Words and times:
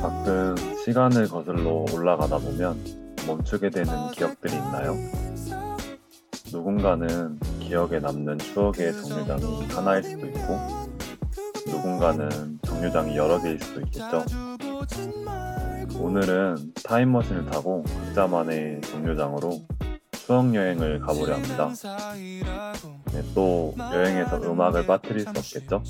가끔 0.00 0.56
시간을 0.84 1.28
거슬러 1.28 1.84
올라가다 1.94 2.38
보면 2.38 2.78
멈추게 3.26 3.70
되는 3.70 4.10
기억들이 4.12 4.54
있나요? 4.54 4.94
누군가는 6.52 7.38
기억에 7.70 8.00
남는 8.00 8.38
추억의 8.38 8.92
정류장이 8.94 9.66
하나일 9.68 10.02
수도 10.02 10.26
있고, 10.26 10.58
누군가는 11.68 12.58
정류장이 12.62 13.16
여러 13.16 13.40
개일 13.40 13.60
수도 13.60 13.80
있겠죠. 13.82 14.24
오늘은 15.96 16.72
타임머신을 16.82 17.46
타고 17.46 17.84
각자만의 17.84 18.80
정류장으로 18.80 19.62
수학 20.14 20.52
여행을 20.52 20.98
가보려 20.98 21.34
합니다. 21.34 21.72
네, 23.12 23.22
또 23.36 23.72
여행에서 23.78 24.42
음악을 24.42 24.86
빠뜨릴 24.86 25.20
수 25.20 25.28
없겠죠? 25.28 25.84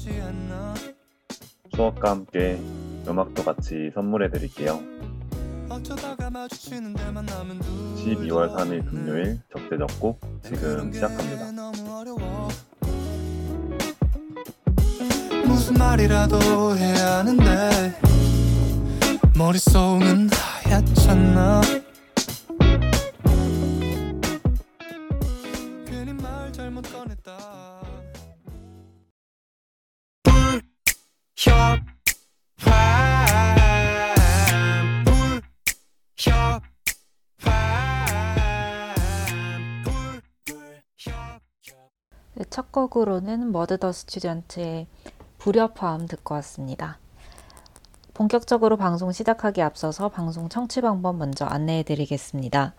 추억과 1.75 2.11
함께 2.11 2.61
음악도 3.09 3.43
같이 3.43 3.91
선물해 3.95 4.31
드릴게요. 4.31 4.83
12월 7.97 8.53
3일 8.57 8.91
금요일 8.91 9.41
적재적곡 9.53 10.21
지금 10.43 10.93
시작합니다. 10.93 11.53
무슨 15.47 15.75
말이라도 15.75 16.77
해야 16.77 17.19
하는데 17.19 17.95
머릿속은 19.37 20.29
하얗잖아. 20.65 21.61
괜히 25.87 26.13
말 26.15 26.53
잘못 26.53 26.83
꺼냈다. 26.93 27.39
불협 30.25 32.00
첫 42.51 42.71
곡으로는 42.73 43.53
머드더 43.53 43.93
스튜던트의 43.93 44.89
불협화음 45.39 46.07
듣고 46.07 46.35
왔습니다. 46.35 46.99
본격적으로 48.13 48.77
방송 48.77 49.13
시작하기 49.13 49.63
앞서서 49.63 50.11
방송 50.11 50.51
청취 50.51 50.83
방법 50.83 51.17
먼저 51.17 51.47
안내해 51.47 51.83
드리겠습니다. 51.85 52.75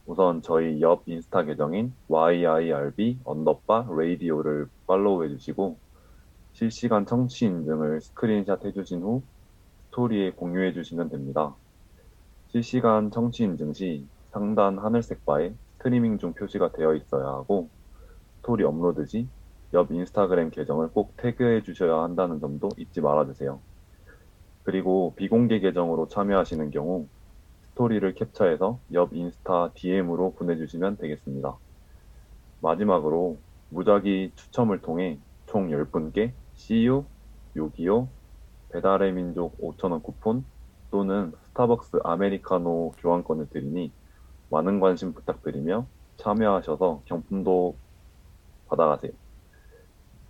우선 0.05 0.41
저희 0.41 0.81
옆 0.81 1.03
인스타 1.07 1.43
계정인 1.45 1.95
yirb 2.09 3.19
underbar 3.23 3.87
라디오를 3.89 4.67
팔로우 4.87 5.23
해 5.25 5.29
주시고 5.29 5.79
실시간 6.53 7.05
청취 7.05 7.45
인증을 7.45 8.01
스크린샷 8.01 8.65
해주신 8.65 9.01
후 9.03 9.23
스토리에 9.87 10.31
공유해 10.33 10.73
주시면 10.73 11.09
됩니다. 11.09 11.57
실시간 12.47 13.11
청취 13.11 13.43
인증 13.43 13.73
시 13.73 14.09
상단 14.31 14.79
하늘색 14.79 15.25
바에 15.25 15.55
스트리밍 15.77 16.17
중 16.19 16.33
표시가 16.33 16.71
되어 16.73 16.95
있어야 16.95 17.25
하고 17.27 17.71
스토리 18.41 18.63
업로드 18.63 19.05
시 19.07 19.29
옆 19.73 19.91
인스타그램 19.91 20.51
계정을 20.51 20.89
꼭 20.93 21.15
태그해 21.17 21.61
주셔야 21.63 22.01
한다는 22.03 22.39
점도 22.39 22.69
잊지 22.77 23.01
말아 23.01 23.25
주세요. 23.25 23.61
그리고 24.63 25.15
비공개 25.15 25.59
계정으로 25.59 26.07
참여하시는 26.07 26.71
경우 26.71 27.09
스토리를 27.75 28.13
캡처해서 28.13 28.79
옆 28.93 29.13
인스타 29.13 29.71
DM으로 29.75 30.33
보내주시면 30.35 30.95
되겠습니다. 30.95 31.57
마지막으로 32.61 33.37
무작위 33.69 34.31
추첨을 34.35 34.81
통해 34.81 35.19
총 35.45 35.67
10분께 35.67 36.31
CU, 36.53 37.03
요기요, 37.57 38.07
배달의 38.71 39.11
민족 39.11 39.57
5,000원 39.59 40.01
쿠폰 40.03 40.45
또는 40.89 41.33
스타벅스 41.43 41.99
아메리카노 42.01 42.93
교환권을 42.97 43.49
드리니 43.49 43.91
많은 44.49 44.79
관심 44.79 45.13
부탁드리며 45.13 45.85
참여하셔서 46.15 47.01
경품도 47.03 47.75
받아가세요. 48.67 49.11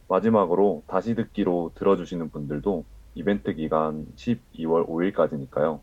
마지막으로 0.08 0.82
다시 0.88 1.14
듣기로 1.14 1.74
들어주시는 1.76 2.32
분들도 2.32 2.86
이벤트 3.14 3.54
기간 3.54 4.08
12월 4.16 4.88
5일까지니까요. 4.88 5.80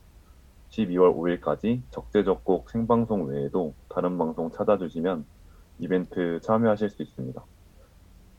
12월 0.73 1.15
5일까지 1.15 1.83
적재적곡 1.91 2.71
생방송 2.71 3.27
외에도 3.27 3.75
다른 3.89 4.17
방송 4.17 4.51
찾아주시면 4.51 5.25
이벤트 5.79 6.41
참여하실 6.43 6.91
수 6.91 7.03
있습니다. 7.03 7.43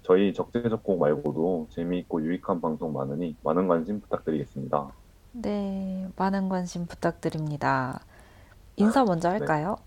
저희 0.02 0.34
적재적곡 0.34 1.00
말고도 1.00 1.68
재미있고 1.72 2.24
유익한 2.24 2.60
방송 2.60 2.92
많으니 2.94 3.36
많은 3.44 3.68
관심 3.68 4.02
부탁드리겠습니다. 4.02 4.90
네, 5.34 6.10
많은 6.16 6.50
관심 6.50 6.86
부탁드립니다. 6.86 8.02
인사 8.76 9.04
먼저 9.04 9.30
네. 9.30 9.38
할까요? 9.38 9.78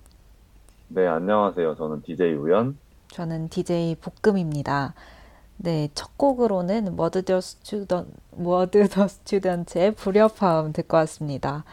네, 0.89 1.03
네 1.03 1.09
안녕하세요. 1.09 1.77
저는 1.77 2.03
DJ 2.03 2.35
우연. 2.35 2.79
저는 3.09 3.49
DJ 3.49 3.97
볶음입니다. 3.97 4.95
네, 5.59 5.89
첫 5.95 6.17
곡으로는 6.17 6.97
머드 6.97 7.25
더 7.25 7.41
스튜던 7.41 8.09
머드 8.37 8.89
더 8.89 9.09
스튜던트의 9.09 9.95
불협화음 9.95 10.73
듣고 10.73 10.97
왔습니다. 10.99 11.65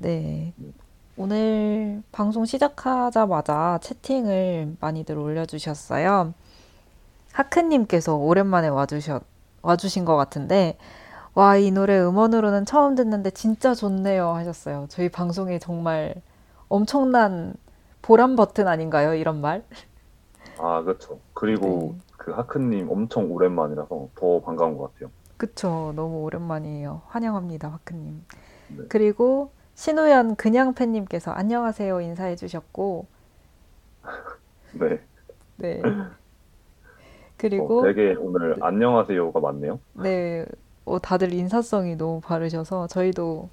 네. 0.00 0.52
오늘 1.16 2.02
방송 2.12 2.44
시작하자마자 2.44 3.80
채팅을 3.82 4.76
많이들 4.80 5.18
올려주셨어요. 5.18 6.34
하크님께서 7.32 8.14
오랜만에 8.16 8.68
와주셨, 8.68 9.22
와주신 9.62 10.04
것 10.04 10.16
같은데, 10.16 10.76
와, 11.34 11.56
이 11.56 11.72
노래 11.72 11.98
음원으로는 12.00 12.64
처음 12.64 12.94
듣는데 12.94 13.30
진짜 13.30 13.74
좋네요 13.74 14.30
하셨어요. 14.30 14.86
저희 14.88 15.08
방송에 15.08 15.58
정말 15.58 16.14
엄청난 16.68 17.54
보람 18.00 18.36
버튼 18.36 18.68
아닌가요? 18.68 19.14
이런 19.14 19.40
말? 19.40 19.64
아, 20.58 20.82
그렇죠. 20.82 21.18
그리고 21.34 21.94
네. 21.96 22.14
그 22.16 22.30
하크님 22.32 22.88
엄청 22.90 23.32
오랜만이라서 23.32 24.08
더 24.14 24.40
반가운 24.40 24.76
것 24.76 24.92
같아요. 24.92 25.10
그쵸. 25.36 25.92
너무 25.94 26.22
오랜만이에요. 26.22 27.02
환영합니다, 27.06 27.68
하크님. 27.68 28.24
네. 28.68 28.84
그리고 28.88 29.50
신우연 29.78 30.34
그냥 30.34 30.74
팬님께서 30.74 31.30
안녕하세요 31.30 32.00
인사해 32.00 32.34
주셨고 32.34 33.06
네. 34.72 34.98
네. 35.54 35.80
그리고 37.36 37.78
어, 37.78 37.84
되게 37.84 38.16
오늘 38.18 38.54
네. 38.54 38.60
안녕하세요가 38.60 39.38
많네요. 39.38 39.78
네. 39.92 40.44
어, 40.84 40.98
다들 40.98 41.32
인사성이 41.32 41.94
너무 41.94 42.20
바르셔서 42.20 42.88
저희도 42.88 43.48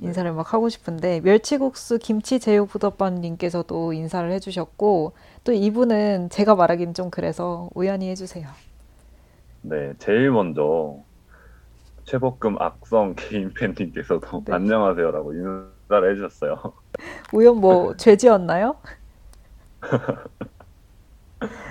네. 0.00 0.06
인사를 0.06 0.32
막 0.32 0.54
하고 0.54 0.70
싶은데 0.70 1.20
멸치국수 1.20 1.98
김치 1.98 2.40
제육 2.40 2.70
부덮밥 2.70 3.12
님께서도 3.12 3.92
인사를 3.92 4.32
해주셨고 4.32 5.12
또 5.44 5.52
이분은 5.52 6.30
제가 6.30 6.54
말하기는 6.54 6.94
좀 6.94 7.10
그래서 7.10 7.68
우연히 7.74 8.08
해주세요. 8.08 8.48
네, 9.60 9.92
제일 9.98 10.30
먼저 10.30 10.96
최복금 12.10 12.60
악성 12.60 13.14
개인 13.14 13.54
팬님께서도 13.54 14.42
네. 14.44 14.52
안녕하세요라고 14.52 15.32
인사를 15.32 16.10
해주셨어요. 16.10 16.72
우연 17.32 17.58
뭐 17.58 17.94
죄지었나요? 17.96 18.74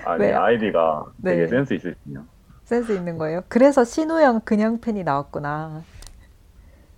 아니 0.05 0.23
왜? 0.23 0.33
아이디가 0.33 1.11
되게 1.21 1.41
네. 1.41 1.47
센스 1.47 1.73
있으시네요. 1.73 2.23
센스 2.63 2.93
있는 2.93 3.17
거예요. 3.17 3.41
그래서 3.49 3.83
신우영 3.83 4.41
그냥 4.45 4.79
팬이 4.79 5.03
나왔구나. 5.03 5.83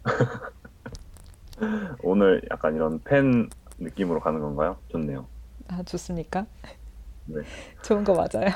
오늘 2.04 2.44
약간 2.52 2.76
이런 2.76 3.00
팬 3.04 3.50
느낌으로 3.80 4.20
가는 4.20 4.40
건가요? 4.40 4.78
좋네요. 4.90 5.26
아, 5.68 5.82
좋습니까? 5.82 6.46
네. 7.26 7.42
좋은 7.82 8.04
거 8.04 8.14
맞아요. 8.14 8.52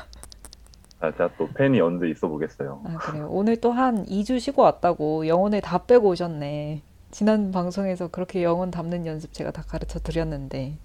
아, 1.00 1.12
제가 1.12 1.30
또 1.38 1.48
팬이 1.54 1.80
언제 1.82 2.08
있어 2.10 2.28
보겠어요. 2.28 2.82
아, 2.86 2.98
그래요. 2.98 3.28
오늘 3.30 3.58
또 3.58 3.72
한 3.72 4.06
2주 4.06 4.40
쉬고 4.40 4.62
왔다고 4.62 5.28
영혼을 5.28 5.62
다 5.62 5.80
빼고 5.86 6.10
오셨네. 6.10 6.82
지난 7.12 7.52
방송에서 7.52 8.08
그렇게 8.08 8.44
영혼 8.44 8.72
담는 8.72 9.06
연습 9.06 9.34
제가 9.34 9.52
다 9.52 9.64
가르쳐 9.68 10.00
드렸는데. 10.00 10.78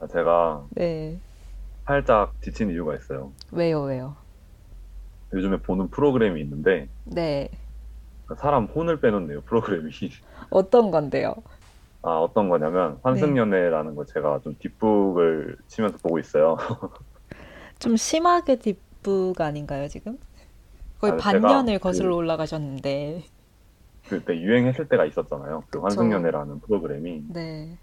아, 0.00 0.06
제가 0.06 0.64
네. 0.70 1.18
살짝 1.86 2.32
지친 2.42 2.70
이유가 2.70 2.94
있어요. 2.94 3.32
왜요, 3.50 3.82
왜요? 3.82 4.16
요즘에 5.32 5.58
보는 5.62 5.88
프로그램이 5.88 6.40
있는데 6.42 6.88
네. 7.04 7.48
사람 8.36 8.66
혼을 8.66 9.00
빼놓네요, 9.00 9.42
프로그램이. 9.42 9.90
어떤 10.50 10.90
건데요? 10.90 11.34
아, 12.02 12.18
어떤 12.18 12.48
거냐면 12.48 12.98
환승연애라는 13.02 13.94
거 13.94 14.04
제가 14.04 14.40
좀 14.42 14.56
뒷북을 14.58 15.56
치면서 15.68 15.96
보고 15.98 16.18
있어요. 16.18 16.56
좀 17.78 17.96
심하게 17.96 18.56
뒷 18.56 18.78
북 19.02 19.40
아닌가요, 19.40 19.88
지금? 19.88 20.18
거의 21.00 21.14
아, 21.14 21.16
반년을 21.16 21.74
제가 21.74 21.82
거슬러 21.82 22.10
그- 22.10 22.16
올라가셨는데. 22.16 23.24
그때 24.08 24.36
유행했을 24.40 24.88
때가 24.88 25.04
있었잖아요. 25.06 25.64
그. 25.70 25.78
환승연애라는 25.80 26.60
프로그램이 26.60 27.24
네. 27.28 27.78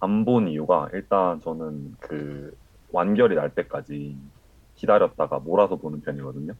안 0.00 0.24
본 0.24 0.48
이유가 0.48 0.88
일단 0.92 1.40
저는 1.40 1.96
그 2.00 2.56
완결이 2.92 3.34
날 3.34 3.54
때까지 3.54 4.16
기다렸다가 4.76 5.38
몰아서 5.40 5.76
보는 5.76 6.00
편이거든요. 6.02 6.54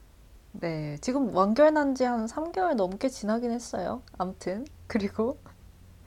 네. 0.53 0.97
지금 1.01 1.33
완결 1.35 1.73
난 1.73 1.93
지 1.95 2.03
한 2.05 2.25
3개월 2.25 2.75
넘게 2.75 3.07
지나긴 3.09 3.51
했어요. 3.51 4.01
암튼. 4.17 4.65
그리고, 4.87 5.37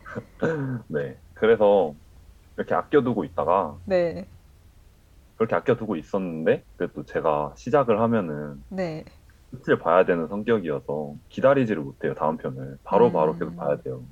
네. 0.88 1.16
그래서 1.34 1.94
이렇게 2.56 2.74
아껴두고 2.74 3.24
있다가 3.24 3.76
네. 3.86 4.26
그렇게 5.42 5.56
아껴두고 5.56 5.96
있었는데 5.96 6.62
그래도 6.76 7.04
제가 7.04 7.54
시작을 7.56 8.00
하면은 8.00 8.62
네. 8.68 9.04
끝을 9.50 9.78
봐야 9.78 10.04
되는 10.04 10.28
성격이어서 10.28 11.16
기다리지를 11.30 11.82
못해요, 11.82 12.14
다음 12.14 12.36
편을. 12.36 12.78
바로 12.84 13.10
바로 13.10 13.32
음. 13.32 13.38
계속 13.40 13.56
봐야 13.56 13.76
돼요. 13.82 14.04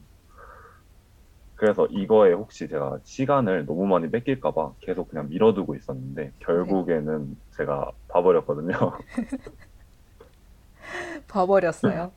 그래서 1.54 1.86
이거에 1.86 2.32
혹시 2.32 2.68
제가 2.68 2.98
시간을 3.04 3.66
너무 3.66 3.86
많이 3.86 4.10
뺏길까 4.10 4.52
봐 4.52 4.72
계속 4.80 5.08
그냥 5.08 5.28
미뤄두고 5.28 5.76
있었는데 5.76 6.32
결국에는 6.40 7.36
제가 7.56 7.92
봐버렸거든요. 8.08 8.72
봐버렸어요. 11.28 12.10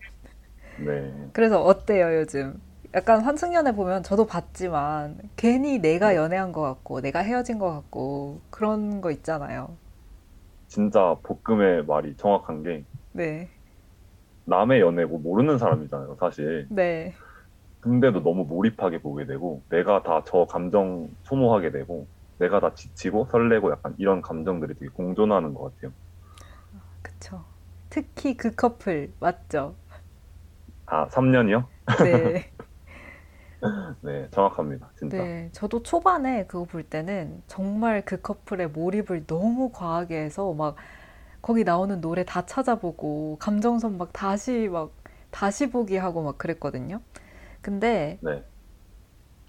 네. 0.78 1.30
그래서 1.34 1.62
어때요, 1.62 2.16
요즘? 2.16 2.60
약간 2.96 3.22
환승연애 3.22 3.74
보면 3.74 4.04
저도 4.04 4.26
봤지만 4.26 5.20
괜히 5.36 5.80
내가 5.80 6.16
연애한 6.16 6.52
것 6.54 6.62
같고 6.62 7.02
내가 7.02 7.20
헤어진 7.20 7.58
것 7.60 7.70
같고 7.74 8.42
그런 8.52 9.02
거 9.02 9.12
있잖아요. 9.12 9.78
진짜 10.68 11.16
볶음의 11.24 11.86
말이 11.86 12.16
정확한 12.18 12.64
게 12.64 12.86
네. 13.12 13.50
남의 14.46 14.80
연애고 14.82 15.20
모르는 15.20 15.58
사람이잖아요, 15.58 16.16
사실. 16.20 16.70
네. 16.70 17.16
근데도 17.82 18.24
너무 18.24 18.46
몰입하게 18.46 19.02
보게 19.02 19.26
되고 19.28 19.64
내가 19.70 20.02
다 20.04 20.24
저 20.26 20.46
감정 20.46 21.10
소모하게 21.24 21.72
되고 21.72 22.08
내가 22.40 22.60
다 22.60 22.74
지치고 22.74 23.28
설레고 23.32 23.72
약간 23.72 23.94
이런 24.00 24.22
감정들이 24.22 24.74
되게 24.76 24.88
공존하는 24.94 25.54
것 25.54 25.76
같아요. 25.76 25.94
그쵸. 27.02 27.46
특히 27.90 28.36
그 28.36 28.52
커플, 28.56 29.14
맞죠? 29.20 29.76
아, 30.86 31.08
3년이요? 31.10 31.70
네. 31.98 32.52
네, 34.02 34.30
정확합니다. 34.32 34.92
진짜. 34.98 35.30
네. 35.30 35.50
저도 35.52 35.84
초반에 35.84 36.46
그거 36.48 36.64
볼 36.66 36.84
때는 36.84 37.44
정말 37.48 38.04
그 38.06 38.22
커플의 38.22 38.70
몰입을 38.70 39.26
너무 39.28 39.70
과하게 39.72 40.18
해서 40.24 40.54
막 40.54 40.76
거기 41.42 41.64
나오는 41.64 42.00
노래 42.02 42.24
다 42.26 42.46
찾아보고 42.46 43.38
감정선 43.40 43.98
막 43.98 44.14
다시 44.14 44.70
막 44.72 44.94
다시 45.32 45.70
보기 45.70 45.98
하고 45.98 46.24
막 46.24 46.38
그랬거든요. 46.38 47.02
근데 47.62 48.20
네. 48.22 48.44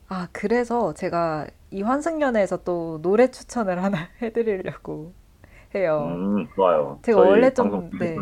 아, 0.08 0.28
그래서 0.32 0.93
제가 0.94 1.46
이 1.70 1.82
환승연애에서 1.82 2.62
또 2.64 3.00
노래 3.02 3.31
추천을 3.31 3.82
하나 3.82 3.99
해드리려고 4.22 5.12
해요. 5.75 6.20
음, 6.34 6.46
좋아요. 6.55 7.00
제가 7.02 7.20
원래 7.20 7.55
좀- 7.55 7.90
네. 7.99 8.19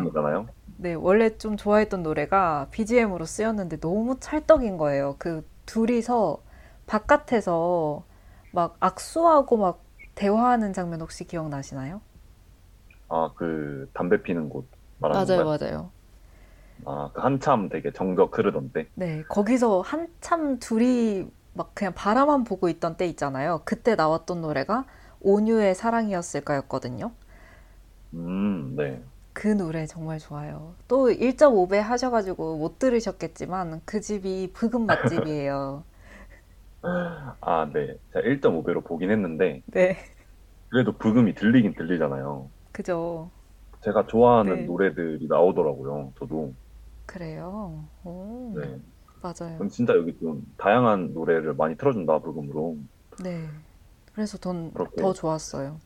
네, 0.76 0.94
원래 0.94 1.36
좀 1.38 1.56
좋아했던 1.56 2.02
노래가 2.02 2.68
BGM으로 2.72 3.26
쓰였는데 3.26 3.80
너무 3.80 4.18
찰떡인 4.20 4.78
거예요. 4.78 5.16
그 5.18 5.48
둘이서 5.72 6.42
바깥에서 6.86 8.04
막 8.52 8.76
악수하고 8.80 9.56
막 9.56 9.82
대화하는 10.14 10.72
장면 10.72 11.00
혹시 11.00 11.24
기억나시나요? 11.26 12.00
아, 13.08 13.32
그 13.34 13.88
담배 13.94 14.22
피는 14.22 14.48
곳 14.48 14.68
말하는 14.98 15.24
건가요? 15.24 15.54
맞아요. 15.58 15.92
아, 16.84 17.10
그 17.14 17.20
한참 17.20 17.68
되게 17.68 17.92
정적 17.92 18.36
흐르던 18.38 18.70
때. 18.72 18.88
네, 18.94 19.24
거기서 19.28 19.80
한참 19.80 20.58
둘이 20.58 21.26
막 21.54 21.74
그냥 21.74 21.94
바라만 21.94 22.44
보고 22.44 22.68
있던 22.68 22.96
때 22.96 23.06
있잖아요. 23.06 23.62
그때 23.64 23.94
나왔던 23.94 24.40
노래가 24.42 24.86
온유의 25.20 25.74
사랑이었을까였거든요. 25.74 27.12
음, 28.14 28.74
네. 28.76 29.02
그 29.34 29.48
노래 29.48 29.86
정말 29.86 30.18
좋아요. 30.18 30.74
또 30.88 31.10
1.5배 31.10 31.78
하셔가지고 31.78 32.58
못 32.58 32.78
들으셨겠지만 32.78 33.80
그 33.84 34.00
집이 34.00 34.52
브금 34.54 34.86
맛집이에요. 34.86 35.84
아, 37.40 37.70
네. 37.72 37.96
제가 38.12 38.26
1.5배로 38.26 38.82
보긴 38.82 39.10
했는데 39.10 39.62
네, 39.66 39.96
그래도 40.70 40.96
부금이 40.98 41.34
들리긴 41.34 41.74
들리잖아요. 41.74 42.50
그죠. 42.72 43.30
제가 43.84 44.06
좋아하는 44.06 44.56
네. 44.58 44.66
노래들이 44.66 45.26
나오더라고요. 45.28 46.12
저도. 46.18 46.54
그래요. 47.06 47.88
오, 48.04 48.54
네. 48.54 48.78
맞아요. 49.22 49.56
그럼 49.56 49.68
진짜 49.70 49.94
여기 49.96 50.16
좀 50.18 50.42
다양한 50.58 51.12
노래를 51.14 51.54
많이 51.54 51.76
틀어준다, 51.76 52.20
부금으로. 52.20 52.78
네. 53.22 53.48
그래서 54.14 54.38
전. 54.38 54.72
더 54.96 55.12
좋았어요. 55.12 55.78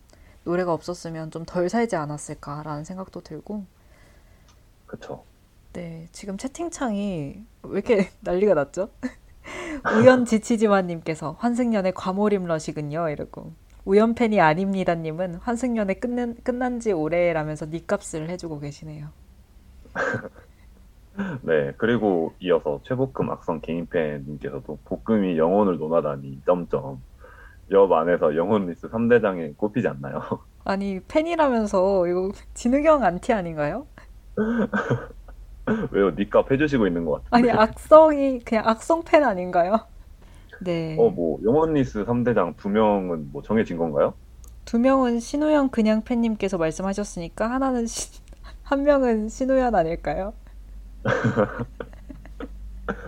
노래가 0.47 0.73
없었으면 0.73 1.31
좀 1.33 1.45
덜 1.47 1.69
살지 1.69 1.97
않았을까라는 1.97 2.85
생각도 2.85 3.21
들고. 3.23 3.67
그쵸. 4.87 5.25
네, 5.73 6.09
지금 6.13 6.39
채팅창이 6.39 7.45
왜 7.65 7.73
이렇게 7.73 8.11
난리가 8.23 8.55
났죠? 8.55 8.91
우연 9.97 10.25
지치지마님께서 10.25 11.33
환승연애 11.39 11.93
과몰입 11.93 12.45
러시군요 12.47 13.09
이러고 13.11 13.55
우연 13.85 14.15
팬이 14.15 14.41
아닙니다님은 14.41 15.37
환승연애 15.37 15.95
끝난, 15.95 16.37
끝난 16.43 16.81
지 16.81 16.93
오래라면서 16.93 17.67
니값을 17.67 18.31
해주고 18.31 18.61
계시네요. 18.61 19.09
네. 21.43 21.73
그리고 21.79 22.35
이어서 22.41 22.81
최복금 22.85 23.31
악성 23.31 23.61
개인팬님께서도 23.61 24.79
볶음이 24.85 25.39
영혼을 25.39 25.79
논하다니, 25.79 26.43
점점. 26.45 27.03
옆 27.71 27.93
안에서 27.93 28.37
영혼 28.37 28.67
less 28.67 28.89
3대장에 28.89 29.57
꼽히지 29.57 29.89
않나요? 29.89 30.21
아니 30.65 31.01
팬이라면서 31.01 32.07
이거 32.09 32.33
진우경 32.55 33.05
안티 33.05 33.33
아닌가요? 33.33 33.87
왜요? 35.91 36.11
니값 36.11 36.51
해주시고 36.51 36.87
있는 36.87 37.05
것 37.05 37.23
아니 37.31 37.49
같은데. 37.49 37.51
악성이 37.51 38.39
그냥 38.41 38.69
악성 38.69 39.03
팬 39.05 39.25
아닌가요? 39.25 39.81
네. 40.61 40.97
어, 40.99 41.11
뭐, 41.11 41.39
영혼 41.45 41.75
less 41.75 42.05
3대장 42.05 42.57
두 42.57 42.69
명은 42.71 43.31
뭐 43.33 43.43
정해진 43.43 43.77
건가요? 43.77 44.15
두 44.65 44.79
명은 44.79 45.21
신우연 45.21 45.71
그냥 45.71 46.03
팬님께서 46.05 46.59
말씀하셨으니까 46.59 47.51
하나는 47.51 47.87
신- 47.87 48.23
한 48.65 48.83
명은 48.83 49.29
신우연 49.29 49.75
아닐까요? 49.75 50.35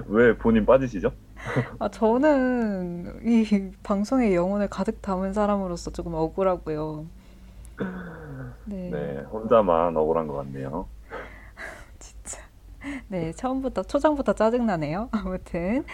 왜 0.07 0.37
본인 0.37 0.67
빠지시죠? 0.67 1.13
아, 1.79 1.89
저는 1.89 3.21
이 3.25 3.73
방송에 3.83 4.35
영혼을 4.35 4.69
가득 4.69 5.01
담은 5.03 5.33
사람으로서 5.33 5.91
조금 5.91 6.15
억울하고요. 6.15 7.07
네, 8.65 8.91
네, 8.91 9.21
혼자만 9.31 9.97
억울한 9.97 10.27
것 10.27 10.35
같네요. 10.35 10.89
진짜. 11.99 12.43
네, 13.09 13.33
처음부터, 13.33 13.83
초장부터 13.85 14.33
짜증 14.35 14.67
나네요. 14.67 15.09
아무튼, 15.13 15.85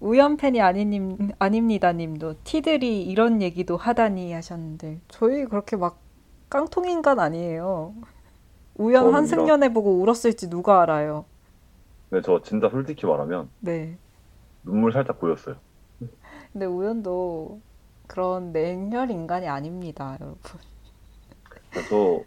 우연 0.00 0.36
팬이 0.36 0.60
아니님, 0.60 1.30
아닙니다 1.38 1.92
님도 1.92 2.42
티들이 2.44 3.02
이런 3.02 3.42
얘기도 3.42 3.76
하다니 3.76 4.32
하셨는데, 4.32 5.00
저희 5.08 5.44
그렇게 5.44 5.76
막 5.76 5.98
깡통 6.50 6.88
인간 6.88 7.20
아니에요. 7.20 7.92
우연 8.76 9.02
저는 9.02 9.14
한승연애 9.14 9.70
보고 9.74 10.00
울었을지 10.00 10.48
누가 10.48 10.80
알아요. 10.80 11.26
근데 12.08 12.22
저 12.22 12.40
진짜 12.40 12.70
솔직히 12.70 13.04
말하면 13.04 13.50
네. 13.60 13.98
눈물 14.68 14.92
살짝 14.92 15.18
보였어요. 15.20 15.60
근데 16.52 16.66
우연도 16.66 17.60
그런 18.06 18.52
냉혈 18.52 19.10
인간이 19.10 19.48
아닙니다, 19.48 20.16
여러분. 20.20 20.38
저 21.88 22.24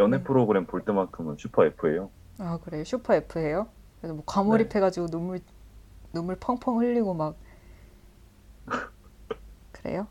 연애 0.00 0.18
네. 0.18 0.22
프로그램 0.22 0.66
볼 0.66 0.84
때만큼은 0.84 1.36
슈퍼 1.38 1.64
F예요. 1.66 2.12
아, 2.38 2.58
그래요? 2.58 2.84
슈퍼 2.84 3.14
F예요? 3.14 3.68
그래서 4.00 4.14
뭐 4.14 4.22
과몰입해가지고 4.26 5.08
눈물 5.08 5.40
눈물 6.12 6.36
펑펑 6.36 6.80
흘리고 6.80 7.14
막 7.14 7.36
그래요? 9.72 10.08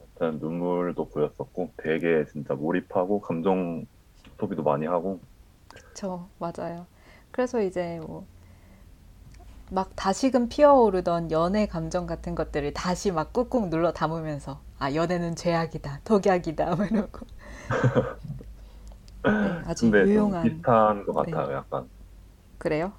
일단 0.00 0.38
눈물도 0.38 1.10
보였었고 1.10 1.72
되게 1.76 2.24
진짜 2.26 2.54
몰입하고 2.54 3.20
감정 3.20 3.84
소비도 4.38 4.62
많이 4.62 4.86
하고 4.86 5.20
저 5.94 6.28
맞아요. 6.38 6.86
그래서 7.30 7.60
이제 7.62 7.98
뭐 8.00 8.26
막 9.70 9.92
다시금 9.96 10.48
피어오르던 10.48 11.30
연애 11.32 11.66
감정 11.66 12.06
같은 12.06 12.34
것들을 12.34 12.72
다시 12.74 13.10
막 13.12 13.32
꾹꾹 13.32 13.68
눌러 13.70 13.92
담으면서 13.92 14.60
아 14.78 14.92
연애는 14.94 15.36
죄악이다, 15.36 16.00
독약이다, 16.04 16.76
막 16.76 16.90
이러고 16.90 17.26
네, 19.24 19.58
아주 19.64 19.92
유용한 20.02 20.64
비슷한 20.68 21.04
것 21.04 21.12
네, 21.16 21.32
같아요. 21.32 21.52
약간 21.54 21.88
그래요? 22.58 22.92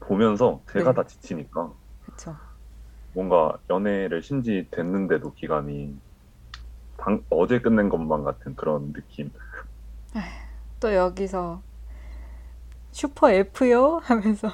보면서 0.00 0.62
제가 0.68 0.92
네, 0.92 0.94
다 0.94 1.06
지치니까 1.06 1.74
그쵸. 2.00 2.36
뭔가 3.12 3.58
연애를 3.70 4.22
신지 4.22 4.68
됐는데도 4.70 5.32
기간이 5.34 5.98
방, 6.96 7.22
어제 7.30 7.60
끝낸 7.60 7.88
것만 7.90 8.24
같은 8.24 8.54
그런 8.56 8.92
느낌. 8.94 9.30
또 10.80 10.94
여기서 10.94 11.62
슈퍼 12.92 13.30
F요? 13.30 13.98
하면서 14.04 14.48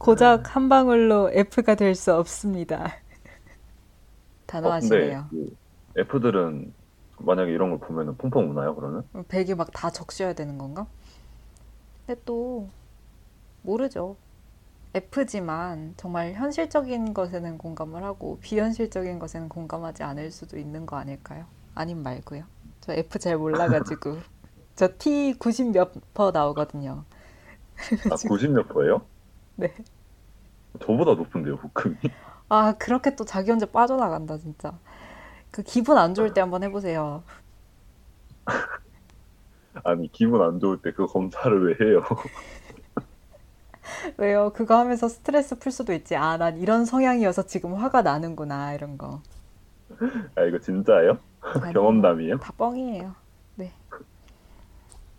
고작 0.00 0.56
한 0.56 0.68
방울로 0.68 1.30
F가 1.32 1.74
될 1.76 1.94
수 1.94 2.14
없습니다. 2.14 2.86
어, 4.62 4.72
단호하시네요. 4.72 5.26
그 5.30 5.56
F들은 5.96 6.72
만약에 7.18 7.52
이런 7.52 7.70
걸 7.70 7.80
보면은 7.80 8.16
펑펑 8.16 8.50
우나요, 8.50 8.74
그러면? 8.74 9.04
백이 9.28 9.54
막 9.54 9.70
다 9.72 9.90
적셔야 9.90 10.32
되는 10.34 10.58
건가? 10.58 10.86
근데 12.06 12.20
또 12.24 12.68
모르죠. 13.62 14.16
F지만 14.94 15.94
정말 15.96 16.32
현실적인 16.34 17.14
것에는 17.14 17.58
공감을 17.58 18.02
하고 18.02 18.38
비현실적인 18.40 19.18
것에는 19.20 19.48
공감하지 19.48 20.02
않을 20.02 20.30
수도 20.32 20.58
있는 20.58 20.86
거 20.86 20.96
아닐까요? 20.96 21.46
아님 21.74 22.02
말고요. 22.02 22.44
저 22.80 22.92
F 22.94 23.18
잘 23.18 23.36
몰라가지고 23.38 24.18
저 24.76 24.88
T 24.98 25.34
90 25.38 25.72
몇 25.72 25.92
퍼 26.14 26.30
나오거든요. 26.32 27.04
아, 28.08 28.16
90 28.16 28.50
몇 28.52 28.68
퍼예요? 28.68 29.02
네. 29.60 29.74
저보다 30.80 31.14
높은데요, 31.14 31.56
복금이? 31.58 31.96
아 32.48 32.74
그렇게 32.78 33.14
또 33.16 33.24
자기 33.24 33.50
혼자 33.50 33.66
빠져나간다 33.66 34.38
진짜. 34.38 34.78
그 35.50 35.62
기분 35.62 35.98
안 35.98 36.14
좋을 36.14 36.32
때 36.34 36.40
한번 36.40 36.62
해보세요. 36.64 37.22
아니, 39.84 40.10
기분 40.12 40.42
안 40.42 40.58
좋을 40.60 40.82
때 40.82 40.92
그 40.92 41.06
검사를 41.06 41.64
왜 41.64 41.86
해요? 41.86 42.02
왜요? 44.18 44.52
그거 44.54 44.78
하면서 44.78 45.08
스트레스 45.08 45.58
풀 45.58 45.72
수도 45.72 45.92
있지. 45.92 46.16
아, 46.16 46.36
난 46.36 46.58
이런 46.58 46.84
성향이어서 46.84 47.46
지금 47.46 47.74
화가 47.74 48.02
나는구나 48.02 48.74
이런 48.74 48.98
거. 48.98 49.22
아, 50.36 50.42
이거 50.44 50.58
진짜예요? 50.58 51.18
아니에요. 51.40 51.72
경험담이에요? 51.72 52.38
다 52.38 52.52
뻥이에요. 52.56 53.14
네. 53.56 53.72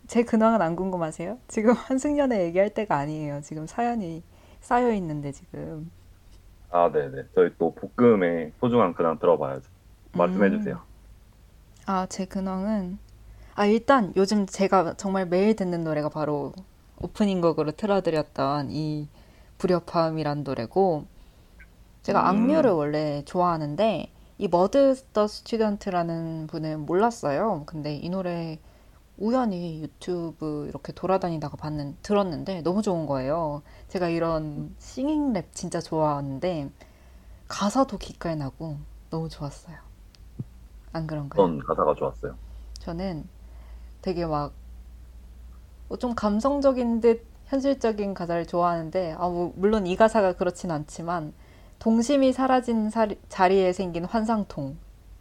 제 0.06 0.22
근황은 0.24 0.60
안 0.62 0.76
궁금하세요? 0.76 1.38
지금 1.48 1.72
한승연애 1.74 2.44
얘기할 2.46 2.70
때가 2.74 2.96
아니에요. 2.96 3.40
지금 3.42 3.66
사연이 3.66 4.22
쌓여 4.62 4.92
있는데 4.94 5.32
지금. 5.32 5.90
아, 6.70 6.90
네 6.92 7.08
네. 7.10 7.24
저희 7.34 7.50
또 7.58 7.74
복금의 7.74 8.54
소중한 8.60 8.94
근황 8.94 9.18
들어봐야죠. 9.18 9.68
말씀해 10.12 10.48
음. 10.48 10.50
주세요. 10.50 10.82
아, 11.86 12.06
제 12.08 12.24
근황은 12.26 12.98
아, 13.54 13.66
일단 13.66 14.12
요즘 14.16 14.46
제가 14.46 14.94
정말 14.94 15.26
매일 15.26 15.56
듣는 15.56 15.84
노래가 15.84 16.08
바로 16.08 16.52
오프닝 17.00 17.40
곡으로 17.40 17.72
틀어드렸던 17.72 18.70
이 18.70 19.08
불협화음이란 19.58 20.44
노래고 20.44 21.06
제가 22.02 22.28
악뮤를 22.28 22.70
음, 22.70 22.76
원래 22.76 23.22
좋아하는데 23.24 24.10
이 24.38 24.48
머드 24.48 24.96
더 25.12 25.26
스튜던트라는 25.28 26.48
분은 26.48 26.86
몰랐어요. 26.86 27.64
근데 27.66 27.94
이 27.96 28.08
노래 28.10 28.58
우연히 29.22 29.80
유튜브 29.82 30.66
이렇게 30.68 30.92
돌아다니다가 30.92 31.56
봤는 31.56 31.96
들었는데 32.02 32.62
너무 32.62 32.82
좋은 32.82 33.06
거예요. 33.06 33.62
제가 33.88 34.08
이런 34.08 34.74
singing 34.78 35.32
랩 35.32 35.54
진짜 35.54 35.80
좋아하는데 35.80 36.70
가사도 37.48 37.98
기깔 37.98 38.38
나고 38.38 38.78
너무 39.10 39.28
좋았어요. 39.28 39.76
안 40.92 41.06
그런가요? 41.06 41.42
어떤 41.42 41.58
가사가 41.60 41.94
좋았어요? 41.94 42.34
저는 42.80 43.28
되게 44.02 44.26
막 44.26 44.52
좀 45.98 46.14
감성적인 46.14 47.00
듯 47.00 47.26
현실적인 47.46 48.14
가사를 48.14 48.46
좋아하는데 48.46 49.12
아, 49.18 49.28
뭐, 49.28 49.52
물론 49.56 49.86
이 49.86 49.94
가사가 49.96 50.34
그렇진 50.34 50.70
않지만 50.70 51.34
동심이 51.78 52.32
사라진 52.32 52.88
사- 52.88 53.08
자리에 53.28 53.72
생긴 53.72 54.04
환상통 54.04 54.76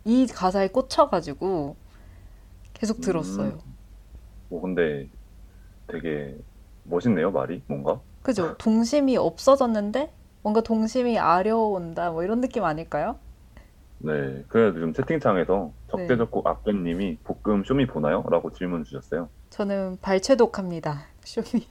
이 0.05 0.27
가사에 0.27 0.70
꽂혀가지고 0.70 1.75
계속 2.74 3.01
들었어요. 3.01 3.60
음, 3.65 3.71
뭐 4.51 4.62
근데 4.62 5.08
되게 5.88 6.38
멋있네요, 6.84 7.31
말이, 7.31 7.63
뭔가. 7.67 8.01
그죠? 8.22 8.55
동심이 8.58 9.15
없어졌는데 9.17 10.12
뭔가 10.43 10.62
동심이 10.62 11.17
아려온다 11.17 12.12
뭐 12.12 12.24
이런 12.24 12.41
느낌 12.41 12.65
아닐까요? 12.65 13.17
네. 14.00 14.43
그래도 14.50 14.74
지금 14.74 14.93
채팅창에서 14.93 15.72
네. 15.74 15.91
적재적곡 15.91 16.46
악변님이 16.46 17.20
복금 17.24 17.63
쇼미 17.63 17.88
보나요? 17.88 18.24
라고 18.29 18.51
질문 18.51 18.84
주셨어요. 18.84 19.29
저는 19.51 19.98
발췌독합니다. 20.01 21.05
쇼미. 21.24 21.65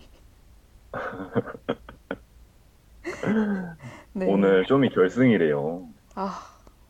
네. 4.14 4.26
오늘 4.26 4.64
쇼미 4.66 4.88
결승이래요. 4.90 5.86
아, 6.14 6.40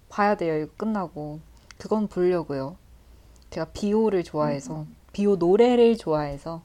봐야 0.08 0.36
돼요. 0.36 0.62
이거 0.62 0.72
끝나고. 0.76 1.40
그건 1.78 2.06
보려고요. 2.06 2.76
제가 3.48 3.66
비오를 3.72 4.22
좋아해서, 4.22 4.82
음, 4.82 4.96
비오 5.12 5.36
노래를 5.36 5.96
좋아해서 5.96 6.62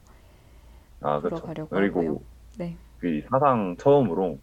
아, 1.01 1.15
하고요. 1.15 1.67
그리고 1.69 2.23
네. 2.57 2.75
그 2.99 3.21
사상 3.29 3.75
처음으로 3.77 4.39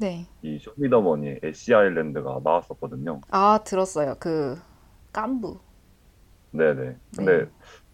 네. 0.00 0.26
이 0.42 0.58
쇼미더머니의 0.58 1.40
애쉬 1.44 1.74
아일랜드가 1.74 2.40
나왔었거든요. 2.42 3.20
아, 3.30 3.60
들었어요. 3.64 4.16
그, 4.18 4.58
깐부. 5.12 5.60
네네. 6.50 6.74
네. 6.74 6.98
근데 7.16 7.50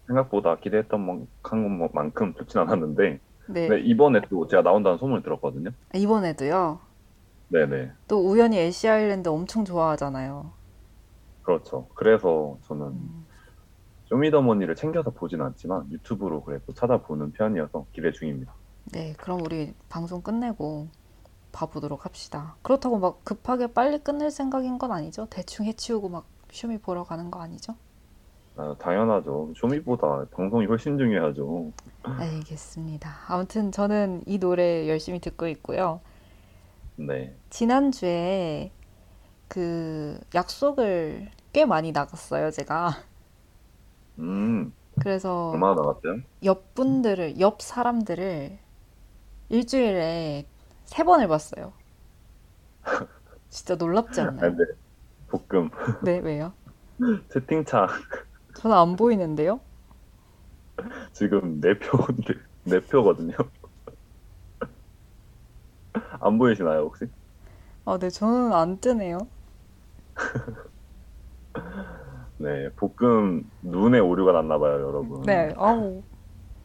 생각보다 0.07 0.57
기대했던 0.57 1.01
만- 1.05 1.27
한 1.43 1.79
것만큼 1.79 2.35
좋진 2.35 2.61
않았는데, 2.61 3.21
네, 3.51 3.69
네. 3.69 3.81
이번에 3.81 4.21
또 4.31 4.47
제가 4.47 4.63
나온다는 4.63 4.99
소문을 4.99 5.23
들었거든요. 5.23 5.71
이번에도요. 5.95 6.81
네네. 7.49 7.93
또 8.09 8.19
우연히 8.21 8.59
애쉬 8.59 8.89
아일랜드 8.89 9.29
엄청 9.29 9.65
좋아하잖아요. 9.65 10.53
그렇죠. 11.43 11.89
그래서 11.95 12.59
저는 12.65 12.87
음, 12.87 13.27
쇼미더머니를 14.09 14.75
챙겨서 14.75 15.11
보진 15.11 15.43
않지만 15.43 15.91
유튜브로 15.91 16.43
그래도 16.43 16.73
찾아보는 16.73 17.33
편이어서 17.33 17.87
기대 17.93 18.11
중입니다. 18.11 18.55
네. 18.93 19.13
그럼 19.19 19.43
우리 19.43 19.75
방송 19.89 20.23
끝내고 20.23 20.89
봐보도록 21.53 22.05
합시다. 22.07 22.57
그렇다고 22.63 22.99
막 22.99 23.25
급하게 23.25 23.67
빨리 23.67 23.99
끝낼 23.99 24.31
생각인 24.31 24.79
건 24.79 24.93
아니죠? 24.93 25.27
대충 25.29 25.67
해치우고 25.67 26.09
막 26.09 26.27
쇼미 26.51 26.79
보러 26.79 27.05
가는 27.05 27.31
거 27.31 27.41
아니죠? 27.41 27.75
아, 28.57 28.75
당연하죠. 28.79 29.53
쇼미보다 29.57 30.27
방송이 30.33 30.67
훨씬 30.67 30.97
중요하죠. 30.99 31.73
알겠습니다. 32.03 33.11
아무튼 33.29 33.71
저는 33.71 34.23
이 34.27 34.39
노래 34.39 34.89
열심히 34.89 35.21
듣고 35.21 35.47
있고요. 35.49 36.01
네. 36.97 37.37
지난주에 37.51 38.73
그 39.47 40.19
약속을 40.35 41.31
꽤 41.53 41.65
많이 41.67 41.93
나갔어요, 41.93 42.51
제가. 42.51 42.97
음, 44.19 44.73
그래서 44.99 45.65
얼마나 45.65 45.75
나갔어요? 45.75 46.23
옆 46.45 46.75
분들을, 46.75 47.41
옆 47.41 47.63
사람들을 47.63 48.59
일주일에 49.51 50.47
세 50.87 51.05
번을 51.05 51.29
봤어요. 51.29 51.75
진짜 53.51 53.75
놀랍지 53.77 54.21
아, 54.21 54.23
않나요? 54.23 54.57
근데 54.57 54.65
볶음 55.29 55.71
네, 56.01 56.19
왜요? 56.19 56.53
채팅창 57.31 57.89
저는 58.55 58.77
안 58.77 58.97
보이는데요? 58.97 59.61
지금 61.13 61.61
네 61.61 61.79
표인데 61.79 62.35
네 62.65 62.81
표거든요. 62.81 63.35
안 66.21 66.39
보이시나요 66.39 66.81
혹시? 66.83 67.07
아, 67.85 67.99
네, 67.99 68.11
저는 68.11 68.53
안 68.53 68.79
뜨네요. 68.79 69.19
네, 72.49 72.71
볶음 72.77 73.51
눈에 73.63 73.99
오류가 73.99 74.33
났나 74.33 74.59
봐요, 74.59 74.81
여러분. 74.81 75.21
네, 75.27 75.53
아우, 75.57 76.03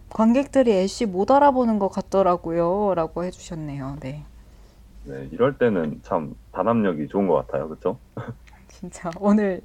관객들이 0.09 0.71
애쉬 0.73 1.05
못 1.07 1.31
알아보는 1.31 1.79
것 1.79 1.89
같더라고요. 1.89 2.93
라고 2.95 3.23
해주셨네요. 3.25 3.97
네. 4.01 4.25
네, 5.03 5.27
이럴 5.31 5.57
때는 5.57 5.99
참 6.03 6.33
단합력이 6.51 7.07
좋은 7.09 7.27
것 7.27 7.35
같아요, 7.35 7.67
그렇죠? 7.67 7.99
진짜 8.67 9.11
오늘 9.19 9.61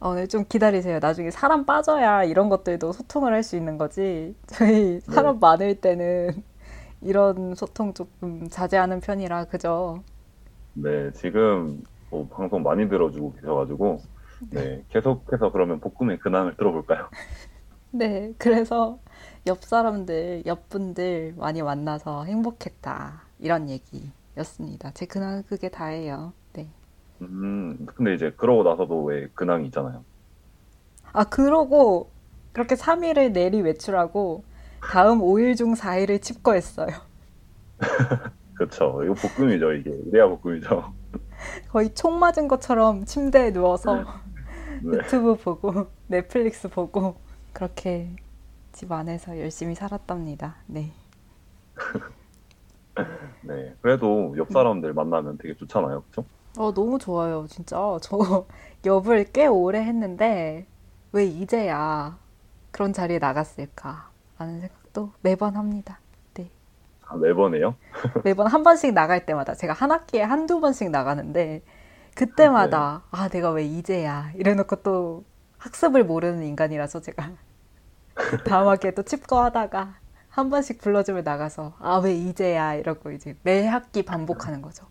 아, 0.00 0.08
오늘 0.10 0.28
좀 0.28 0.44
기다리세요. 0.48 0.98
나중에 1.00 1.30
사람 1.30 1.64
빠져야 1.66 2.24
이런 2.24 2.48
것들도 2.48 2.92
소통을 2.92 3.32
할 3.34 3.42
수 3.42 3.56
있는 3.56 3.78
거지. 3.78 4.34
저희 4.46 5.00
네, 5.06 5.14
사람 5.14 5.38
많을 5.40 5.80
때는 5.80 6.42
이런 7.02 7.54
소통 7.54 7.94
조금 7.94 8.48
자제하는 8.50 9.00
편이라 9.00 9.46
그죠? 9.46 10.04
네, 10.72 11.10
지금 11.12 11.82
뭐 12.10 12.28
방송 12.28 12.62
많이 12.62 12.88
들어주고 12.88 13.34
계셔가지고, 13.34 14.06
네, 14.50 14.84
계속해서 14.88 15.52
그러면 15.52 15.80
볶음의 15.80 16.18
근황을 16.18 16.56
들어볼까요? 16.56 17.08
네, 17.92 18.32
그래서 18.38 18.98
옆 19.46 19.64
사람들, 19.64 20.44
옆 20.46 20.68
분들 20.68 21.34
많이 21.36 21.62
만나서 21.62 22.24
행복했다. 22.24 23.22
이런 23.38 23.68
얘기였습니다. 23.68 24.92
제 24.92 25.06
근황은 25.06 25.44
그게 25.44 25.68
다예요. 25.68 26.32
네. 26.52 26.68
음, 27.22 27.86
근데 27.94 28.14
이제 28.14 28.32
그러고 28.36 28.62
나서도 28.62 29.04
왜 29.04 29.28
근황이 29.34 29.66
있잖아요. 29.66 30.04
아, 31.12 31.24
그러고 31.24 32.10
그렇게 32.52 32.74
3일을 32.74 33.32
내리 33.32 33.60
외출하고 33.60 34.44
다음 34.80 35.20
5일 35.20 35.56
중 35.56 35.74
4일을 35.74 36.22
칩거했어요. 36.22 36.88
그쵸. 38.54 39.00
이거 39.04 39.14
볶음이죠, 39.14 39.72
이게. 39.72 39.90
이래야 40.06 40.26
볶음이죠. 40.28 40.92
거의 41.70 41.94
총 41.94 42.18
맞은 42.18 42.48
것처럼 42.48 43.04
침대에 43.04 43.52
누워서 43.52 43.96
네, 43.96 44.04
유튜브 44.82 45.36
보고 45.36 45.88
넷플릭스 46.08 46.68
보고 46.68 47.16
그렇게 47.52 48.16
집 48.72 48.92
안에서 48.92 49.38
열심히 49.38 49.74
살았답니다. 49.74 50.56
네. 50.66 50.92
네. 53.42 53.74
그래도 53.80 54.34
옆 54.36 54.50
사람들 54.50 54.92
만나면 54.92 55.38
되게 55.38 55.54
좋잖아요, 55.54 56.02
그쵸? 56.02 56.24
어, 56.58 56.72
너무 56.72 56.98
좋아요, 56.98 57.46
진짜. 57.48 57.76
저 58.02 58.46
엽을 58.84 59.24
꽤 59.32 59.46
오래 59.46 59.80
했는데 59.80 60.66
왜 61.12 61.24
이제야 61.24 62.18
그런 62.70 62.92
자리에 62.92 63.18
나갔을까? 63.18 64.10
라는 64.38 64.60
생각도 64.60 65.12
매번 65.22 65.56
합니다. 65.56 65.98
네. 66.34 66.50
아, 67.06 67.16
매번 67.16 67.54
해요? 67.54 67.74
매번 68.24 68.46
한 68.46 68.62
번씩 68.62 68.94
나갈 68.94 69.26
때마다 69.26 69.54
제가 69.54 69.72
한 69.72 69.90
학기에 69.90 70.22
한두 70.22 70.60
번씩 70.60 70.90
나가는데 70.90 71.44
네. 71.44 71.62
그때마다 72.14 73.02
아, 73.10 73.28
내가 73.28 73.50
왜 73.50 73.64
이제야 73.64 74.32
이래놓고 74.34 74.76
또 74.82 75.24
학습을 75.58 76.04
모르는 76.04 76.42
인간이라서 76.42 77.00
제가 77.00 77.30
다음 78.46 78.68
학기에 78.68 78.92
또 78.92 79.02
칩거하다가 79.02 79.94
한 80.28 80.50
번씩 80.50 80.80
불러주면 80.80 81.24
나가서 81.24 81.74
아, 81.78 81.96
왜 81.98 82.14
이제야 82.14 82.74
이러고 82.74 83.10
이제 83.12 83.36
매 83.42 83.66
학기 83.66 84.02
반복하는 84.02 84.62
거죠. 84.62 84.86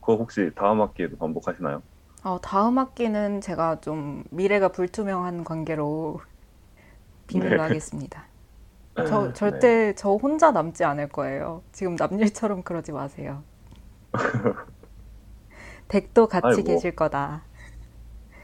그거 0.00 0.16
혹시 0.16 0.50
다음 0.54 0.80
학기에도 0.80 1.16
반복하시나요? 1.16 1.82
어, 2.22 2.40
다음 2.40 2.78
학기는 2.78 3.40
제가 3.40 3.80
좀 3.80 4.24
미래가 4.30 4.68
불투명한 4.68 5.44
관계로 5.44 6.20
네. 6.74 6.84
비밀로 7.26 7.62
하겠습니다. 7.62 8.26
저 9.08 9.26
네. 9.26 9.32
절대 9.32 9.94
저 9.94 10.10
혼자 10.10 10.52
남지 10.52 10.84
않을 10.84 11.08
거예요. 11.08 11.62
지금 11.72 11.96
남일처럼 11.96 12.62
그러지 12.62 12.92
마세요. 12.92 13.42
댁도 15.88 16.26
같이 16.28 16.62
뭐, 16.62 16.64
계실 16.64 16.94
거다. 16.94 17.42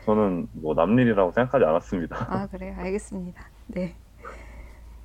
저는 0.04 0.48
뭐 0.52 0.74
남일이라고 0.74 1.32
생각하지 1.32 1.64
않았습니다. 1.64 2.16
아, 2.28 2.46
그래, 2.48 2.74
알겠습니다. 2.76 3.44
네. 3.68 3.94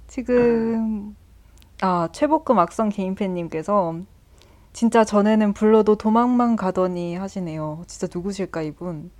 지금, 0.07 1.15
아, 1.81 2.09
최복금 2.11 2.59
악성 2.59 2.89
개인팬님께서 2.89 3.99
진짜 4.73 5.03
전에는 5.03 5.53
불러도 5.53 5.95
도망만 5.95 6.55
가더니 6.55 7.15
하시네요. 7.15 7.83
진짜 7.87 8.07
누구실까, 8.13 8.61
이분? 8.61 9.11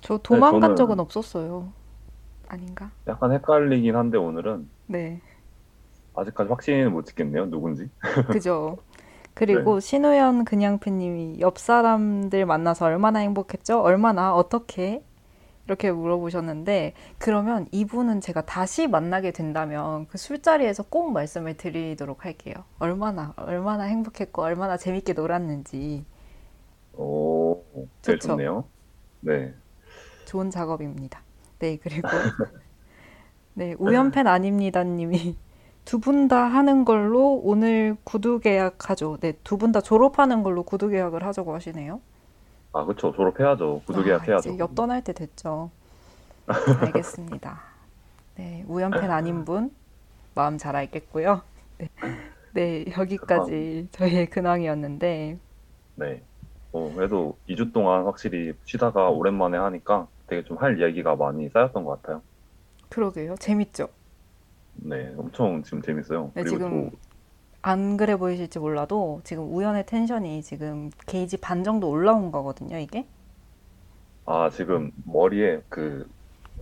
저 0.00 0.16
네, 0.16 0.22
도망간 0.22 0.76
적은 0.76 0.92
저는 0.92 1.00
없었어요. 1.04 1.72
아닌가? 2.48 2.90
약간 3.06 3.32
헷갈리긴 3.32 3.94
한데 3.94 4.18
오늘은 4.18 4.68
네. 4.86 5.20
아직까지 6.14 6.48
확신을 6.50 6.90
못 6.90 7.06
짓겠네요, 7.06 7.46
누군지. 7.46 7.88
그죠. 8.28 8.78
네. 9.40 9.46
그리고 9.46 9.80
신우연 9.80 10.44
그냥팬님이 10.44 11.40
옆 11.40 11.58
사람들 11.58 12.44
만나서 12.44 12.84
얼마나 12.84 13.20
행복했죠? 13.20 13.80
얼마나 13.80 14.34
어떻게? 14.34 15.02
이렇게 15.66 15.90
물어보셨는데 15.92 16.94
그러면 17.18 17.66
이분은 17.70 18.20
제가 18.20 18.44
다시 18.44 18.86
만나게 18.88 19.30
된다면 19.30 20.06
그 20.08 20.18
술자리에서 20.18 20.82
꼭 20.84 21.12
말씀을 21.12 21.56
드리도록 21.56 22.24
할게요. 22.24 22.54
얼마나 22.80 23.32
얼마나 23.36 23.84
행복했고 23.84 24.42
얼마나 24.42 24.76
재밌게 24.76 25.12
놀았는지. 25.12 26.04
오, 26.94 27.62
좋죠. 28.02 28.28
좋네요. 28.28 28.64
네. 29.20 29.54
좋은 30.26 30.50
작업입니다. 30.50 31.22
네, 31.60 31.78
그리고 31.80 32.08
네, 33.54 33.74
우연팬 33.78 34.26
아닙니다 34.26 34.82
님이 34.82 35.36
두 35.90 35.98
분 36.00 36.28
다 36.28 36.44
하는 36.44 36.84
걸로 36.84 37.34
오늘 37.42 37.96
구두 38.04 38.38
계약하죠. 38.38 39.18
네, 39.20 39.32
두 39.42 39.56
분 39.58 39.72
다 39.72 39.80
졸업하는 39.80 40.42
걸로 40.44 40.62
구두 40.62 40.88
계약을 40.88 41.24
하자고 41.24 41.52
하시네요. 41.54 42.00
아, 42.72 42.84
그쵸. 42.84 43.12
졸업해야죠. 43.12 43.82
구두 43.86 44.00
아, 44.00 44.04
계약해야죠. 44.04 44.58
옆 44.58 44.74
떠날 44.76 45.02
때 45.02 45.12
됐죠. 45.12 45.70
알겠습니다. 46.80 47.60
네, 48.36 48.64
우연팬 48.68 49.10
아닌 49.10 49.44
분 49.44 49.74
마음 50.34 50.58
잘 50.58 50.76
알겠고요. 50.76 51.42
네, 51.78 51.88
네. 52.52 52.84
여기까지 52.96 53.88
저희의 53.92 54.30
근황이었는데 54.30 55.38
네. 55.96 56.22
어, 56.72 56.92
그래도 56.94 57.38
2주 57.48 57.72
동안 57.72 58.04
확실히 58.04 58.54
쉬다가 58.64 59.10
오랜만에 59.10 59.58
하니까 59.58 60.08
되게 60.28 60.44
좀할 60.44 60.78
이야기가 60.80 61.16
많이 61.16 61.48
쌓였던 61.48 61.84
것 61.84 62.00
같아요. 62.02 62.22
그러게요. 62.88 63.36
재밌죠? 63.38 63.88
네, 64.82 65.14
엄청 65.16 65.62
지금 65.62 65.82
재밌어요. 65.82 66.32
네, 66.34 66.42
그리고 66.42 66.56
지금 66.56 66.90
또, 66.90 66.96
안 67.62 67.96
그래 67.96 68.16
보이실지 68.16 68.58
몰라도 68.58 69.20
지금 69.24 69.52
우연의 69.54 69.86
텐션이 69.86 70.42
지금 70.42 70.90
게이지 71.06 71.38
반 71.38 71.64
정도 71.64 71.88
올라온 71.88 72.32
거거든요, 72.32 72.78
이게. 72.78 73.06
아, 74.26 74.48
지금 74.50 74.90
머리에 75.04 75.62
그 75.68 76.08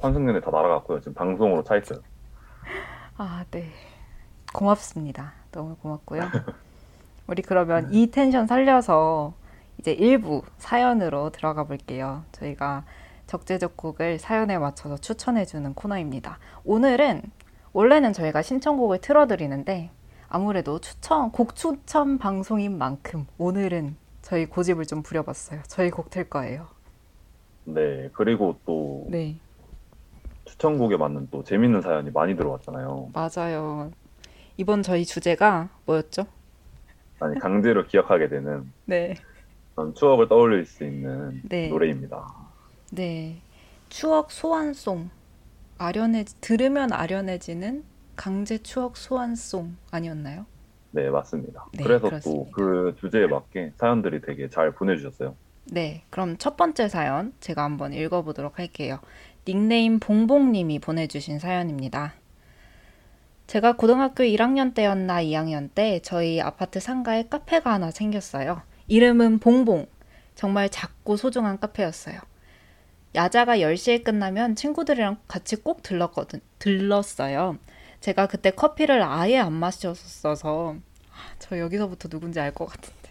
환승연애 0.00 0.40
다 0.40 0.50
날아갔고요. 0.50 1.00
지금 1.00 1.14
방송으로 1.14 1.62
차 1.64 1.76
있어요. 1.76 2.00
아, 3.16 3.44
네. 3.50 3.70
고맙습니다. 4.52 5.34
너무 5.52 5.76
고맙고요. 5.76 6.22
우리 7.26 7.42
그러면 7.42 7.92
이 7.92 8.10
텐션 8.10 8.46
살려서 8.46 9.34
이제 9.78 9.92
일부 9.92 10.42
사연으로 10.56 11.30
들어가 11.30 11.64
볼게요. 11.64 12.24
저희가 12.32 12.84
적재적곡을 13.26 14.18
사연에 14.18 14.58
맞춰서 14.58 14.96
추천해주는 14.96 15.74
코너입니다. 15.74 16.38
오늘은 16.64 17.22
원래는 17.78 18.12
저희가 18.12 18.42
신청곡을 18.42 19.00
틀어드리는데 19.00 19.92
아무래도 20.28 20.80
추천, 20.80 21.30
곡 21.30 21.54
추천 21.54 22.18
방송인 22.18 22.76
만큼 22.76 23.24
오늘은 23.38 23.94
저희 24.20 24.46
고집을 24.46 24.84
좀 24.84 25.04
부려봤어요. 25.04 25.60
저희 25.68 25.88
곡 25.88 26.10
틀 26.10 26.28
거예요. 26.28 26.66
네, 27.66 28.10
그리고 28.14 28.58
또 28.66 29.06
네, 29.08 29.36
추천곡에 30.46 30.96
맞는 30.96 31.28
또 31.30 31.44
재밌는 31.44 31.80
사연이 31.82 32.10
많이 32.10 32.34
들어왔잖아요. 32.34 33.10
맞아요. 33.14 33.92
이번 34.56 34.82
저희 34.82 35.04
주제가 35.04 35.68
뭐였죠? 35.86 36.26
아니, 37.20 37.38
강제로 37.38 37.86
기억하게 37.86 38.28
되는 38.28 38.72
네, 38.86 39.14
그런 39.76 39.94
추억을 39.94 40.26
떠올릴 40.26 40.66
수 40.66 40.82
있는 40.82 41.42
네, 41.44 41.68
노래입니다. 41.68 42.26
네. 42.90 43.40
추억 43.88 44.32
소환송. 44.32 45.10
아련해, 45.78 46.24
들으면 46.40 46.92
아련해지는 46.92 47.84
강제 48.16 48.58
추억 48.58 48.96
소환송 48.96 49.76
아니었나요? 49.90 50.46
네, 50.90 51.08
맞습니다. 51.10 51.66
네, 51.72 51.84
그래서 51.84 52.10
또. 52.20 52.48
그 52.52 52.94
주제에 53.00 53.26
맞게 53.26 53.72
사연들이 53.78 54.20
되게 54.20 54.48
잘 54.50 54.72
보내주셨어요. 54.72 55.36
네, 55.66 56.02
그럼 56.10 56.36
첫 56.38 56.56
번째 56.56 56.88
사연 56.88 57.32
제가 57.40 57.62
한번 57.62 57.92
읽어보도록 57.92 58.58
할게요. 58.58 58.98
닉네임 59.46 59.98
봉봉님이 59.98 60.78
보내주신 60.80 61.38
사연입니다. 61.38 62.14
제가 63.46 63.76
고등학교 63.76 64.24
1학년 64.24 64.74
때였나 64.74 65.22
2학년 65.22 65.70
때 65.74 66.00
저희 66.02 66.40
아파트 66.40 66.80
상가에 66.80 67.28
카페가 67.28 67.72
하나 67.72 67.90
생겼어요. 67.90 68.62
이름은 68.88 69.38
봉봉. 69.38 69.86
정말 70.34 70.68
작고 70.68 71.16
소중한 71.16 71.58
카페였어요. 71.58 72.20
야자가 73.22 73.58
10시에 73.58 74.04
끝나면 74.04 74.54
친구들이랑 74.54 75.16
같이 75.26 75.56
꼭 75.56 75.82
들렀거든, 75.82 76.40
들렀어요. 76.60 77.58
제가 78.00 78.26
그때 78.28 78.52
커피를 78.52 79.02
아예 79.02 79.38
안 79.38 79.52
마셨어서, 79.54 80.76
저 81.40 81.58
여기서부터 81.58 82.08
누군지 82.08 82.38
알 82.38 82.52
것 82.54 82.66
같은데. 82.66 83.10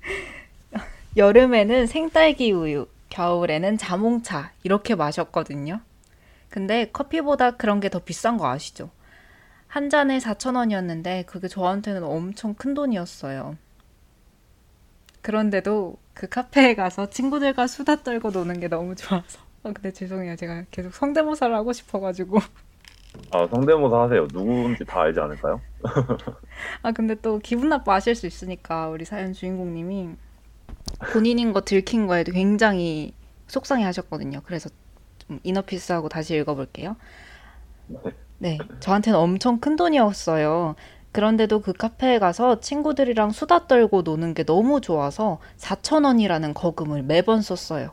여름에는 1.16 1.86
생딸기 1.86 2.50
우유, 2.50 2.88
겨울에는 3.10 3.78
자몽차, 3.78 4.50
이렇게 4.64 4.96
마셨거든요. 4.96 5.80
근데 6.50 6.90
커피보다 6.92 7.52
그런 7.56 7.78
게 7.78 7.88
더 7.88 8.00
비싼 8.00 8.36
거 8.38 8.48
아시죠? 8.48 8.90
한 9.68 9.88
잔에 9.88 10.18
4,000원이었는데 10.18 11.26
그게 11.26 11.46
저한테는 11.46 12.02
엄청 12.02 12.54
큰 12.54 12.74
돈이었어요. 12.74 13.56
그런데도 15.22 15.96
그 16.12 16.28
카페에 16.28 16.74
가서 16.74 17.08
친구들과 17.10 17.66
수다 17.68 18.02
떨고 18.02 18.30
노는 18.30 18.58
게 18.60 18.66
너무 18.68 18.94
좋아서. 18.96 19.43
아, 19.64 19.72
근데 19.72 19.90
죄송해요. 19.90 20.36
제가 20.36 20.64
계속 20.70 20.94
성대모사를 20.94 21.54
하고 21.54 21.72
싶어가지고. 21.72 22.38
아, 23.32 23.46
성대모사 23.50 24.02
하세요. 24.02 24.28
누군지 24.28 24.84
다 24.84 25.00
알지 25.02 25.18
않을까요? 25.20 25.60
아, 26.82 26.92
근데 26.92 27.14
또 27.14 27.38
기분 27.38 27.70
나빠하실 27.70 28.14
수 28.14 28.26
있으니까 28.26 28.88
우리 28.88 29.04
사연 29.04 29.32
주인공님이 29.32 30.10
본인인 31.12 31.52
거 31.52 31.62
들킨 31.62 32.06
거에도 32.06 32.32
굉장히 32.32 33.14
속상해 33.46 33.84
하셨거든요. 33.84 34.42
그래서 34.44 34.68
좀 35.18 35.40
이너피스하고 35.42 36.08
다시 36.10 36.36
읽어볼게요. 36.36 36.96
네, 38.38 38.58
저한테는 38.80 39.18
엄청 39.18 39.60
큰 39.60 39.76
돈이었어요. 39.76 40.74
그런데도 41.12 41.60
그 41.60 41.72
카페에 41.72 42.18
가서 42.18 42.60
친구들이랑 42.60 43.30
수다 43.30 43.66
떨고 43.66 44.02
노는 44.02 44.34
게 44.34 44.42
너무 44.42 44.80
좋아서 44.80 45.38
4천 45.56 46.04
원이라는 46.04 46.52
거금을 46.52 47.02
매번 47.04 47.40
썼어요. 47.40 47.92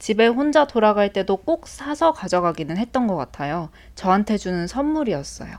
집에 0.00 0.26
혼자 0.26 0.66
돌아갈 0.66 1.12
때도 1.12 1.36
꼭 1.36 1.68
사서 1.68 2.12
가져가기는 2.12 2.76
했던 2.78 3.06
것 3.06 3.16
같아요. 3.16 3.68
저한테 3.94 4.38
주는 4.38 4.66
선물이었어요. 4.66 5.58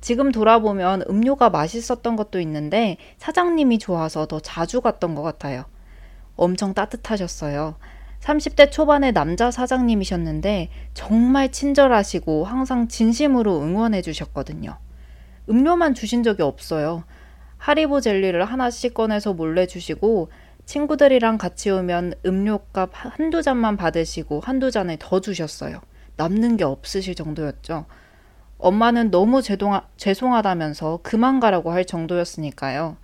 지금 0.00 0.32
돌아보면 0.32 1.04
음료가 1.08 1.50
맛있었던 1.50 2.16
것도 2.16 2.40
있는데 2.40 2.96
사장님이 3.18 3.78
좋아서 3.78 4.26
더 4.26 4.40
자주 4.40 4.80
갔던 4.80 5.14
것 5.14 5.22
같아요. 5.22 5.66
엄청 6.34 6.72
따뜻하셨어요. 6.72 7.76
30대 8.20 8.70
초반의 8.70 9.12
남자 9.12 9.50
사장님이셨는데 9.50 10.70
정말 10.94 11.52
친절하시고 11.52 12.46
항상 12.46 12.88
진심으로 12.88 13.60
응원해 13.60 14.00
주셨거든요. 14.00 14.78
음료만 15.50 15.92
주신 15.92 16.22
적이 16.22 16.42
없어요. 16.42 17.04
하리보 17.58 18.00
젤리를 18.00 18.42
하나씩 18.44 18.94
꺼내서 18.94 19.34
몰래 19.34 19.66
주시고 19.66 20.30
친구들이랑 20.72 21.36
같이 21.36 21.68
오면 21.68 22.14
음료값 22.24 22.92
한두 22.94 23.42
잔만 23.42 23.76
받으시고 23.76 24.40
한두 24.40 24.70
잔을 24.70 24.96
더 24.98 25.20
주셨어요. 25.20 25.82
남는 26.16 26.56
게 26.56 26.64
없으실 26.64 27.14
정도였죠. 27.14 27.84
엄마는 28.56 29.10
너무 29.10 29.42
죄송하, 29.42 29.86
죄송하다면서 29.98 31.00
그만 31.02 31.40
가라고 31.40 31.72
할 31.72 31.84
정도였으니까요. 31.84 32.96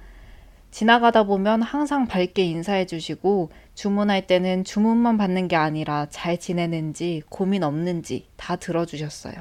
지나가다 0.70 1.24
보면 1.24 1.60
항상 1.60 2.06
밝게 2.06 2.42
인사해 2.42 2.86
주시고 2.86 3.50
주문할 3.74 4.26
때는 4.26 4.64
주문만 4.64 5.18
받는 5.18 5.48
게 5.48 5.56
아니라 5.56 6.06
잘 6.08 6.38
지내는지 6.38 7.22
고민 7.28 7.62
없는지 7.62 8.28
다 8.36 8.56
들어주셨어요. 8.56 9.34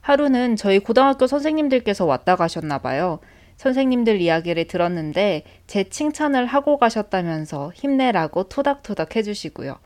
하루는 0.00 0.56
저희 0.56 0.80
고등학교 0.80 1.28
선생님들께서 1.28 2.06
왔다 2.06 2.34
가셨나 2.34 2.78
봐요. 2.78 3.20
선생님들 3.64 4.20
이야기를 4.20 4.66
들었는데 4.66 5.44
제 5.66 5.84
칭찬을 5.84 6.44
하고 6.44 6.76
가셨다면서 6.76 7.72
힘내라고 7.74 8.50
토닥토닥 8.50 9.16
해주시고요. 9.16 9.78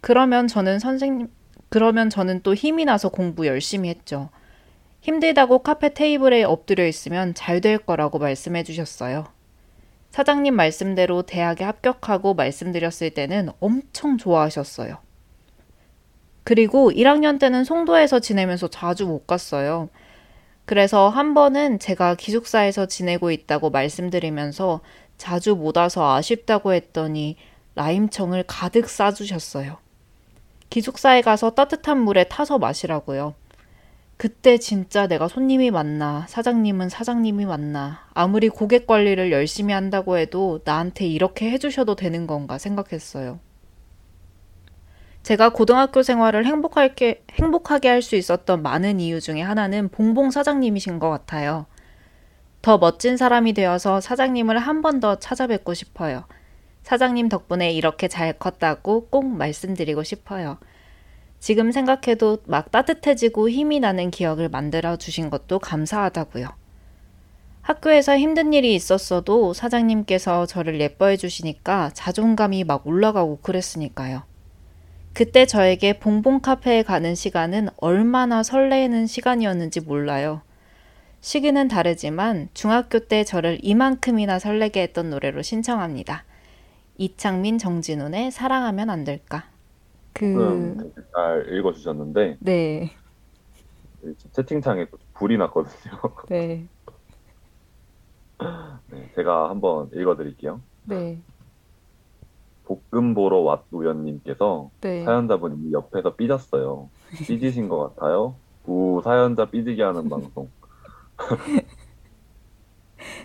그러면 0.00 0.48
저는 0.48 0.78
선생님, 0.78 1.28
그러면 1.68 2.08
저는 2.08 2.40
또 2.42 2.54
힘이 2.54 2.86
나서 2.86 3.10
공부 3.10 3.46
열심히 3.46 3.90
했죠. 3.90 4.30
힘들다고 5.02 5.58
카페 5.58 5.92
테이블에 5.92 6.42
엎드려 6.42 6.86
있으면 6.86 7.34
잘 7.34 7.60
될 7.60 7.76
거라고 7.76 8.18
말씀해 8.18 8.62
주셨어요. 8.62 9.26
사장님 10.08 10.54
말씀대로 10.54 11.20
대학에 11.20 11.64
합격하고 11.64 12.32
말씀드렸을 12.32 13.10
때는 13.10 13.50
엄청 13.60 14.16
좋아하셨어요. 14.16 14.96
그리고 16.44 16.90
1학년 16.90 17.38
때는 17.38 17.64
송도에서 17.64 18.20
지내면서 18.20 18.68
자주 18.68 19.06
못 19.06 19.26
갔어요. 19.26 19.90
그래서 20.66 21.08
한 21.08 21.32
번은 21.32 21.78
제가 21.78 22.16
기숙사에서 22.16 22.86
지내고 22.86 23.30
있다고 23.30 23.70
말씀드리면서 23.70 24.80
자주 25.16 25.54
못 25.54 25.76
와서 25.78 26.14
아쉽다고 26.14 26.74
했더니 26.74 27.36
라임청을 27.76 28.44
가득 28.46 28.88
싸주셨어요. 28.88 29.78
기숙사에 30.68 31.22
가서 31.22 31.50
따뜻한 31.50 31.98
물에 31.98 32.24
타서 32.24 32.58
마시라고요. 32.58 33.34
그때 34.16 34.58
진짜 34.58 35.06
내가 35.06 35.28
손님이 35.28 35.70
맞나, 35.70 36.26
사장님은 36.28 36.88
사장님이 36.88 37.44
맞나, 37.44 38.08
아무리 38.14 38.48
고객 38.48 38.86
관리를 38.86 39.30
열심히 39.30 39.74
한다고 39.74 40.16
해도 40.16 40.60
나한테 40.64 41.06
이렇게 41.06 41.50
해주셔도 41.50 41.94
되는 41.96 42.26
건가 42.26 42.58
생각했어요. 42.58 43.38
제가 45.26 45.48
고등학교 45.48 46.04
생활을 46.04 46.46
행복하게, 46.46 47.24
행복하게 47.32 47.88
할 47.88 48.00
수 48.00 48.14
있었던 48.14 48.62
많은 48.62 49.00
이유 49.00 49.20
중에 49.20 49.42
하나는 49.42 49.88
봉봉 49.88 50.30
사장님이신 50.30 51.00
것 51.00 51.10
같아요. 51.10 51.66
더 52.62 52.78
멋진 52.78 53.16
사람이 53.16 53.52
되어서 53.52 54.00
사장님을 54.00 54.56
한 54.56 54.82
번 54.82 55.00
더 55.00 55.16
찾아뵙고 55.18 55.74
싶어요. 55.74 56.26
사장님 56.84 57.28
덕분에 57.28 57.72
이렇게 57.72 58.06
잘 58.06 58.34
컸다고 58.34 59.08
꼭 59.08 59.26
말씀드리고 59.26 60.04
싶어요. 60.04 60.58
지금 61.40 61.72
생각해도 61.72 62.38
막 62.46 62.70
따뜻해지고 62.70 63.50
힘이 63.50 63.80
나는 63.80 64.12
기억을 64.12 64.48
만들어 64.48 64.94
주신 64.94 65.28
것도 65.28 65.58
감사하다고요. 65.58 66.46
학교에서 67.62 68.16
힘든 68.16 68.52
일이 68.52 68.76
있었어도 68.76 69.54
사장님께서 69.54 70.46
저를 70.46 70.80
예뻐해 70.80 71.16
주시니까 71.16 71.90
자존감이 71.94 72.62
막 72.62 72.86
올라가고 72.86 73.40
그랬으니까요. 73.42 74.22
그때 75.16 75.46
저에게 75.46 75.98
봉봉 75.98 76.40
카페에 76.40 76.82
가는 76.82 77.14
시간은 77.14 77.68
얼마나 77.78 78.42
설레는 78.42 79.06
시간이었는지 79.06 79.80
몰라요. 79.80 80.42
시기는 81.22 81.68
다르지만 81.68 82.50
중학교 82.52 82.98
때 82.98 83.24
저를 83.24 83.58
이만큼이나 83.62 84.38
설레게 84.38 84.82
했던 84.82 85.08
노래로 85.08 85.40
신청합니다. 85.40 86.24
이창민 86.98 87.56
정진훈의 87.56 88.30
사랑하면 88.30 88.90
안 88.90 89.04
될까? 89.04 89.44
그, 90.12 90.76
되게 90.78 91.06
잘 91.14 91.46
읽어주셨는데 91.50 92.36
네, 92.40 92.94
채팅창에 94.32 94.84
불이 95.14 95.38
났거든요. 95.38 95.98
네, 96.28 96.66
네, 98.90 99.10
제가 99.14 99.48
한번 99.48 99.88
읽어드릴게요. 99.94 100.60
네, 100.84 101.18
볶음 102.66 103.14
보러 103.14 103.38
왔 103.38 103.62
우연님께서 103.70 104.70
네. 104.80 105.04
사연자분이 105.04 105.72
옆에서 105.72 106.14
삐졌어요. 106.16 106.88
삐지신 107.26 107.68
것 107.68 107.94
같아요. 107.96 108.34
우 108.66 109.00
사연자 109.04 109.44
삐지게 109.46 109.82
하는 109.82 110.08
방송. 110.08 110.48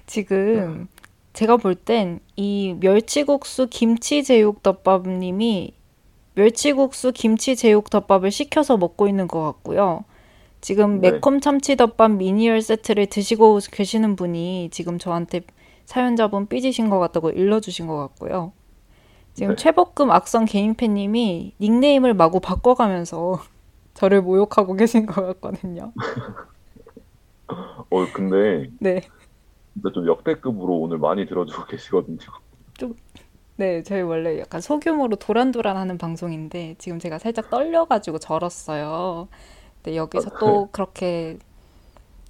지금 0.05 0.87
제가 1.33 1.57
볼 1.57 1.75
땐 1.75 2.19
이 2.35 2.75
멸치국수 2.79 3.67
김치제육덮밥님이 3.67 5.73
멸치국수 6.35 7.11
김치제육덮밥을 7.13 8.31
시켜서 8.31 8.77
먹고 8.77 9.07
있는 9.07 9.27
것 9.27 9.41
같고요. 9.43 10.05
지금 10.61 11.01
네, 11.01 11.11
매콤 11.11 11.41
참치덮밥 11.41 12.11
미니얼 12.11 12.61
세트를 12.61 13.07
드시고 13.07 13.59
계시는 13.71 14.15
분이 14.15 14.69
지금 14.71 14.99
저한테 14.99 15.41
사연자분 15.85 16.47
삐지신 16.47 16.89
것 16.89 16.99
같다고 16.99 17.31
일러주신 17.31 17.87
것 17.87 17.97
같고요. 17.97 18.53
지금 19.33 19.55
네. 19.55 19.55
최복금 19.55 20.11
악성 20.11 20.45
개인 20.45 20.75
팬님이 20.75 21.55
닉네임을 21.59 22.13
마구 22.13 22.39
바꿔가면서 22.39 23.39
저를 23.93 24.21
모욕하고 24.21 24.75
계신 24.75 25.05
것 25.05 25.25
같거든요. 25.25 25.93
어 27.47 28.05
근데 28.13 28.69
네. 28.79 29.01
진짜 29.73 29.91
좀 29.93 30.07
역대급으로 30.07 30.79
오늘 30.79 30.97
많이 30.97 31.25
들어주고 31.25 31.65
계시거든요. 31.65 32.19
좀, 32.77 32.95
네, 33.57 33.83
저희 33.83 34.01
원래 34.01 34.39
약간 34.39 34.61
소규모로 34.61 35.17
도란도란하는 35.17 35.97
방송인데 35.97 36.75
지금 36.77 36.99
제가 36.99 37.19
살짝 37.19 37.49
떨려가지고 37.49 38.19
절었어요. 38.19 39.27
근데 39.75 39.97
여기서 39.97 40.37
또 40.39 40.69
그렇게 40.71 41.37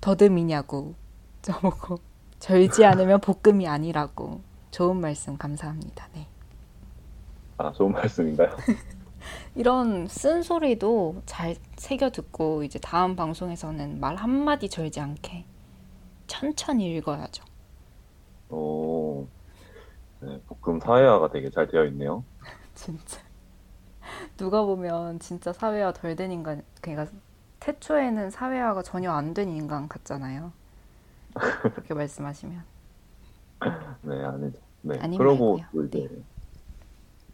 더듬이냐고 0.01 0.95
저보고 1.41 1.99
절지 2.39 2.85
않으면 2.85 3.21
볶음이 3.21 3.67
아니라고 3.67 4.41
좋은 4.71 4.99
말씀 4.99 5.37
감사합니다. 5.37 6.07
네. 6.13 6.27
아 7.62 7.71
좋은 7.74 7.91
말씀인가요? 7.91 8.50
이런 9.56 10.08
쓴소리도 10.08 11.24
잘 11.26 11.56
새겨 11.78 12.12
듣고 12.12 12.63
이제 12.63 12.80
다음 12.80 13.15
방송에서는 13.15 14.00
말 14.00 14.15
한마디 14.15 14.69
절지 14.69 15.00
않게 15.00 15.45
천천히 16.28 16.95
읽어야죠. 16.97 17.43
어, 18.50 19.28
네, 20.21 20.41
볶음 20.47 20.80
사회화가 20.82 21.30
되게 21.32 21.50
잘 21.52 21.67
되어 21.67 21.86
있네요. 21.88 22.26
진짜. 22.76 23.21
누가 24.38 24.63
보면 24.63 25.19
진짜 25.19 25.54
사회화 25.54 25.93
덜 25.93 26.15
된 26.15 26.32
인간, 26.32 26.63
그러니까 26.82 27.12
태초에는 27.60 28.30
사회화가 28.32 28.82
전혀 28.84 29.12
안 29.12 29.34
된 29.34 29.50
인간 29.50 29.88
같잖아요. 29.88 30.52
그렇게 31.74 31.93
말씀하시면. 31.93 32.63
네, 34.02 34.24
아니죠. 34.26 34.60
네, 34.82 35.06
그러고. 35.13 35.65
또 35.71 35.86
네. 35.89 36.08
이제 36.08 36.08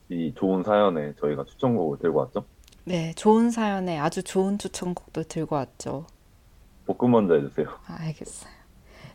이 0.09 0.33
좋은 0.35 0.63
사연에 0.63 1.13
저희가 1.19 1.43
추천곡을 1.45 1.99
들고 1.99 2.19
왔죠. 2.19 2.45
네, 2.85 3.13
좋은 3.15 3.51
사연에 3.51 3.99
아주 3.99 4.23
좋은 4.23 4.57
추천곡도 4.57 5.23
들고 5.23 5.55
왔죠. 5.55 6.05
볶음 6.85 7.11
먼저 7.11 7.33
해주세요. 7.35 7.67
아, 7.87 7.97
알겠어요. 7.99 8.51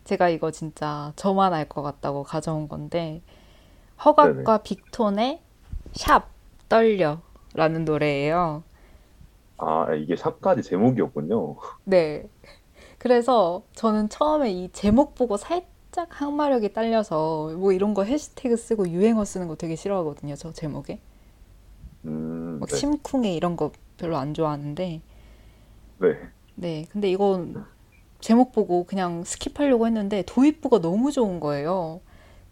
제가 0.03 0.29
이거 0.29 0.51
진짜 0.51 1.11
저만 1.15 1.53
알 1.53 1.67
것 1.67 1.81
같다고 1.81 2.23
가져온 2.23 2.67
건데, 2.67 2.99
네네. 2.99 3.21
허각과 4.05 4.59
빅톤의 4.59 5.41
샵 5.93 6.27
떨려 6.69 7.21
라는 7.55 7.85
노래예요. 7.85 8.63
아, 9.57 9.93
이게 9.95 10.15
샵까지 10.15 10.61
제목이었군요. 10.61 11.55
네. 11.85 12.27
그래서 12.99 13.63
저는 13.73 14.09
처음에 14.09 14.51
이 14.51 14.69
제목 14.71 15.15
보고 15.15 15.37
살짝 15.37 15.67
항마력이 16.09 16.73
딸려서 16.73 17.55
뭐 17.57 17.71
이런 17.71 17.93
거 17.93 18.03
해시태그 18.03 18.57
쓰고 18.57 18.89
유행어 18.89 19.25
쓰는 19.25 19.47
거 19.47 19.55
되게 19.55 19.75
싫어하거든요. 19.75 20.35
저 20.35 20.51
제목에. 20.51 20.99
음, 22.05 22.57
막 22.59 22.69
네. 22.69 22.75
심쿵해 22.75 23.33
이런 23.33 23.55
거 23.55 23.71
별로 23.97 24.17
안 24.17 24.33
좋아하는데. 24.33 25.01
네. 25.99 26.07
네. 26.55 26.85
근데 26.91 27.09
이건 27.09 27.65
제목 28.19 28.51
보고 28.51 28.85
그냥 28.85 29.23
스킵하려고 29.23 29.85
했는데 29.85 30.23
도입부가 30.25 30.79
너무 30.79 31.11
좋은 31.11 31.39
거예요. 31.39 32.01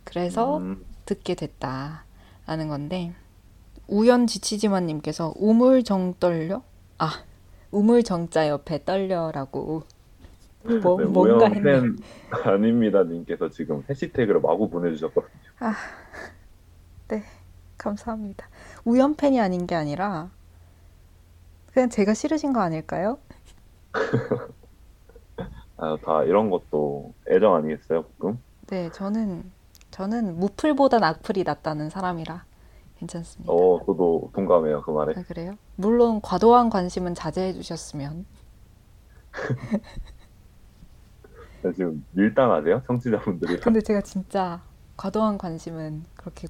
그래서 0.03 0.57
음, 0.57 0.83
듣게 1.05 1.35
됐다라는 1.35 2.67
건데 2.67 3.13
우연 3.87 4.27
지치지만님께서 4.27 5.33
우물정 5.37 6.15
떨려? 6.19 6.63
아, 6.97 7.23
우물정자 7.71 8.47
옆에 8.47 8.83
떨려라고 8.83 9.83
뭐 10.63 10.97
네, 10.99 11.05
뭔가 11.05 11.47
했네. 11.47 11.61
팬 11.61 11.97
아닙니다 12.45 13.03
님께서 13.03 13.49
지금 13.49 13.83
해시태그를 13.89 14.41
마구 14.41 14.69
보내주셨거든요. 14.69 15.31
아, 15.59 15.73
네, 17.07 17.23
감사합니다. 17.77 18.47
우연 18.85 19.15
팬이 19.15 19.39
아닌 19.39 19.65
게 19.65 19.75
아니라 19.75 20.29
그냥 21.73 21.89
제가 21.89 22.13
싫으신 22.13 22.53
거 22.53 22.61
아닐까요? 22.61 23.17
아, 25.77 25.97
다 26.05 26.23
이런 26.23 26.49
것도 26.49 27.13
애정 27.27 27.55
아니겠어요, 27.55 28.03
볶음? 28.19 28.39
네, 28.67 28.91
저는 28.91 29.51
저는 29.89 30.37
무플보단 30.39 31.03
악플이 31.03 31.43
낫다는 31.43 31.89
사람이라 31.89 32.45
괜찮습니다. 32.99 33.51
어, 33.51 33.79
저도 33.85 34.29
동감해요, 34.33 34.83
그 34.83 34.91
말에. 34.91 35.13
아, 35.17 35.23
그래요? 35.23 35.57
물론 35.75 36.21
과도한 36.21 36.69
관심은 36.69 37.15
자제해 37.15 37.53
주셨으면. 37.53 38.25
네, 41.63 41.71
지금 41.73 42.03
밀당하세요? 42.11 42.83
청취자분들이. 42.87 43.59
근데 43.59 43.81
제가 43.81 44.01
진짜 44.01 44.61
과도한 44.97 45.37
관심은 45.37 46.03
그렇게 46.15 46.47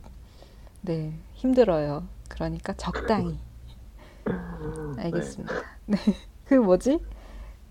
네, 0.82 1.14
힘들어요. 1.34 2.04
그러니까 2.30 2.74
적당히. 2.74 3.40
네. 4.96 5.04
알겠습니다. 5.04 5.54
네. 5.86 5.98
그 6.46 6.56
뭐지? 6.56 7.00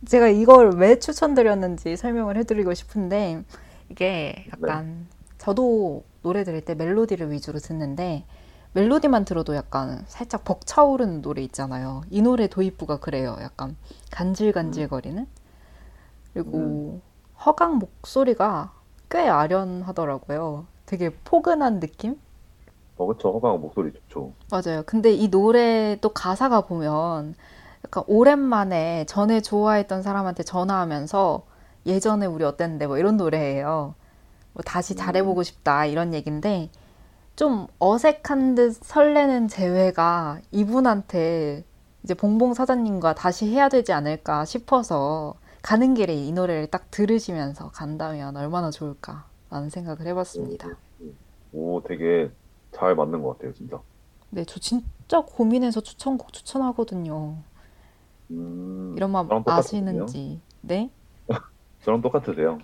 제가 0.06 0.28
이걸 0.28 0.70
왜 0.76 0.98
추천드렸는지 0.98 1.96
설명을 1.96 2.36
해드리고 2.38 2.72
싶은데 2.74 3.42
이게 3.88 4.46
약간 4.52 5.06
저도 5.38 6.04
노래 6.22 6.44
들을 6.44 6.60
때 6.60 6.74
멜로디를 6.74 7.30
위주로 7.30 7.58
듣는데 7.58 8.24
멜로디만 8.72 9.24
들어도 9.24 9.56
약간 9.56 10.04
살짝 10.06 10.44
벅차오르는 10.44 11.22
노래 11.22 11.42
있잖아요. 11.42 12.02
이 12.10 12.22
노래 12.22 12.46
도입부가 12.46 13.00
그래요. 13.00 13.36
약간 13.40 13.76
간질간질거리는. 14.10 15.26
그리고 16.32 17.00
허강 17.44 17.78
목소리가 17.78 18.72
꽤 19.10 19.28
아련하더라고요. 19.28 20.66
되게 20.86 21.10
포근한 21.24 21.80
느낌? 21.80 22.18
어, 22.96 23.06
그쵸. 23.06 23.32
허강 23.32 23.60
목소리 23.60 23.92
좋죠. 23.92 24.32
맞아요. 24.50 24.82
근데 24.84 25.10
이 25.12 25.30
노래 25.30 25.96
또 26.00 26.10
가사가 26.10 26.62
보면 26.62 27.34
약간 27.84 28.04
오랜만에 28.06 29.06
전에 29.06 29.40
좋아했던 29.40 30.02
사람한테 30.02 30.42
전화하면서 30.42 31.42
예전에 31.86 32.26
우리 32.26 32.44
어땠는데 32.44 32.86
뭐 32.86 32.98
이런 32.98 33.16
노래예요. 33.16 33.94
뭐 34.52 34.62
다시 34.64 34.94
잘해보고 34.94 35.42
싶다 35.42 35.86
이런 35.86 36.12
얘긴데 36.12 36.70
좀 37.36 37.68
어색한 37.78 38.54
듯 38.54 38.74
설레는 38.74 39.48
재회가 39.48 40.40
이분한테 40.50 41.64
이제 42.02 42.14
봉봉 42.14 42.52
사장님과 42.52 43.14
다시 43.14 43.50
해야 43.50 43.70
되지 43.70 43.92
않을까 43.94 44.44
싶어서 44.44 45.36
가는 45.62 45.94
길에 45.94 46.14
이 46.14 46.32
노래를 46.32 46.68
딱 46.68 46.90
들으시면서 46.90 47.70
간다면 47.70 48.36
얼마나 48.36 48.70
좋을까라는 48.70 49.70
생각을 49.70 50.06
해봤습니다. 50.06 50.68
오, 51.52 51.82
되게 51.82 52.30
잘 52.72 52.94
맞는 52.94 53.22
것 53.22 53.36
같아요, 53.36 53.52
진짜. 53.52 53.80
네, 54.30 54.44
저 54.44 54.60
진짜 54.60 55.20
고민해서 55.20 55.80
추천곡 55.80 56.32
추천하거든요. 56.32 57.36
음, 58.30 58.94
이런 58.96 59.10
마음? 59.10 59.28
아시는지. 59.46 60.40
네? 60.60 60.90
저랑 61.82 62.00
똑같으세요. 62.00 62.58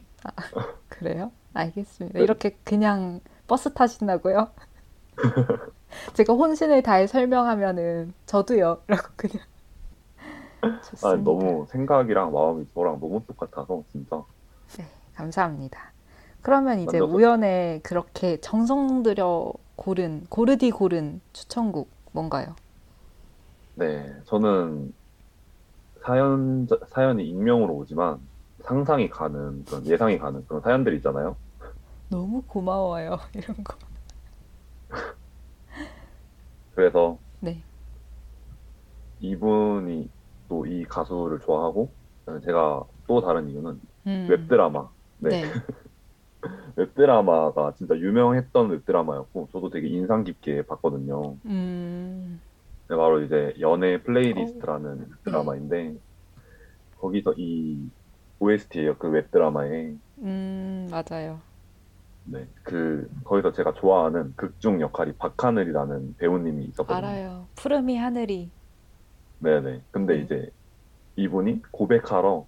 그래요? 0.88 1.32
알겠습니다. 1.54 2.18
이렇게 2.20 2.56
그냥 2.64 3.20
버스 3.46 3.72
타신다고요? 3.72 4.50
제가 6.14 6.34
혼신을 6.34 6.82
다해 6.82 7.06
설명하면은 7.06 8.12
저도요. 8.26 8.82
라고 8.86 9.08
그냥. 9.16 9.44
아. 10.62 11.16
너무 11.16 11.66
생각이랑 11.70 12.32
마음이 12.32 12.66
저랑 12.74 13.00
너무 13.00 13.22
똑같아서, 13.26 13.84
진짜. 13.90 14.22
네, 14.78 14.84
감사합니다. 15.14 15.92
그러면 16.42 16.78
이제 16.80 16.98
만나서- 16.98 17.14
우연에 17.14 17.80
그렇게 17.82 18.40
정성 18.40 19.02
들여 19.02 19.52
고른, 19.76 20.24
고르디 20.28 20.70
고른 20.70 21.20
추천곡 21.32 21.90
뭔가요? 22.12 22.54
네, 23.74 24.12
저는 24.24 24.92
사연, 26.04 26.66
사연이 26.88 27.28
익명으로 27.28 27.74
오지만 27.74 28.20
상상이 28.64 29.08
가는 29.10 29.64
그런 29.64 29.86
예상이 29.86 30.18
가는 30.18 30.44
그런 30.46 30.62
사연들 30.62 30.94
있잖아요. 30.96 31.36
너무 32.08 32.42
고마워요. 32.42 33.18
이런 33.34 33.62
거. 33.64 33.76
그래서 36.74 37.18
네. 37.40 37.62
이분이 39.20 40.08
또 40.48 40.66
이 40.66 40.84
가수를 40.84 41.40
좋아하고 41.40 41.92
제가 42.44 42.84
또 43.06 43.20
다른 43.20 43.48
이유는 43.48 43.80
음, 44.06 44.26
웹드라마. 44.28 44.88
네, 45.18 45.30
네. 45.30 45.42
웹드라마가 46.76 47.74
진짜 47.76 47.96
유명했던 47.96 48.70
웹드라마였고 48.70 49.48
저도 49.52 49.70
되게 49.70 49.88
인상 49.88 50.24
깊게 50.24 50.66
봤거든요. 50.66 51.36
음, 51.46 52.40
네, 52.88 52.96
바로 52.96 53.22
이제 53.22 53.54
연애 53.60 54.02
플레이리스트라는 54.02 55.06
웹드라마인데 55.10 55.94
거기서 56.98 57.34
이 57.36 57.90
OST예요. 58.38 58.98
그 58.98 59.08
웹드라마에. 59.08 59.94
음, 60.18 60.88
맞아요. 60.90 61.40
네, 62.24 62.48
그 62.64 63.08
거기서 63.24 63.52
제가 63.52 63.74
좋아하는 63.74 64.34
극중 64.36 64.80
역할이 64.80 65.12
박하늘이라는 65.16 66.16
배우님이 66.18 66.64
있었거든요. 66.66 66.96
알아요. 66.96 67.48
푸르미 67.54 67.96
하늘이. 67.96 68.50
네네. 69.38 69.82
근데 69.90 70.16
네. 70.16 70.22
이제 70.22 70.50
이분이 71.16 71.62
고백하러 71.70 72.46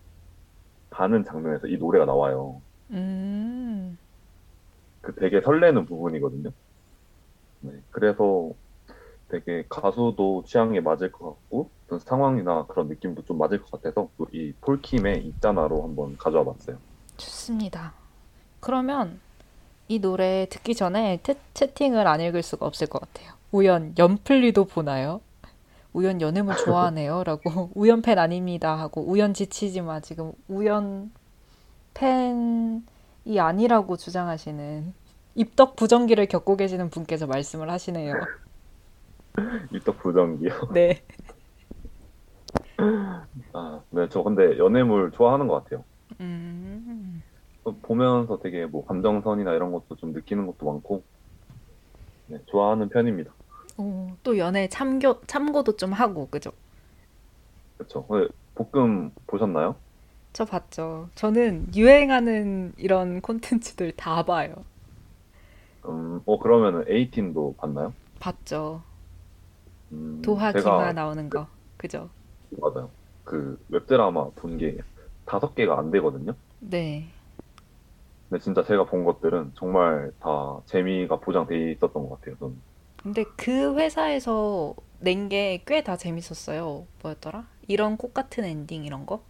가는 0.90 1.24
장면에서 1.24 1.66
이 1.66 1.76
노래가 1.76 2.04
나와요. 2.06 2.60
음, 2.90 3.98
그 5.02 5.14
되게 5.14 5.40
설레는 5.40 5.86
부분이거든요. 5.86 6.50
네, 7.60 7.72
그래서 7.90 8.50
되게 9.28 9.64
가수도 9.68 10.44
취향에 10.46 10.80
맞을 10.80 11.12
것 11.12 11.26
같고 11.34 11.70
어떤 11.86 11.98
상황이나 11.98 12.64
그런 12.66 12.88
느낌도 12.88 13.22
좀 13.24 13.36
맞을 13.38 13.60
것 13.62 13.70
같아서 13.70 14.08
또 14.16 14.26
이 14.32 14.52
폴킴의 14.60 15.26
있잖아로 15.26 15.82
한번 15.82 16.16
가져와 16.16 16.44
봤어요. 16.44 16.78
좋습니다. 17.16 17.92
그러면 18.60 19.20
이 19.88 19.98
노래 20.00 20.46
듣기 20.50 20.74
전에 20.74 21.20
태- 21.22 21.36
채팅을 21.54 22.06
안 22.06 22.20
읽을 22.20 22.42
수가 22.42 22.66
없을 22.66 22.86
것 22.86 23.00
같아요. 23.00 23.32
우연 23.52 23.94
연플리도 23.98 24.66
보나요? 24.66 25.20
우연 25.92 26.20
연애물 26.20 26.54
좋아하네요. 26.56 27.24
라고 27.24 27.70
우연 27.74 28.02
팬 28.02 28.18
아닙니다. 28.18 28.78
하고 28.78 29.02
우연 29.02 29.34
지치지 29.34 29.82
마. 29.82 30.00
지금 30.00 30.32
우연 30.48 31.10
팬이 31.94 33.40
아니라고 33.40 33.96
주장하시는 33.96 34.94
입덕 35.34 35.76
부정기를 35.76 36.26
겪고 36.26 36.56
계시는 36.56 36.90
분께서 36.90 37.26
말씀을 37.26 37.70
하시네요. 37.70 38.14
입덕 39.72 39.98
부정기요. 39.98 40.50
네. 40.74 41.02
아, 43.52 43.82
네, 43.90 44.08
저 44.10 44.22
근데 44.22 44.58
연애물 44.58 45.10
좋아하는 45.12 45.48
것 45.48 45.64
같아요. 45.64 45.84
음, 46.20 47.22
또 47.64 47.80
보면서 47.80 48.38
되게 48.40 48.66
뭐 48.66 48.84
감정선이나 48.84 49.52
이런 49.54 49.72
것도 49.72 49.96
좀 49.96 50.12
느끼는 50.12 50.46
것도 50.46 50.66
많고, 50.66 51.04
네, 52.26 52.38
좋아하는 52.46 52.88
편입니다. 52.88 53.37
오, 53.78 54.10
또 54.22 54.36
연애 54.38 54.68
참교, 54.68 55.22
참고도 55.26 55.76
좀 55.76 55.92
하고, 55.94 56.28
그죠? 56.28 56.52
그렇죠. 57.76 58.06
볶음 58.54 59.12
보셨나요? 59.26 59.80
저 60.32 60.44
봤죠. 60.44 61.10
저는 61.14 61.66
유행하는 61.74 62.72
이런 62.78 63.20
콘텐츠들 63.20 63.92
다 63.92 64.24
봐요. 64.24 64.54
음, 65.86 66.20
어 66.26 66.38
그러면은 66.38 66.84
A팀도 66.88 67.56
봤나요? 67.58 67.94
봤죠. 68.20 68.82
음, 69.92 70.22
도하 70.22 70.52
기마 70.52 70.92
나오는 70.92 71.28
거. 71.28 71.48
그죠? 71.76 72.10
맞아요. 72.50 72.94
그 73.24 73.58
웹드라마 73.68 74.30
본 74.34 74.56
게 74.58 74.78
다섯 75.24 75.54
개가 75.54 75.78
안 75.78 75.90
되거든요. 75.90 76.38
네. 76.60 77.08
근데 78.28 78.42
진짜 78.42 78.62
제가 78.62 78.84
본 78.86 79.04
것들은 79.04 79.52
정말 79.56 80.12
다 80.20 80.62
재미가 80.66 81.20
보장돼 81.20 81.72
있었던 81.72 81.92
것 82.08 82.20
같아요. 82.20 82.36
저는. 82.38 82.62
근데 83.02 83.24
그 83.36 83.76
회사에서 83.78 84.74
낸 85.00 85.28
게 85.28 85.62
꽤 85.64 85.82
다 85.84 85.96
재밌었어요. 85.96 86.86
뭐였더라? 87.02 87.48
이런 87.68 87.96
꽃 87.96 88.12
같은 88.14 88.44
엔딩 88.44 88.84
이런 88.84 89.06
거? 89.06 89.22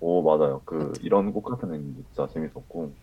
오, 0.00 0.22
맞아요. 0.22 0.62
그, 0.64 0.74
맞죠? 0.74 1.00
이런 1.02 1.32
꽃 1.32 1.42
같은 1.42 1.72
애님도 1.74 2.02
진짜 2.04 2.28
재밌었고. 2.28 2.94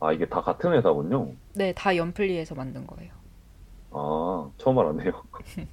아, 0.00 0.12
이게 0.12 0.28
다 0.28 0.42
같은 0.42 0.72
회사군요. 0.72 1.36
네, 1.54 1.72
다 1.74 1.96
연플리에서 1.96 2.54
만든 2.54 2.86
거예요. 2.86 3.12
아, 3.90 4.50
처음 4.58 4.78
알았네요. 4.78 5.12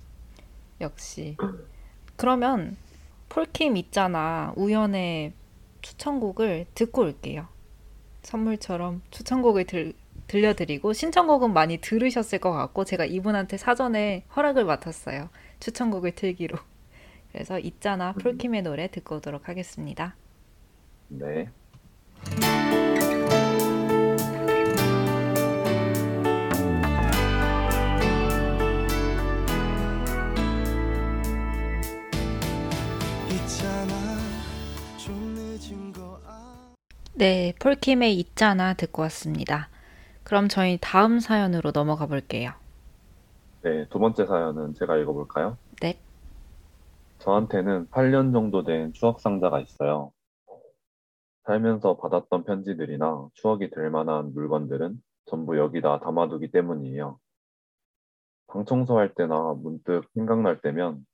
역시. 0.81 1.39
그러면 2.15 2.77
폴킴 3.29 3.77
있잖아. 3.77 4.53
우연의 4.57 5.33
추천곡을 5.81 6.67
듣고 6.75 7.03
올게요. 7.03 7.47
선물처럼 8.23 9.01
추천곡을 9.11 9.65
들, 9.65 9.93
들려드리고 10.31 10.93
신청곡은 10.93 11.51
많이 11.51 11.77
들으셨을 11.79 12.39
것 12.39 12.53
같고 12.53 12.85
제가 12.85 13.03
이분한테 13.03 13.57
사전에 13.57 14.23
허락을 14.33 14.63
맡았어요. 14.63 15.29
추천곡을 15.59 16.15
틀기로. 16.15 16.57
그래서 17.33 17.59
있잖아 17.59 18.11
음, 18.11 18.21
폴킴의 18.21 18.61
노래 18.61 18.89
듣고 18.89 19.17
오도록 19.17 19.49
하겠습니다. 19.49 20.15
네. 21.09 21.49
아... 36.25 36.73
네, 37.15 37.53
폴킴의 37.59 38.17
있잖아 38.17 38.73
듣고 38.75 39.01
왔습니다. 39.01 39.69
그럼 40.31 40.47
저희 40.47 40.77
다음 40.79 41.19
사연으로 41.19 41.73
넘어가 41.73 42.05
볼게요. 42.05 42.53
네, 43.63 43.85
두 43.89 43.99
번째 43.99 44.25
사연은 44.25 44.75
제가 44.75 44.95
읽어볼까요? 44.95 45.57
네. 45.81 45.99
저한테는 47.17 47.87
8년 47.87 48.31
정도 48.31 48.63
된 48.63 48.93
추억 48.93 49.19
상자가 49.19 49.59
있어요. 49.59 50.13
살면서 51.43 51.97
받았던 51.97 52.45
편지들이나 52.45 53.27
추억이 53.33 53.71
될 53.71 53.89
만한 53.89 54.33
물건들은 54.33 55.01
전부 55.25 55.57
여기다 55.57 55.99
담아두기 55.99 56.49
때문이에요. 56.51 57.19
방 58.47 58.63
청소할 58.63 59.13
때나 59.13 59.55
문득 59.57 60.07
생각날 60.13 60.61
때면 60.61 61.05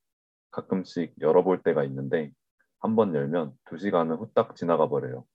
가끔씩 0.52 1.16
열어볼 1.22 1.64
때가 1.64 1.84
있는데 1.86 2.32
한번 2.78 3.16
열면 3.16 3.58
두 3.66 3.80
시간은 3.80 4.18
후딱 4.18 4.56
지나가 4.56 4.88
버려요. 4.88 5.26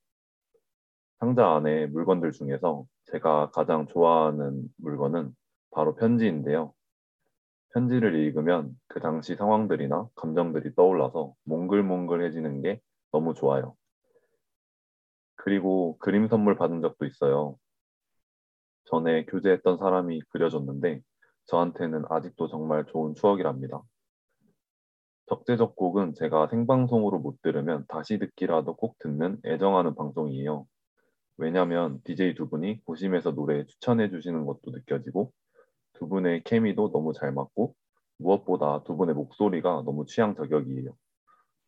상자 1.18 1.48
안에 1.54 1.86
물건들 1.86 2.30
중에서 2.30 2.84
제가 3.12 3.51
가장 3.51 3.87
좋아하는 3.88 4.64
물건은 4.79 5.35
바로 5.70 5.94
편지인데요. 5.94 6.72
편지를 7.75 8.14
읽으면 8.14 8.75
그 8.88 9.01
당시 9.01 9.37
상황들이나 9.37 10.09
감정들이 10.14 10.75
떠올라서 10.75 11.35
몽글몽글해지는 11.44 12.62
게 12.62 12.81
너무 13.11 13.35
좋아요. 13.35 13.77
그리고 15.35 15.98
그림 15.98 16.27
선물 16.27 16.57
받은 16.57 16.81
적도 16.81 17.05
있어요. 17.05 17.59
전에 18.85 19.27
교제했던 19.27 19.77
사람이 19.77 20.22
그려줬는데 20.31 21.03
저한테는 21.46 22.05
아직도 22.09 22.48
정말 22.48 22.87
좋은 22.87 23.14
추억이랍니다. 23.14 23.83
적재적곡은 25.27 26.14
제가 26.14 26.48
생방송으로 26.48 27.18
못 27.18 27.42
들으면 27.42 27.85
다시 27.88 28.18
듣기라도 28.18 28.75
꼭 28.75 28.98
듣는 29.01 29.38
애정하는 29.44 29.94
방송이에요. 29.94 30.66
왜냐면 31.36 32.00
DJ 32.04 32.34
두 32.34 32.48
분이 32.48 32.84
고심해서 32.84 33.32
노래 33.32 33.64
추천해 33.66 34.10
주시는 34.10 34.46
것도 34.46 34.70
느껴지고 34.70 35.32
두 35.94 36.08
분의 36.08 36.42
케미도 36.44 36.92
너무 36.92 37.12
잘 37.12 37.32
맞고 37.32 37.74
무엇보다 38.18 38.82
두 38.84 38.96
분의 38.96 39.14
목소리가 39.14 39.82
너무 39.84 40.06
취향 40.06 40.34
저격이에요. 40.34 40.94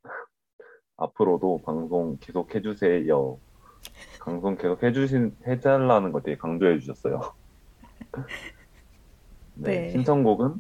앞으로도 0.97 1.63
방송 1.65 2.19
계속 2.21 2.55
해주세요. 2.55 3.39
방송 4.21 4.57
계속 4.57 4.83
해주신 4.83 5.37
해달라는 5.47 6.13
거 6.13 6.21
되게 6.21 6.37
강조해 6.37 6.79
주셨어요. 6.79 7.21
네, 9.55 9.83
네. 9.83 9.91
신청곡은 9.91 10.55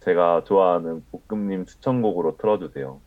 제가 0.00 0.44
좋아하는 0.44 1.04
볶음님 1.28 1.66
추천곡으로 1.66 2.36
틀어주세요. 2.38 3.00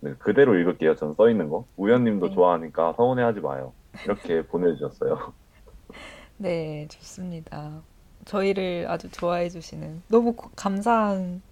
네, 0.00 0.14
그대로 0.18 0.54
읽을게요. 0.56 0.94
전 0.96 1.14
써 1.14 1.30
있는 1.30 1.48
거. 1.48 1.66
우연님도 1.76 2.28
네. 2.28 2.34
좋아하니까 2.34 2.94
서운해하지 2.94 3.40
마요. 3.40 3.72
이렇게 4.04 4.42
보내주셨어요. 4.48 5.34
네, 6.38 6.86
좋습니다. 6.90 7.82
저희를 8.24 8.86
아주 8.88 9.10
좋아해 9.10 9.48
주시는 9.48 10.02
너무 10.08 10.34
고- 10.34 10.50
감사한 10.56 11.42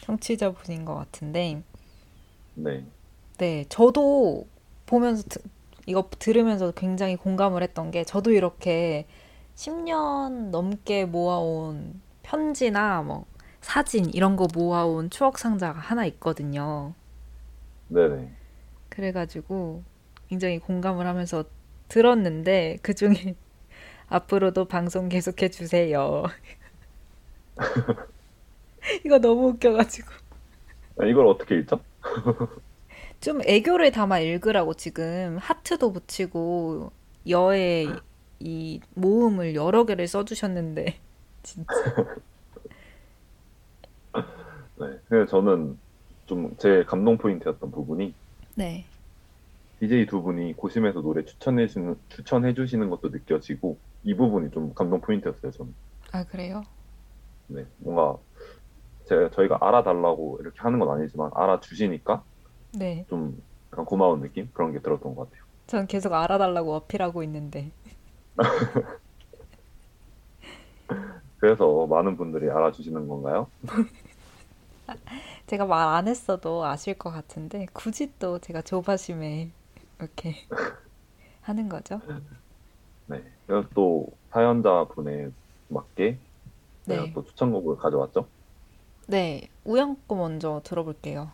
청취자분인 0.00 0.84
것 0.84 0.94
같은데, 0.96 1.62
네, 2.54 2.86
네, 3.38 3.64
저도 3.68 4.46
보면서 4.86 5.22
드- 5.28 5.40
이거 5.86 6.08
들으면서 6.18 6.72
굉장히 6.72 7.16
공감을 7.16 7.62
했던 7.62 7.90
게 7.90 8.04
저도 8.04 8.32
이렇게 8.32 9.06
10년 9.54 10.50
넘게 10.50 11.04
모아온 11.06 12.00
편지나 12.22 13.02
뭐 13.02 13.26
사진 13.60 14.06
이런 14.10 14.36
거 14.36 14.48
모아온 14.54 15.10
추억 15.10 15.38
상자가 15.38 15.78
하나 15.78 16.04
있거든요. 16.06 16.94
네네. 17.88 18.36
그래가지고 18.88 19.82
굉장히 20.28 20.58
공감을 20.58 21.06
하면서 21.06 21.44
들었는데 21.88 22.78
그 22.82 22.94
중에 22.94 23.34
앞으로도 24.08 24.66
방송 24.66 25.08
계속해 25.08 25.50
주세요. 25.50 26.24
이거 29.04 29.18
너무 29.18 29.48
웃겨가지고. 29.48 30.08
아, 31.00 31.04
이걸 31.06 31.26
어떻게 31.26 31.58
읽죠? 31.58 31.80
좀 33.20 33.40
애교를 33.44 33.90
담아 33.92 34.20
읽으라고 34.20 34.74
지금 34.74 35.38
하트도 35.38 35.92
붙이고 35.92 36.92
여의 37.28 37.88
이 38.38 38.80
모음을 38.94 39.54
여러 39.54 39.84
개를 39.86 40.06
써주셨는데 40.06 40.98
진짜. 41.42 41.72
네. 44.78 44.86
그래서 45.08 45.30
저는 45.30 45.78
좀 46.26 46.56
제 46.58 46.84
감동 46.84 47.16
포인트였던 47.18 47.70
부분이 47.70 48.12
네. 48.56 48.84
DJ 49.80 50.06
두 50.06 50.22
분이 50.22 50.54
고심해서 50.54 51.00
노래 51.02 51.24
추천해 51.24 51.66
주시는 51.66 51.96
추천해 52.08 52.54
주시는 52.54 52.90
것도 52.90 53.08
느껴지고 53.10 53.80
이 54.02 54.14
부분이 54.14 54.50
좀 54.52 54.72
감동 54.74 55.00
포인트였어요. 55.00 55.50
저는. 55.52 55.74
아, 56.12 56.24
그래요? 56.24 56.62
네. 57.48 57.66
뭔가 57.78 58.18
제 59.08 59.30
저희가 59.32 59.58
알아달라고 59.60 60.38
이렇게 60.40 60.58
하는 60.60 60.78
건 60.80 60.90
아니지만 60.90 61.30
알아주시니까 61.34 62.24
네. 62.72 63.06
좀 63.08 63.36
약간 63.72 63.84
고마운 63.86 64.20
느낌 64.22 64.50
그런 64.52 64.72
게 64.72 64.80
들었던 64.82 65.14
것 65.14 65.24
같아요. 65.30 65.40
전 65.66 65.86
계속 65.86 66.12
알아달라고 66.12 66.74
어필하고 66.74 67.22
있는데. 67.24 67.72
그래서 71.38 71.86
많은 71.86 72.16
분들이 72.16 72.50
알아주시는 72.50 73.08
건가요? 73.08 73.50
제가 75.46 75.66
말 75.66 75.86
안 75.96 76.08
했어도 76.08 76.64
아실 76.64 76.94
것 76.94 77.10
같은데 77.10 77.66
굳이 77.72 78.12
또 78.18 78.38
제가 78.38 78.62
조바심에 78.62 79.50
이렇게 79.98 80.34
하는 81.42 81.68
거죠. 81.68 82.00
네. 83.06 83.22
그래서 83.46 83.68
또 83.74 84.08
사연자 84.30 84.84
분에 84.90 85.30
맞게 85.68 86.18
제가 86.86 87.02
네. 87.02 87.12
또 87.12 87.24
추천곡을 87.24 87.76
가져왔죠. 87.76 88.26
네. 89.06 89.48
우영 89.64 89.96
거 90.08 90.16
먼저 90.16 90.60
들어볼게요. 90.64 91.30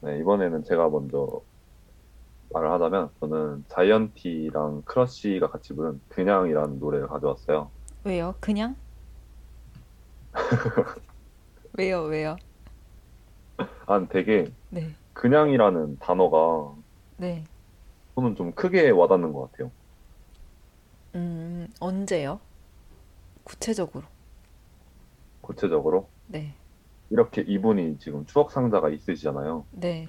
네, 0.00 0.18
이번에는 0.18 0.64
제가 0.64 0.88
먼저 0.88 1.42
말을 2.50 2.70
하자면 2.72 3.10
저는 3.20 3.64
자이언티랑 3.68 4.82
크러쉬가 4.84 5.50
같이 5.50 5.74
부른 5.74 6.00
그냥이라는 6.08 6.78
노래를 6.78 7.08
가져왔어요. 7.08 7.70
왜요? 8.04 8.34
그냥? 8.40 8.76
왜요? 11.76 12.02
왜요? 12.04 12.36
아, 13.86 14.06
되게 14.08 14.50
네. 14.70 14.94
그냥이라는 15.12 15.98
단어가 15.98 16.74
네. 17.18 17.44
저는 18.16 18.34
좀 18.36 18.52
크게 18.54 18.90
와닿는 18.90 19.32
것 19.32 19.50
같아요. 19.52 19.72
음, 21.14 21.68
언제요? 21.80 22.40
구체적으로. 23.44 24.06
구체적으로 25.40 26.12
네. 26.26 26.54
이렇게 27.10 27.42
이분이 27.42 27.98
지금 27.98 28.24
추억 28.26 28.50
상자가 28.52 28.88
있으시잖아요. 28.90 29.66
네. 29.70 30.08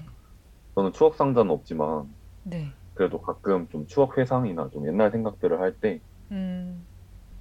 저는 0.74 0.92
추억 0.92 1.14
상자는 1.14 1.50
없지만 1.52 2.16
네. 2.42 2.72
그래도 2.94 3.20
가끔 3.22 3.68
좀 3.70 3.86
추억 3.86 4.18
회상이나 4.18 4.70
좀 4.70 4.86
옛날 4.88 5.10
생각들을 5.12 5.60
할때 5.60 6.02
음, 6.30 6.86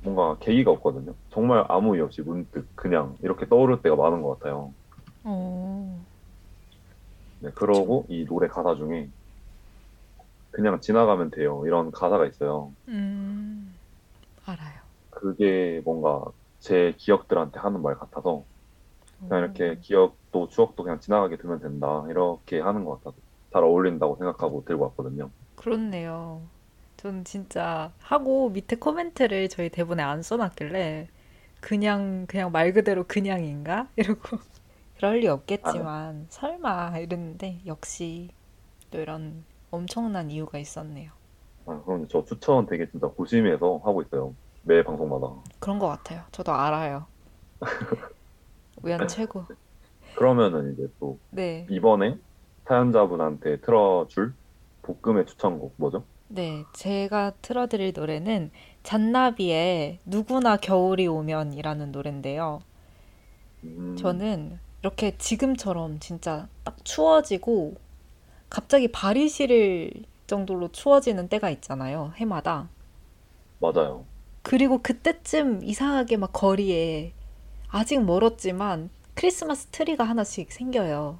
뭔가 0.01 0.37
계기가 0.39 0.71
없거든요. 0.71 1.15
정말 1.29 1.65
아무 1.69 1.95
이유 1.95 2.03
없이 2.05 2.21
문득 2.21 2.69
그냥 2.75 3.17
이렇게 3.21 3.47
떠오를 3.47 3.81
때가 3.81 3.95
많은 3.95 4.21
것 4.21 4.39
같아요. 4.39 4.73
어, 5.23 6.05
네, 7.39 7.51
그쵸. 7.53 7.55
그러고 7.55 8.05
이 8.09 8.25
노래 8.25 8.47
가사 8.47 8.75
중에 8.75 9.09
그냥 10.51 10.79
지나가면 10.81 11.31
돼요. 11.31 11.63
이런 11.65 11.91
가사가 11.91 12.25
있어요. 12.27 12.75
음, 12.87 13.73
알아요. 14.45 14.81
그게 15.09 15.81
뭔가 15.85 16.23
제 16.59 16.93
기억들한테 16.97 17.59
하는 17.59 17.81
말 17.81 17.95
같아서 17.97 18.45
그냥 19.27 19.43
오, 19.43 19.45
이렇게 19.45 19.79
기억도 19.81 20.49
추억도 20.49 20.83
그냥 20.83 20.99
지나가게 20.99 21.37
두면 21.37 21.61
된다. 21.61 22.05
이렇게 22.09 22.59
하는 22.61 22.85
것 22.85 23.01
같아서 23.03 23.21
잘 23.53 23.63
어울린다고 23.63 24.17
생각하고 24.17 24.65
들고 24.65 24.85
왔거든요. 24.85 25.33
그렇네요. 25.55 26.47
전 26.97 27.23
진짜 27.23 27.93
하고 27.99 28.49
밑에 28.49 28.75
코멘트를 28.77 29.47
저희 29.49 29.69
대본에 29.69 30.03
안 30.03 30.21
써놨길래 30.21 31.07
그냥 31.61 32.25
그냥 32.27 32.51
말 32.51 32.73
그대로 32.73 33.05
그냥인가? 33.07 33.89
이러고 33.95 34.39
그럴 34.97 35.19
리 35.19 35.27
없겠지만 35.27 36.27
설마 36.29 36.99
이랬는데 36.99 37.61
역시 37.65 38.29
또 38.91 38.99
이런 38.99 39.45
엄청난 39.71 40.29
이유가 40.31 40.57
있었네요. 40.57 41.11
아, 41.65 41.81
그럼 41.85 42.07
저 42.09 42.23
추천 42.25 42.65
되게 42.65 42.89
진짜 42.89 43.07
고심해서 43.07 43.81
하고 43.83 44.01
있어요. 44.01 44.33
매 44.63 44.83
방송마다. 44.83 45.33
그런 45.59 45.79
것 45.79 45.87
같아요. 45.87 46.23
저도 46.31 46.51
알아요. 46.51 47.05
우연 48.83 49.07
최고. 49.07 49.45
그러면은 50.15 50.73
이제 50.73 50.87
또 50.99 51.17
네, 51.29 51.67
이번에 51.69 52.17
사연자분한테 52.65 53.61
틀어줄 53.61 54.33
볶음의 54.81 55.25
추천곡 55.27 55.73
뭐죠? 55.77 56.03
네, 56.27 56.63
제가 56.73 57.33
틀어드릴 57.41 57.93
노래는 57.95 58.51
잔나비의 58.83 59.99
누구나 60.05 60.57
겨울이 60.57 61.07
오면이라는 61.07 61.91
노래인데요. 61.91 62.61
음, 63.63 63.95
저는 63.97 64.59
이렇게 64.81 65.17
지금처럼 65.17 65.99
진짜 65.99 66.47
딱 66.63 66.77
추워지고 66.85 67.75
갑자기 68.49 68.87
발이 68.87 69.29
시릴 69.29 70.05
정도로 70.27 70.71
추워지는 70.71 71.27
때가 71.29 71.49
있잖아요, 71.51 72.13
해마다. 72.15 72.69
맞아요. 73.59 74.05
그리고 74.41 74.81
그때쯤 74.81 75.63
이상하게 75.63 76.17
막 76.17 76.31
거리에 76.33 77.13
아직 77.67 78.03
멀었지만 78.03 78.89
크리스마스 79.13 79.67
트리가 79.67 80.03
하나씩 80.03 80.51
생겨요. 80.51 81.19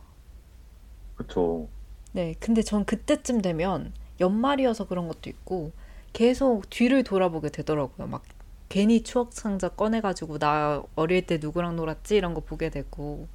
그쵸. 1.15 1.69
네, 2.13 2.35
근데 2.39 2.61
전 2.61 2.85
그때쯤 2.85 3.41
되면 3.41 3.93
연말이어서 4.19 4.87
그런 4.87 5.07
것도 5.07 5.29
있고 5.29 5.71
계속 6.13 6.69
뒤를 6.69 7.03
돌아보게 7.03 7.49
되더라고요. 7.49 8.07
막 8.07 8.23
괜히 8.69 9.03
추억 9.03 9.33
상자 9.33 9.69
꺼내가지고 9.69 10.39
나 10.39 10.83
어릴 10.95 11.25
때 11.25 11.37
누구랑 11.39 11.75
놀았지 11.75 12.15
이런 12.15 12.33
거 12.33 12.41
보게 12.41 12.69
되고 12.69 13.27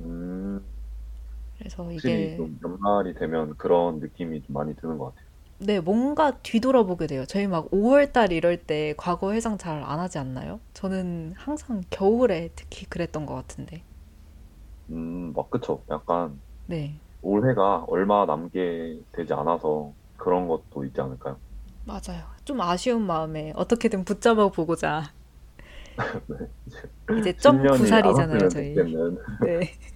음, 0.00 0.64
그래서 1.58 1.90
이게 1.92 2.30
좀 2.36 2.58
연말이 2.64 3.14
되면 3.14 3.56
그런 3.56 3.98
느낌이 4.00 4.42
좀 4.42 4.54
많이 4.54 4.74
드는 4.76 4.98
것 4.98 5.06
같아요. 5.14 5.26
네, 5.58 5.80
뭔가 5.80 6.38
뒤돌아보게 6.42 7.06
돼요. 7.08 7.24
저희 7.26 7.46
막 7.48 7.66
5월 7.72 8.12
달 8.12 8.30
이럴 8.32 8.56
때 8.66 8.94
과거 8.96 9.32
회상 9.32 9.58
잘 9.58 9.82
안 9.82 9.98
하지 10.00 10.18
않나요? 10.18 10.60
저는 10.74 11.34
항상 11.36 11.80
겨울에 11.90 12.50
특히 12.54 12.86
그랬던 12.86 13.26
것 13.26 13.34
같은데. 13.34 13.82
음, 14.90 15.32
막 15.32 15.50
그쵸. 15.50 15.84
약간 15.90 16.42
네, 16.66 17.00
올해가 17.22 17.84
얼마 17.88 18.26
남게 18.26 19.02
되지 19.12 19.34
않아서 19.34 19.94
그런 20.16 20.48
것도 20.48 20.84
있지 20.86 21.00
않을까요? 21.00 21.40
맞아요. 21.84 22.26
좀 22.44 22.60
아쉬운 22.60 23.02
마음에 23.06 23.52
어떻게든 23.56 24.04
붙잡아 24.04 24.48
보고자. 24.48 25.14
네. 26.28 26.36
이제 27.16 27.32
점 27.38 27.66
10년이 27.70 27.92
안 27.92 28.02
9살이잖아요, 28.02 28.48
왔으면 28.48 28.50
저희. 28.50 28.86
네. 29.38 29.72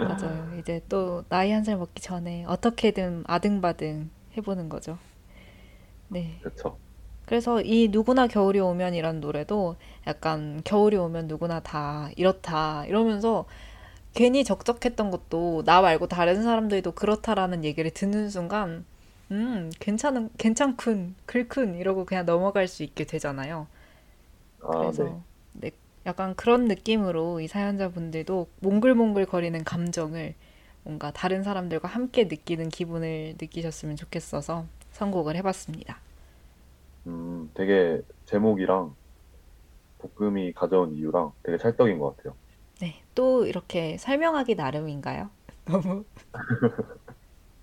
맞아요. 0.00 0.50
이제 0.58 0.80
또 0.88 1.24
나이 1.28 1.50
한 1.52 1.64
살 1.64 1.76
먹기 1.76 2.00
전에 2.02 2.44
어떻게든 2.46 3.24
아등바등 3.26 4.10
해보는 4.36 4.68
거죠. 4.68 4.98
네. 6.08 6.42
그쵸. 6.42 6.78
그래서 7.26 7.62
이 7.62 7.88
누구나 7.90 8.26
겨울이 8.28 8.60
오면이란 8.60 9.20
노래도 9.20 9.76
약간 10.06 10.62
겨울이 10.64 10.96
오면 10.96 11.28
누구나 11.28 11.60
다 11.60 12.10
이렇다 12.16 12.86
이러면서 12.86 13.46
괜히 14.14 14.44
적적했던 14.44 15.10
것도 15.12 15.64
나 15.66 15.82
말고 15.82 16.08
다른 16.08 16.42
사람들도 16.44 16.92
그렇다라는 16.92 17.64
얘기를 17.64 17.90
듣는 17.92 18.30
순간 18.30 18.84
음, 19.32 19.70
괜찮은, 19.80 20.30
괜찮군, 20.38 21.16
글군 21.26 21.76
이러고 21.76 22.04
그냥 22.06 22.26
넘어갈 22.26 22.68
수 22.68 22.82
있게 22.84 23.04
되잖아요. 23.06 23.68
아, 24.62 24.92
네. 24.96 25.14
그래서 25.14 25.20
네, 25.52 25.70
약간 26.06 26.34
그런 26.36 26.66
느낌으로 26.66 27.40
이 27.40 27.48
사연자분들도 27.48 28.48
몽글몽글 28.60 29.26
거리는 29.26 29.62
감정을 29.64 30.34
뭔가 30.84 31.10
다른 31.10 31.42
사람들과 31.42 31.88
함께 31.88 32.24
느끼는 32.24 32.68
기분을 32.68 33.34
느끼셨으면 33.40 33.96
좋겠어서 33.96 34.66
선곡을 34.92 35.36
해봤습니다. 35.36 35.98
음, 37.06 37.50
되게 37.54 38.02
제목이랑 38.26 38.94
볶음이 39.98 40.52
가져온 40.54 40.92
이유랑 40.94 41.32
되게 41.42 41.58
찰떡인 41.58 41.98
것 41.98 42.16
같아요. 42.16 42.34
네, 42.80 43.02
또 43.14 43.46
이렇게 43.46 43.96
설명하기 43.98 44.54
나름인가요? 44.54 45.30
너무 45.66 46.04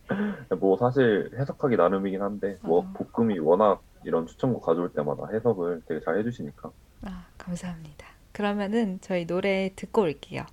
뭐 0.59 0.77
사실 0.77 1.31
해석하기 1.37 1.75
나름이긴 1.75 2.21
한데 2.21 2.57
뭐 2.61 2.81
어. 2.81 2.93
볶음이 3.13 3.39
워낙 3.39 3.81
이런 4.03 4.25
추천곡 4.27 4.63
가져올 4.63 4.91
때마다 4.93 5.27
해석을 5.33 5.83
되게 5.87 5.99
잘 6.03 6.17
해주시니까 6.19 6.71
아, 7.03 7.27
감사합니다. 7.37 8.12
그러면은 8.33 8.99
저희 9.01 9.25
노래 9.25 9.71
듣고 9.75 10.01
올게요. 10.01 10.45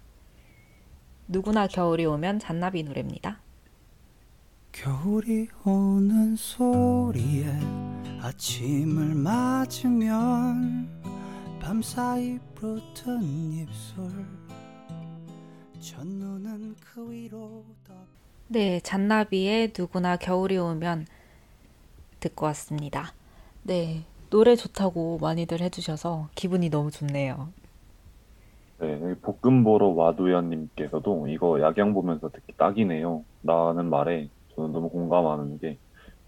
누구나 1.27 1.67
겨울이 1.67 2.07
오면 2.07 2.39
잔나비 2.39 2.83
노래입니다. 2.83 3.41
겨울이 4.71 5.49
오는 5.65 6.37
소리에 6.37 7.47
아침을 8.21 9.15
맞으면 9.15 10.89
밤사이 11.61 12.39
붙은 12.55 13.23
입술 13.53 14.27
첫눈은 15.81 16.77
그 16.81 17.11
위로 17.11 17.65
덮 17.85 17.95
네, 18.49 18.81
잔나비의 18.81 19.73
누구나 19.77 20.17
겨울이 20.17 20.59
오면 20.59 21.07
듣고 22.21 22.47
왔습니다. 22.47 23.15
네, 23.63 24.05
노래 24.29 24.57
좋다고 24.57 25.19
많이들 25.21 25.61
해주셔서 25.61 26.29
기분이 26.35 26.69
너무 26.69 26.91
좋네요. 26.91 27.53
네, 28.81 29.01
여기 29.03 29.21
볶음 29.21 29.63
보러 29.63 29.89
와도연님께서도 29.89 31.29
이거 31.29 31.61
야경 31.61 31.93
보면서 31.93 32.31
듣기 32.31 32.55
딱이네요 32.57 33.25
라는 33.43 33.91
말에 33.91 34.29
저는 34.55 34.73
너무 34.73 34.89
공감하는 34.89 35.59
게 35.59 35.79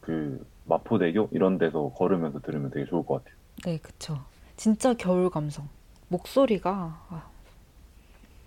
그 0.02 0.44
마포대교 0.64 1.30
이런 1.32 1.56
데서 1.58 1.90
걸으면서 1.96 2.40
들으면 2.40 2.70
되게 2.70 2.84
좋을 2.84 3.06
것 3.06 3.24
같아요. 3.24 3.36
네, 3.64 3.78
그쵸. 3.78 4.18
진짜 4.56 4.92
겨울 4.94 5.30
감성. 5.30 5.68
목소리가, 6.08 6.70
아, 7.08 7.30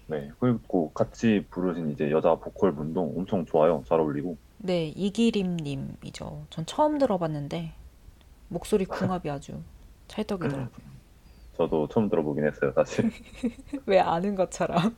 네, 0.07 0.29
그리고 0.39 0.91
같이 0.91 1.45
부르신 1.49 1.91
이제 1.91 2.11
여자 2.11 2.35
보컬 2.35 2.75
분도 2.75 3.01
엄청 3.01 3.45
좋아요. 3.45 3.83
잘 3.87 3.99
어울리고. 3.99 4.37
네, 4.59 4.87
이기림님이죠. 4.89 6.45
전 6.49 6.65
처음 6.65 6.97
들어봤는데, 6.99 7.73
목소리 8.49 8.85
궁합이 8.85 9.29
아주 9.29 9.61
찰떡이더라고요. 10.07 10.94
저도 11.57 11.87
처음 11.87 12.09
들어보긴 12.09 12.45
했어요, 12.45 12.71
사실. 12.75 13.11
왜 13.85 13.99
아는 13.99 14.35
것처럼. 14.35 14.95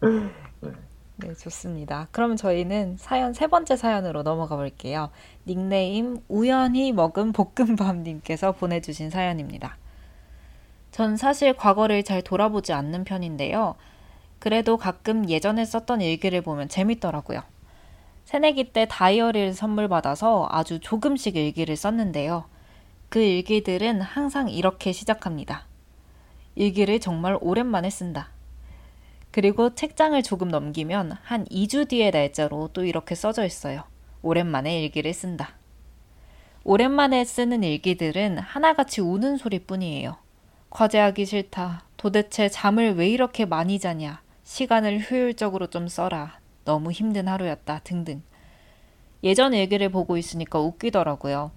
네. 0.00 0.70
네, 1.16 1.34
좋습니다. 1.34 2.08
그럼 2.12 2.36
저희는 2.36 2.96
사연 2.96 3.34
세 3.34 3.46
번째 3.46 3.76
사연으로 3.76 4.22
넘어가 4.22 4.56
볼게요. 4.56 5.10
닉네임 5.46 6.18
우연히 6.28 6.92
먹은 6.92 7.32
볶음밥님께서 7.32 8.52
보내주신 8.52 9.10
사연입니다. 9.10 9.76
전 10.90 11.16
사실 11.16 11.52
과거를 11.52 12.04
잘 12.04 12.22
돌아보지 12.22 12.72
않는 12.72 13.04
편인데요. 13.04 13.74
그래도 14.38 14.78
가끔 14.78 15.28
예전에 15.28 15.64
썼던 15.64 16.00
일기를 16.00 16.40
보면 16.40 16.68
재밌더라고요. 16.68 17.42
새내기 18.24 18.72
때 18.72 18.86
다이어리를 18.88 19.52
선물 19.52 19.88
받아서 19.88 20.48
아주 20.50 20.80
조금씩 20.80 21.36
일기를 21.36 21.76
썼는데요. 21.76 22.44
그 23.10 23.18
일기들은 23.18 24.00
항상 24.02 24.48
이렇게 24.48 24.92
시작합니다. 24.92 25.66
일기를 26.54 27.00
정말 27.00 27.36
오랜만에 27.40 27.90
쓴다. 27.90 28.28
그리고 29.32 29.74
책장을 29.74 30.22
조금 30.22 30.48
넘기면 30.48 31.16
한 31.24 31.44
2주 31.46 31.88
뒤의 31.88 32.12
날짜로 32.12 32.70
또 32.72 32.84
이렇게 32.84 33.16
써져 33.16 33.44
있어요. 33.44 33.82
오랜만에 34.22 34.80
일기를 34.82 35.12
쓴다. 35.12 35.56
오랜만에 36.62 37.24
쓰는 37.24 37.64
일기들은 37.64 38.38
하나같이 38.38 39.00
우는 39.00 39.38
소리뿐이에요. 39.38 40.16
과제하기 40.70 41.26
싫다. 41.26 41.82
도대체 41.96 42.48
잠을 42.48 42.94
왜 42.94 43.08
이렇게 43.08 43.44
많이 43.44 43.80
자냐. 43.80 44.22
시간을 44.44 45.10
효율적으로 45.10 45.66
좀 45.66 45.88
써라. 45.88 46.38
너무 46.64 46.92
힘든 46.92 47.26
하루였다. 47.26 47.80
등등. 47.82 48.22
예전 49.24 49.52
일기를 49.52 49.88
보고 49.88 50.16
있으니까 50.16 50.60
웃기더라고요. 50.60 51.50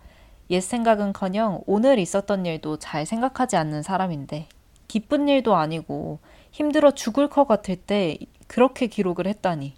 옛 0.54 0.62
생각은커녕 0.62 1.64
오늘 1.66 1.98
있었던 1.98 2.46
일도 2.46 2.78
잘 2.78 3.08
생각하지 3.08 3.56
않는 3.56 3.82
사람인데 3.82 4.48
기쁜 4.88 5.28
일도 5.28 5.56
아니고 5.56 6.20
힘들어 6.52 6.92
죽을 6.92 7.28
것 7.28 7.48
같을 7.48 7.76
때 7.76 8.20
그렇게 8.46 8.86
기록을 8.86 9.26
했다니. 9.26 9.74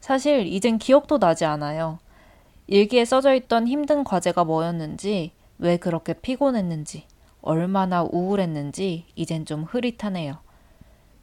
사실 0.00 0.46
이젠 0.46 0.76
기억도 0.76 1.18
나지 1.18 1.46
않아요. 1.46 1.98
일기에 2.66 3.06
써져 3.06 3.32
있던 3.34 3.66
힘든 3.66 4.04
과제가 4.04 4.44
뭐였는지, 4.44 5.32
왜 5.58 5.78
그렇게 5.78 6.12
피곤했는지, 6.12 7.06
얼마나 7.40 8.02
우울했는지 8.02 9.06
이젠 9.14 9.46
좀 9.46 9.62
흐릿하네요. 9.62 10.36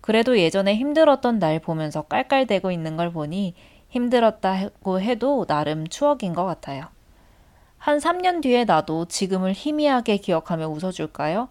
그래도 0.01 0.39
예전에 0.39 0.75
힘들었던 0.75 1.37
날 1.37 1.59
보면서 1.59 2.01
깔깔대고 2.01 2.71
있는 2.71 2.97
걸 2.97 3.11
보니 3.11 3.53
힘들었다고 3.89 4.99
해도 4.99 5.45
나름 5.45 5.87
추억인 5.87 6.33
것 6.33 6.45
같아요. 6.45 6.92
한 7.83 7.97
3년 7.97 8.41
뒤에 8.41 8.63
나도 8.63 9.09
지금을 9.09 9.51
희미하게 9.51 10.15
기억하며 10.15 10.69
웃어줄까요? 10.69 11.49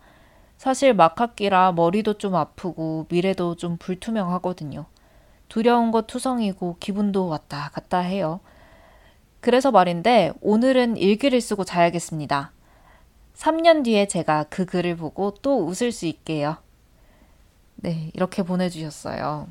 사실 0.56 0.94
막학기라 0.94 1.72
머리도 1.72 2.14
좀 2.14 2.36
아프고 2.36 3.04
미래도 3.10 3.54
좀 3.54 3.76
불투명하거든요. 3.76 4.86
두려운 5.50 5.90
것 5.90 6.06
투성이고 6.06 6.78
기분도 6.80 7.28
왔다 7.28 7.68
갔다 7.74 7.98
해요. 7.98 8.40
그래서 9.42 9.70
말인데 9.70 10.32
오늘은 10.40 10.96
일기를 10.96 11.38
쓰고 11.42 11.64
자야겠습니다. 11.64 12.52
3년 13.34 13.84
뒤에 13.84 14.08
제가 14.08 14.46
그 14.48 14.64
글을 14.64 14.96
보고 14.96 15.34
또 15.42 15.66
웃을 15.66 15.92
수 15.92 16.06
있게요. 16.06 16.56
네, 17.76 18.10
이렇게 18.14 18.42
보내주셨어요. 18.42 19.48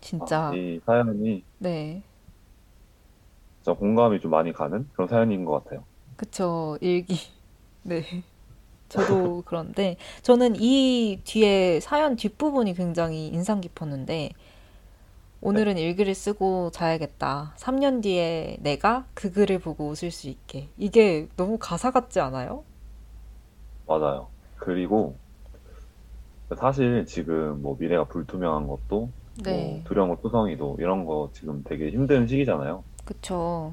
진짜, 0.00 0.50
아, 0.50 0.54
이 0.54 0.80
사연이 0.86 1.42
네. 1.58 2.04
진짜 3.66 3.76
공감이 3.76 4.20
좀 4.20 4.30
많이 4.30 4.52
가는 4.52 4.88
그런 4.92 5.08
사연인 5.08 5.44
것 5.44 5.64
같아요. 5.64 5.82
그쵸, 6.16 6.78
일기. 6.80 7.18
네. 7.82 8.04
저도 8.88 9.42
그런데, 9.44 9.96
저는 10.22 10.54
이 10.60 11.20
뒤에 11.24 11.80
사연 11.80 12.14
뒷부분이 12.14 12.74
굉장히 12.74 13.26
인상 13.26 13.60
깊었는데, 13.60 14.30
오늘은 15.40 15.78
일기를 15.78 16.14
쓰고 16.14 16.70
자야겠다. 16.70 17.54
3년 17.56 18.04
뒤에 18.04 18.58
내가 18.60 19.04
그 19.14 19.32
글을 19.32 19.58
보고 19.58 19.88
웃을 19.88 20.12
수 20.12 20.28
있게. 20.28 20.68
이게 20.78 21.26
너무 21.36 21.58
가사 21.58 21.90
같지 21.90 22.20
않아요? 22.20 22.62
맞아요. 23.88 24.28
그리고 24.58 25.16
사실 26.56 27.04
지금 27.06 27.60
뭐 27.62 27.76
미래가 27.80 28.04
불투명한 28.04 28.68
것도 28.68 28.80
뭐 28.98 29.10
네. 29.44 29.82
두려운 29.84 30.08
것 30.08 30.22
투성이도 30.22 30.76
이런 30.78 31.04
거 31.04 31.30
지금 31.32 31.64
되게 31.64 31.90
힘든 31.90 32.28
시기잖아요. 32.28 32.84
그쵸. 33.06 33.72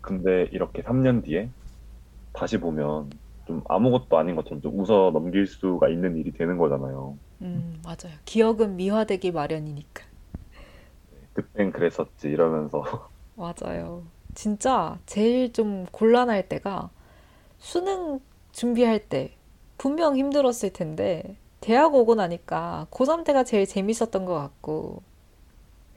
근데 0.00 0.48
이렇게 0.52 0.82
3년 0.82 1.22
뒤에 1.22 1.50
다시 2.32 2.58
보면 2.58 3.10
좀 3.46 3.62
아무것도 3.68 4.18
아닌 4.18 4.36
것처럼 4.36 4.62
좀 4.62 4.78
웃어 4.80 5.10
넘길 5.12 5.46
수가 5.46 5.88
있는 5.88 6.16
일이 6.16 6.32
되는 6.32 6.58
거잖아요. 6.58 7.18
음, 7.42 7.80
맞아요. 7.84 8.16
기억은 8.24 8.76
미화되기 8.76 9.32
마련이니까. 9.32 10.04
그땐 11.32 11.72
그랬었지 11.72 12.28
이러면서 12.28 12.82
맞아요. 13.36 14.04
진짜 14.34 14.98
제일 15.06 15.52
좀 15.52 15.86
곤란할 15.92 16.48
때가 16.48 16.90
수능 17.58 18.20
준비할 18.52 19.08
때 19.08 19.34
분명 19.78 20.16
힘들었을 20.16 20.72
텐데 20.72 21.36
대학 21.60 21.94
오고 21.94 22.16
나니까 22.16 22.88
고3 22.90 23.24
때가 23.24 23.44
제일 23.44 23.66
재밌었던 23.66 24.24
것 24.26 24.34
같고 24.34 25.02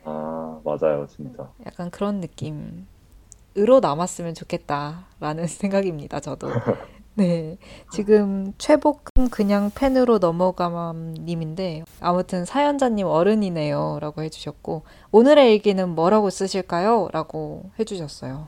아 0.04 0.60
맞아요 0.64 1.06
진짜 1.08 1.50
약간 1.66 1.90
그런 1.92 2.20
느낌으로 2.22 3.80
남았으면 3.82 4.34
좋겠다라는 4.34 5.48
생각입니다, 5.48 6.20
저도. 6.20 6.48
네. 7.14 7.58
지금 7.92 8.54
최복금 8.58 9.30
그냥 9.30 9.70
팬으로 9.76 10.18
넘어감 10.18 11.14
님인데 11.20 11.84
아무튼 12.00 12.46
사연자님 12.46 13.06
어른이네요 13.06 14.00
라고 14.00 14.22
해주셨고 14.24 14.84
오늘의 15.12 15.54
일기는 15.54 15.90
뭐라고 15.90 16.30
쓰실까요? 16.30 17.10
라고 17.12 17.70
해주셨어요. 17.80 18.48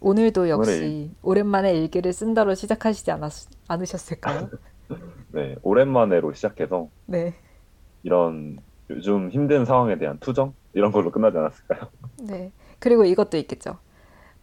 오늘도 0.00 0.48
역시 0.48 0.70
오늘의 0.70 1.10
오랜만에 1.22 1.74
일기를 1.74 2.12
쓴다로 2.12 2.54
시작하시지 2.54 3.10
않았, 3.10 3.48
않으셨을까요? 3.68 4.48
네 5.32 5.56
오랜만에로 5.62 6.32
시작해서 6.32 6.88
네. 7.04 7.34
이런 8.02 8.58
요즘 8.88 9.28
힘든 9.30 9.66
상황에 9.66 9.98
대한 9.98 10.18
투정 10.18 10.54
이런 10.72 10.92
걸로 10.92 11.10
끝나지 11.10 11.38
않았을까요? 11.38 11.88
네. 12.20 12.52
그리고 12.78 13.04
이것도 13.04 13.36
있겠죠. 13.38 13.78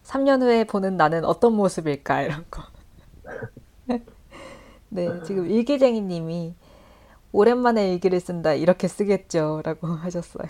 3년 0.04 0.42
후에 0.42 0.64
보는 0.64 0.96
나는 0.96 1.24
어떤 1.24 1.54
모습일까? 1.54 2.22
이런 2.22 2.44
거. 2.50 2.62
네, 4.88 5.22
지금 5.24 5.50
일기쟁이 5.50 6.00
님이 6.00 6.54
오랜만에 7.32 7.92
일기를 7.92 8.20
쓴다. 8.20 8.54
이렇게 8.54 8.88
쓰겠죠. 8.88 9.62
라고 9.64 9.88
하셨어요. 9.88 10.48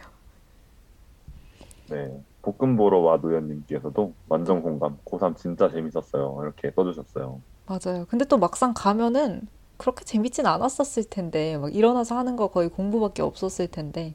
네 1.89 2.22
볶음 2.43 2.77
보러 2.77 2.99
와 2.99 3.16
노연님께서도 3.16 4.12
완전 4.29 4.61
공감 4.61 4.99
고3 5.05 5.37
진짜 5.37 5.70
재밌었어요 5.70 6.39
이렇게 6.43 6.70
써주셨어요. 6.70 7.41
맞아요. 7.66 8.07
근데 8.09 8.24
또 8.24 8.39
막상 8.39 8.72
가면은 8.74 9.49
그렇게 9.77 10.05
재밌진 10.05 10.47
않았었을 10.47 11.05
텐데, 11.11 11.59
막 11.59 11.74
일어나서 11.74 12.16
하는 12.16 12.37
거 12.37 12.49
거의 12.49 12.68
공부밖에 12.68 13.22
없었을 13.22 13.68
텐데. 13.68 14.14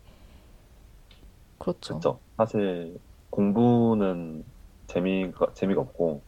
그렇죠. 1.61 1.95
그쵸? 1.95 2.19
사실 2.37 2.99
공부는 3.29 4.43
재미가 4.87 5.53
재미가 5.53 5.81
없고 5.81 6.21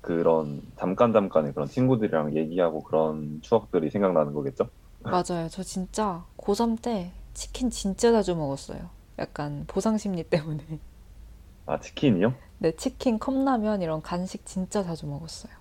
그런 0.00 0.62
잠깐 0.76 1.12
잠깐의 1.12 1.52
그런 1.52 1.68
친구들이랑 1.68 2.36
얘기하고 2.36 2.82
그런 2.82 3.40
추억들이 3.42 3.90
생각나는 3.90 4.32
거겠죠? 4.32 4.68
맞아요. 5.02 5.48
저 5.50 5.62
진짜 5.62 6.24
고3 6.38 6.80
때 6.80 7.12
치킨 7.34 7.70
진짜 7.70 8.12
자주 8.12 8.34
먹었어요. 8.36 8.88
약간 9.18 9.64
보상 9.66 9.98
심리 9.98 10.22
때문에. 10.22 10.62
아 11.66 11.80
치킨이요? 11.80 12.32
네, 12.58 12.72
치킨, 12.72 13.18
컵라면 13.18 13.82
이런 13.82 14.00
간식 14.00 14.46
진짜 14.46 14.82
자주 14.82 15.06
먹었어요. 15.06 15.52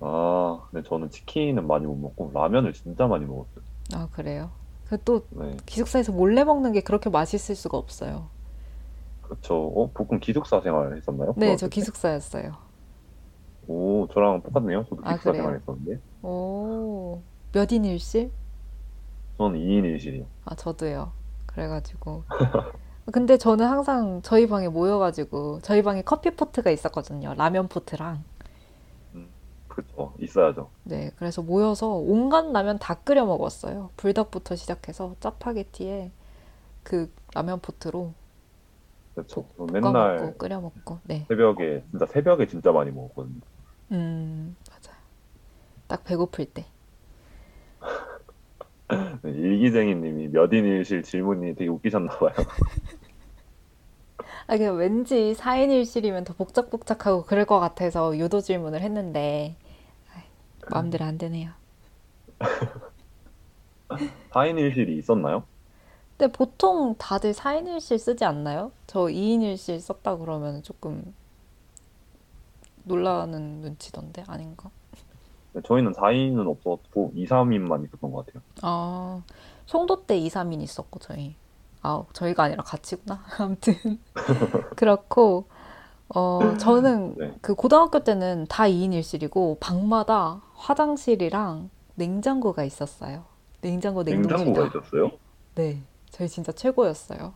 아 0.00 0.60
근데 0.70 0.88
저는 0.88 1.10
치킨은 1.10 1.66
많이 1.66 1.86
못 1.86 1.96
먹고 1.96 2.30
라면을 2.32 2.72
진짜 2.72 3.06
많이 3.06 3.24
먹었어요. 3.24 3.64
아, 3.94 4.08
그래요? 4.12 4.50
그또네 4.88 5.56
기숙사에서 5.66 6.12
몰래 6.12 6.44
먹는 6.44 6.72
게 6.72 6.80
그렇게 6.82 7.10
맛있을 7.10 7.56
수가 7.56 7.76
없어요. 7.78 8.28
그쵸. 9.36 9.54
어 9.74 9.90
볶음 9.92 10.20
기숙사 10.20 10.60
생활 10.60 10.96
했었나요? 10.96 11.34
네, 11.36 11.56
저 11.56 11.66
고등학교 11.66 11.68
때? 11.68 11.68
기숙사였어요. 11.68 12.56
오 13.66 14.08
저랑 14.12 14.42
똑같네요. 14.42 14.84
저도 14.88 15.02
아, 15.04 15.12
기숙사 15.14 15.34
생활 15.34 15.54
그래요? 15.54 15.60
했었는데 15.60 16.00
오, 16.22 17.22
몇 17.52 17.70
인일실? 17.72 18.30
저는 19.38 19.58
2인 19.58 19.84
1실이요. 19.96 20.26
아, 20.44 20.54
저도요. 20.54 21.12
그래가지고. 21.46 22.24
근데 23.12 23.36
저는 23.36 23.66
항상 23.66 24.20
저희 24.22 24.46
방에 24.46 24.68
모여가지고, 24.68 25.60
저희 25.62 25.82
방에 25.82 26.02
커피 26.02 26.30
포트가 26.30 26.70
있었거든요. 26.70 27.34
라면 27.34 27.68
포트랑. 27.68 28.22
음, 29.14 29.28
그쵸. 29.68 30.14
있어야죠. 30.20 30.70
네, 30.84 31.10
그래서 31.16 31.42
모여서 31.42 31.88
온갖 31.96 32.50
라면 32.52 32.78
다 32.78 32.94
끓여 32.94 33.24
먹었어요. 33.26 33.90
불닭부터 33.96 34.54
시작해서 34.56 35.16
짜파게티에 35.20 36.12
그 36.84 37.12
라면 37.34 37.60
포트로 37.60 38.14
볶아 39.14 39.66
맨날 39.72 40.16
먹고 40.20 40.38
끓여 40.38 40.60
먹고. 40.60 40.98
네. 41.04 41.26
새벽에 41.28 41.84
진짜 41.90 42.06
새벽에 42.06 42.46
진짜 42.46 42.72
많이 42.72 42.90
먹었거든요. 42.90 43.40
음, 43.92 44.56
맞아요. 44.70 44.98
딱 45.86 46.04
배고플 46.04 46.46
때. 46.46 46.64
네, 49.22 49.30
일기쟁이님이 49.30 50.28
몇인 50.28 50.64
1실 50.64 51.02
질문이 51.02 51.54
되게 51.54 51.68
웃기셨나 51.68 52.18
봐요. 52.18 52.32
아, 54.46 54.56
그냥 54.56 54.76
왠지 54.76 55.34
4인 55.34 55.70
1실이면 55.70 56.24
더 56.24 56.34
복작복작하고 56.34 57.24
그럴 57.24 57.44
것 57.44 57.60
같아서 57.60 58.16
유도 58.18 58.40
질문을 58.40 58.80
했는데, 58.80 59.56
아이, 60.14 60.22
마음대로 60.70 61.04
안 61.04 61.18
되네요. 61.18 61.50
4인 64.30 64.56
1실이 64.56 64.96
있었나요? 64.98 65.44
근데 66.22 66.30
보통 66.30 66.94
다들 66.98 67.32
4인 67.32 67.64
1실 67.64 67.98
쓰지 67.98 68.24
않나요? 68.24 68.70
저 68.86 69.00
2인 69.06 69.40
1실 69.40 69.80
썼다 69.80 70.18
그러면 70.18 70.62
조금 70.62 71.12
놀라는 72.84 73.60
눈치던데, 73.60 74.22
아닌가? 74.28 74.70
네, 75.52 75.60
저희는 75.64 75.90
4인은 75.90 76.46
없었고 76.48 77.10
2, 77.16 77.26
3인만 77.26 77.84
있었던 77.86 78.12
것 78.12 78.24
같아요. 78.24 78.40
아, 78.62 79.20
송도 79.66 80.06
때 80.06 80.16
2, 80.16 80.28
3인 80.28 80.62
있었고, 80.62 81.00
저희. 81.00 81.34
아, 81.82 82.04
저희가 82.12 82.44
아니라 82.44 82.62
같이구나. 82.62 83.24
아무튼. 83.40 83.74
그렇고, 84.76 85.46
어, 86.08 86.54
저는 86.56 87.16
네. 87.18 87.34
그 87.40 87.56
고등학교 87.56 88.04
때는 88.04 88.46
다 88.48 88.68
2인 88.68 88.90
1실이고, 88.90 89.58
방마다 89.58 90.40
화장실이랑 90.54 91.70
냉장고가 91.96 92.62
있었어요. 92.62 93.24
냉장고, 93.60 94.04
냉동실 94.04 94.46
냉장고가 94.46 94.70
다. 94.70 94.78
있었어요? 94.78 95.10
네. 95.56 95.82
저희 96.12 96.28
진짜 96.28 96.52
최고였어요. 96.52 97.32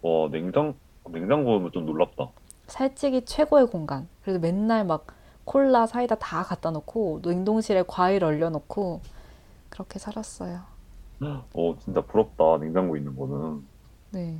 와, 0.00 0.28
냉장, 0.30 0.74
냉장고면 1.08 1.70
좀 1.72 1.86
놀랍다. 1.86 2.30
살찌기 2.66 3.26
최고의 3.26 3.66
공간. 3.66 4.08
그래서 4.22 4.40
맨날 4.40 4.84
막 4.84 5.06
콜라, 5.44 5.86
사이다 5.86 6.14
다 6.16 6.42
갖다 6.42 6.70
놓고, 6.70 7.20
냉동실에 7.22 7.84
과일 7.86 8.24
얼려놓고, 8.24 9.02
그렇게 9.68 9.98
살았어요. 9.98 10.60
어, 11.20 11.76
진짜 11.84 12.00
부럽다. 12.00 12.58
냉장고 12.58 12.96
있는 12.96 13.14
거는. 13.14 13.62
네. 14.10 14.38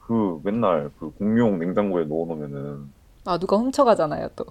그 0.00 0.40
맨날 0.42 0.90
그 0.98 1.10
공용 1.12 1.58
냉장고에 1.58 2.04
넣어놓으면은 2.04 2.90
아, 3.24 3.38
누가 3.38 3.56
훔쳐가잖아요, 3.56 4.30
또. 4.34 4.46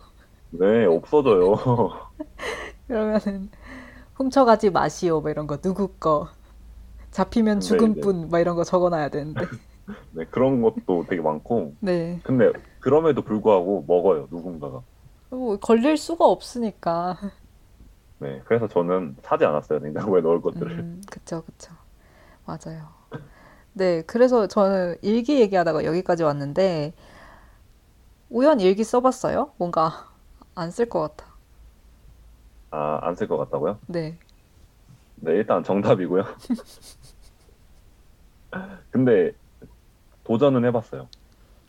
네, 0.52 0.86
없어져요. 0.86 1.56
그러면은 2.88 3.50
훔쳐가지 4.16 4.70
마시오 4.70 5.20
뭐 5.20 5.30
이런 5.30 5.48
거 5.48 5.58
누구 5.58 5.90
거 6.00 6.30
잡히면 7.12 7.60
근데 7.60 7.66
죽은 7.68 7.92
이제- 7.92 8.02
뿐, 8.02 8.30
막 8.30 8.40
이런 8.40 8.56
거 8.56 8.64
적어놔야 8.64 9.10
되는데. 9.10 9.46
네, 10.12 10.26
그런 10.26 10.62
것도 10.62 11.06
되게 11.10 11.22
많고 11.22 11.76
네. 11.80 12.20
근데 12.24 12.52
그럼에도 12.80 13.22
불구하고 13.22 13.84
먹어요 13.88 14.28
누군가가. 14.32 14.82
뭐 15.30 15.58
걸릴 15.58 15.98
수가 15.98 16.26
없으니까. 16.26 17.18
네, 18.20 18.42
그래서 18.46 18.68
저는 18.68 19.18
사지 19.24 19.46
않았어요 19.46 19.80
냉장고에 19.80 20.22
넣을 20.22 20.42
것들을. 20.42 20.80
음, 20.80 21.02
그쵸, 21.10 21.44
그쵸. 21.46 21.74
맞아요. 22.46 22.90
네, 23.74 24.02
그래서 24.04 24.48
저는 24.48 24.98
일기 25.02 25.40
얘기하다가 25.40 25.86
여기까지 25.86 26.24
왔는데, 26.24 26.94
우연 28.30 28.60
일기 28.60 28.84
써봤어요? 28.84 29.54
뭔가 29.58 30.08
안 30.56 30.70
쓸 30.72 30.90
것 30.90 31.02
같아. 31.02 31.32
아, 32.72 33.00
안 33.04 33.16
쓸 33.16 33.28
것 33.28 33.38
같다고요? 33.38 33.80
네. 33.88 34.18
네, 35.16 35.32
일단 35.34 35.64
정답이고요. 35.64 36.24
근데 38.90 39.32
도전은 40.24 40.66
해봤어요. 40.66 41.08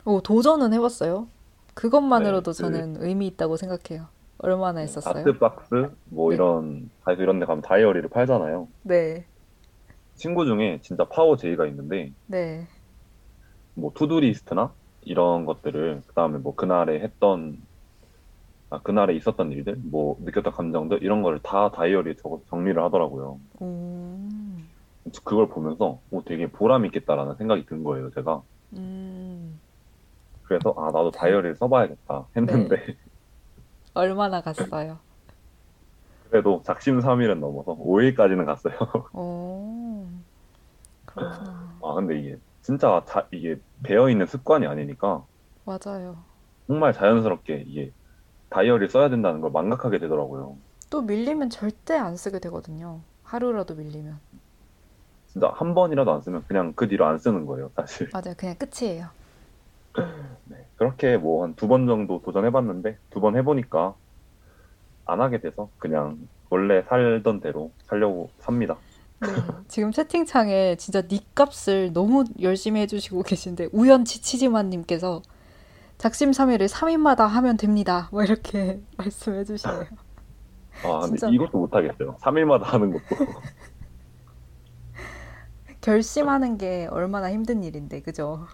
오, 0.04 0.20
도전은 0.20 0.72
해봤어요. 0.72 1.28
그것만으로도 1.74 2.52
네, 2.52 2.56
그- 2.56 2.62
저는 2.62 2.96
의미 3.02 3.26
있다고 3.28 3.56
생각해요. 3.56 4.08
얼마나 4.38 4.80
했었어요? 4.80 5.20
아트박스 5.20 5.90
뭐 6.06 6.30
네. 6.30 6.34
이런 6.34 6.90
다이소 7.04 7.22
이런 7.22 7.38
데 7.38 7.46
가면 7.46 7.62
다이어리를 7.62 8.08
팔잖아요. 8.10 8.68
네, 8.82 9.24
친구 10.16 10.44
중에 10.44 10.80
진짜 10.82 11.04
파워 11.04 11.36
J가 11.36 11.66
있는데 11.68 12.12
네, 12.26 12.66
뭐 13.74 13.92
to-do 13.94 14.31
list나 14.31 14.74
이런 15.02 15.44
것들을 15.46 16.02
그다음에 16.08 16.38
뭐 16.38 16.54
그날에 16.56 17.00
했던 17.00 17.56
아, 18.70 18.80
그날에 18.80 19.14
있었던 19.14 19.52
일들, 19.52 19.76
뭐 19.84 20.16
느꼈던 20.20 20.52
감정들 20.54 21.02
이런 21.02 21.22
거를 21.22 21.38
다 21.42 21.70
다이어리에 21.70 22.14
적어 22.16 22.40
정리를 22.48 22.82
하더라고요. 22.82 23.38
음, 23.60 24.68
그걸 25.24 25.48
보면서 25.48 26.00
오, 26.10 26.22
되게 26.24 26.50
보람 26.50 26.84
있겠다라는 26.86 27.36
생각이 27.36 27.66
든 27.66 27.82
거예요, 27.84 28.10
제가. 28.10 28.42
음, 28.74 29.60
그래서 30.42 30.74
아 30.76 30.86
나도 30.92 31.10
다이어리를 31.10 31.56
써봐야겠다 31.56 32.28
했는데 32.36 32.76
얼마나 33.94 34.40
갔어요? 34.42 34.98
그래도 36.30 36.62
작심 36.64 37.00
삼일은 37.00 37.40
넘어서 37.40 37.76
5일까지는 37.78 38.44
갔어요. 38.46 38.74
오, 39.12 40.06
그렇구나. 41.04 41.82
아 41.82 41.94
근데 41.94 42.18
이게 42.18 42.36
진짜 42.62 43.04
자, 43.06 43.28
이게 43.32 43.56
배어 43.82 44.08
있는 44.08 44.26
습관이 44.26 44.66
아니니까 44.66 45.26
맞아요. 45.64 46.24
정말 46.66 46.92
자연스럽게 46.92 47.64
이게 47.66 47.92
다이어리 48.50 48.88
써야 48.88 49.08
된다는 49.10 49.40
걸 49.40 49.50
망각하게 49.52 49.98
되더라고요. 50.00 50.58
또 50.90 51.02
밀리면 51.02 51.50
절대 51.50 51.94
안 51.96 52.16
쓰게 52.16 52.38
되거든요. 52.38 53.02
하루라도 53.24 53.74
밀리면. 53.74 54.20
진짜 55.32 55.50
한 55.54 55.74
번이라도 55.74 56.12
안 56.12 56.20
쓰면 56.20 56.44
그냥 56.46 56.72
그 56.76 56.88
뒤로 56.88 57.06
안 57.06 57.18
쓰는 57.18 57.46
거예요, 57.46 57.70
사실. 57.74 58.08
맞아요. 58.12 58.34
그냥 58.36 58.54
끝이에요. 58.56 59.06
네, 60.44 60.66
그렇게 60.76 61.16
뭐 61.16 61.42
한 61.44 61.54
두 61.54 61.68
번 61.68 61.86
정도 61.86 62.20
도전해봤는데 62.22 62.98
두 63.10 63.20
번 63.20 63.36
해보니까 63.36 63.94
안 65.06 65.20
하게 65.20 65.40
돼서 65.40 65.68
그냥 65.78 66.18
원래 66.50 66.82
살던 66.82 67.40
대로 67.40 67.70
살려고 67.86 68.30
삽니다. 68.40 68.76
네, 69.20 69.28
지금 69.68 69.90
채팅창에 69.92 70.76
진짜 70.76 71.02
닉값을 71.10 71.92
너무 71.92 72.24
열심히 72.40 72.80
해주시고 72.82 73.22
계신데 73.22 73.68
우연치 73.72 74.20
치지만님께서 74.22 75.22
작심 75.98 76.32
삼일을 76.32 76.66
3일마다 76.66 77.26
하면 77.28 77.56
됩니다. 77.56 78.08
뭐 78.10 78.22
이렇게 78.22 78.80
말씀해 78.98 79.44
주시네요. 79.44 79.84
아 80.84 81.00
근데 81.00 81.16
진짜. 81.16 81.28
이것도 81.28 81.58
못하겠어요. 81.58 82.16
3일마다 82.20 82.62
하는 82.64 82.92
것도. 82.92 83.02
결심하는 85.82 86.56
게 86.56 86.86
얼마나 86.90 87.30
힘든 87.30 87.62
일인데, 87.62 88.00
그죠? 88.00 88.46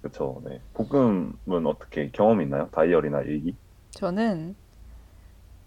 그렇죠. 0.00 0.42
네. 0.44 0.60
볶음은 0.74 1.66
어떻게 1.66 2.10
경험 2.10 2.42
있나요? 2.42 2.68
다이어리나 2.70 3.22
일기? 3.22 3.56
저는 3.92 4.54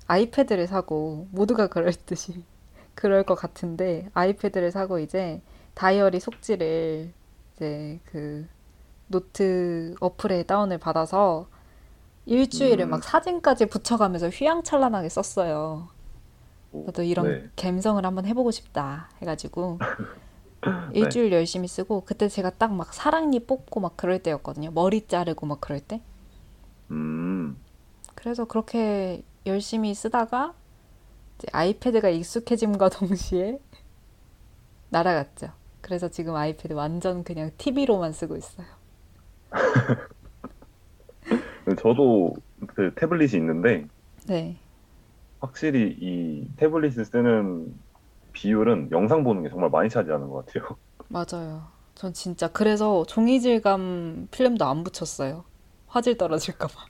아이패드를 0.05 0.67
사고 0.67 1.27
모두가 1.31 1.67
그럴 1.67 1.91
듯이 1.91 2.43
그럴 2.93 3.23
것 3.23 3.35
같은데 3.35 4.09
아이패드를 4.13 4.71
사고 4.71 4.99
이제 4.99 5.41
다이어리 5.73 6.19
속지를 6.19 7.11
이제 7.55 7.99
그 8.05 8.47
노트 9.07 9.95
어플에 9.99 10.43
다운을 10.43 10.77
받아서 10.77 11.47
일주일을 12.25 12.85
음. 12.85 12.89
막 12.91 13.03
사진까지 13.03 13.67
붙여가면서 13.67 14.29
휘황찬란하게 14.29 15.09
썼어요. 15.09 15.87
뭐, 16.71 16.85
저도 16.87 17.03
이런 17.03 17.27
네. 17.27 17.49
감성을 17.55 18.05
한번 18.05 18.25
해보고 18.25 18.51
싶다 18.51 19.09
해가지고 19.21 19.79
네. 19.79 19.87
일주일 20.93 21.31
열심히 21.31 21.67
쓰고 21.67 22.03
그때 22.05 22.27
제가 22.29 22.51
딱 22.51 22.71
막 22.73 22.93
사랑니 22.93 23.41
뽑고 23.45 23.79
막 23.79 23.97
그럴 23.97 24.21
때였거든요. 24.23 24.71
머리 24.71 25.05
자르고 25.07 25.45
막 25.45 25.61
그럴 25.61 25.79
때. 25.79 26.01
음, 26.91 27.57
그래서 28.15 28.45
그렇게 28.45 29.23
열심히 29.45 29.93
쓰다가 29.93 30.53
이제 31.37 31.47
아이패드가 31.51 32.09
익숙해짐과 32.09 32.89
동시에 32.89 33.59
날아갔죠. 34.89 35.51
그래서 35.81 36.09
지금 36.09 36.35
아이패드 36.35 36.73
완전 36.73 37.23
그냥 37.23 37.51
TV로만 37.57 38.13
쓰고 38.13 38.35
있어요. 38.35 38.67
저도 41.79 42.35
그 42.67 42.93
태블릿이 42.95 43.37
있는데 43.37 43.87
네. 44.27 44.57
확실히 45.39 45.95
이 45.99 46.49
태블릿을 46.57 47.05
쓰는 47.05 47.73
비율은 48.37 48.91
영상 48.91 49.23
보는 49.23 49.43
게 49.43 49.49
정말 49.49 49.69
많이 49.69 49.89
차지하는 49.89 50.29
것 50.29 50.45
같아요. 50.45 50.77
맞아요. 51.09 51.71
전 51.95 52.13
진짜 52.13 52.47
그래서 52.51 53.05
종이질감 53.05 54.27
필름도 54.31 54.65
안 54.65 54.83
붙였어요. 54.83 55.45
화질 55.87 56.17
떨어질까 56.17 56.67
봐. 56.67 56.85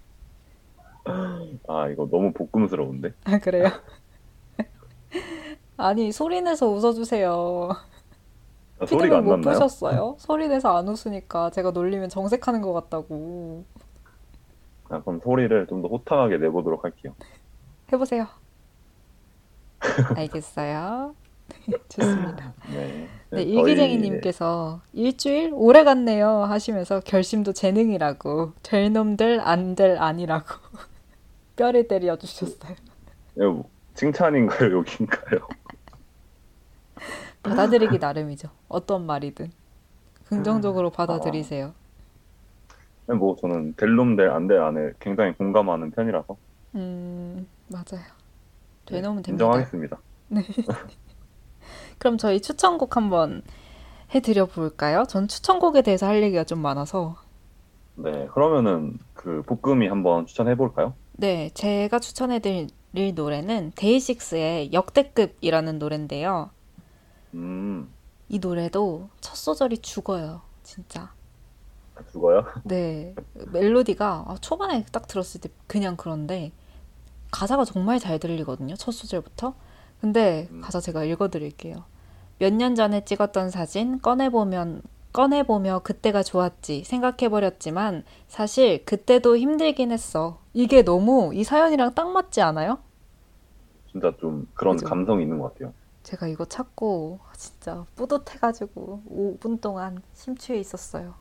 아 1.68 1.88
이거 1.90 2.08
너무 2.10 2.34
볶음스러운데. 2.34 3.14
아, 3.26 3.38
그래요? 3.40 3.66
아니, 5.78 6.12
소리 6.12 6.42
내서 6.42 6.68
웃어주세요. 6.70 7.70
아, 8.80 8.86
소리가 8.86 9.18
안 9.18 9.26
못 9.26 9.30
났나요? 9.30 9.42
보셨어요? 9.42 10.16
소리 10.20 10.48
내서 10.48 10.78
안 10.78 10.88
웃으니까 10.88 11.50
제가 11.52 11.72
놀리면 11.72 12.10
정색하는 12.10 12.62
것 12.62 12.74
같다고. 12.74 13.66
아, 14.90 15.02
그럼 15.02 15.20
소리를 15.24 15.68
좀 15.68 15.82
더 15.82 15.88
호탕하게 15.88 16.38
내보도록 16.40 16.84
할게요. 16.84 17.16
해보세요. 17.92 18.28
알겠어요. 20.14 21.16
좋습니다. 21.90 22.54
네. 22.74 23.08
네, 23.30 23.44
일기쟁이님께서 23.44 24.82
일주일 24.94 25.52
오래 25.54 25.84
갔네요 25.84 26.44
하시면서 26.44 27.02
결심도 27.02 27.52
재능이라고 27.54 28.54
될 28.64 28.92
놈들 28.94 29.42
안 29.42 29.76
될 29.76 29.98
아니라고 29.98 30.46
뼈를 31.58 31.88
때려 31.88 32.16
주셨어요. 32.18 32.76
이거 33.36 33.50
뭐 33.52 33.70
칭찬인가요, 33.96 34.72
욕인가요? 34.72 35.40
받아들이기 37.44 37.98
나름이죠. 38.00 38.50
어떤 38.70 39.06
말이든 39.06 39.52
긍정적으로 40.26 40.90
받아들이세요. 40.90 41.74
뭐 43.08 43.36
저는 43.38 43.74
될 43.78 43.96
놈들 43.96 44.30
안 44.32 44.48
될 44.48 44.60
안에 44.62 44.92
굉장히 45.00 45.34
공감하는 45.34 45.92
편이라서 45.92 46.36
음, 46.76 47.48
맞아요. 47.70 48.04
네, 48.90 48.96
되놓으면 49.02 49.24
됩니다. 49.24 49.46
인정하겠습니다. 49.46 49.98
그럼 51.98 52.18
저희 52.18 52.42
추천곡 52.42 52.96
한번 52.96 53.42
해드려 54.14 54.46
볼까요? 54.46 55.04
전 55.08 55.28
추천곡에 55.28 55.82
대해서 55.82 56.08
할 56.08 56.22
얘기가 56.24 56.44
좀 56.44 56.60
많아서 56.60 57.16
네, 57.96 58.28
그러면은 58.28 59.00
그 59.14 59.42
볶음이 59.44 59.88
한번 59.88 60.26
추천해 60.26 60.56
볼까요? 60.56 60.94
네, 61.14 61.50
제가 61.56 62.00
추천해 62.00 62.40
드릴 62.40 62.70
노래는 63.16 63.72
데이식스의 63.76 64.72
역대급이라는 64.72 65.80
노래인데요. 65.80 66.52
음, 67.34 67.92
이 68.30 68.40
노래도 68.40 69.10
첫 69.20 69.36
소절이 69.36 69.80
죽어요, 69.80 70.42
진짜. 70.64 71.12
죽어요? 72.12 72.46
네, 72.64 73.16
멜로디가 73.52 74.26
아, 74.28 74.36
초반에 74.42 74.86
딱 74.92 75.08
들었을 75.08 75.42
때 75.42 75.50
그냥 75.66 75.98
그런데 75.98 76.52
가사가 77.32 77.66
정말 77.66 78.00
잘 78.00 78.20
들리거든요, 78.20 78.76
첫 78.76 78.92
소절부터. 78.92 79.56
근데 80.02 80.48
음. 80.52 80.62
가사 80.62 80.80
제가 80.80 81.04
읽어드릴게요. 81.04 81.86
몇 82.40 82.54
년 82.54 82.76
전에 82.76 83.04
찍었던 83.06 83.50
사진 83.50 84.00
꺼내보면 84.00 84.84
꺼내보며 85.14 85.80
그때가 85.84 86.22
좋았지 86.24 86.84
생각해버렸지만 86.84 88.04
사실 88.28 88.86
그때도 88.86 89.38
힘들긴 89.38 89.92
했어. 89.92 90.40
이게 90.54 90.84
너무 90.84 91.32
이 91.34 91.44
사연이랑 91.44 91.96
딱 91.96 92.10
맞지 92.12 92.42
않아요? 92.42 92.80
진짜 93.92 94.14
좀 94.20 94.48
그런 94.54 94.76
그죠? 94.76 94.86
감성이 94.86 95.24
있는 95.24 95.40
것 95.40 95.54
같아요. 95.54 95.74
제가 96.04 96.28
이거 96.28 96.46
찾고 96.46 97.20
진짜 97.36 97.86
뿌듯해가지고 97.96 99.04
5분 99.40 99.60
동안 99.62 100.02
심취해 100.14 100.60
있었어요. 100.60 101.16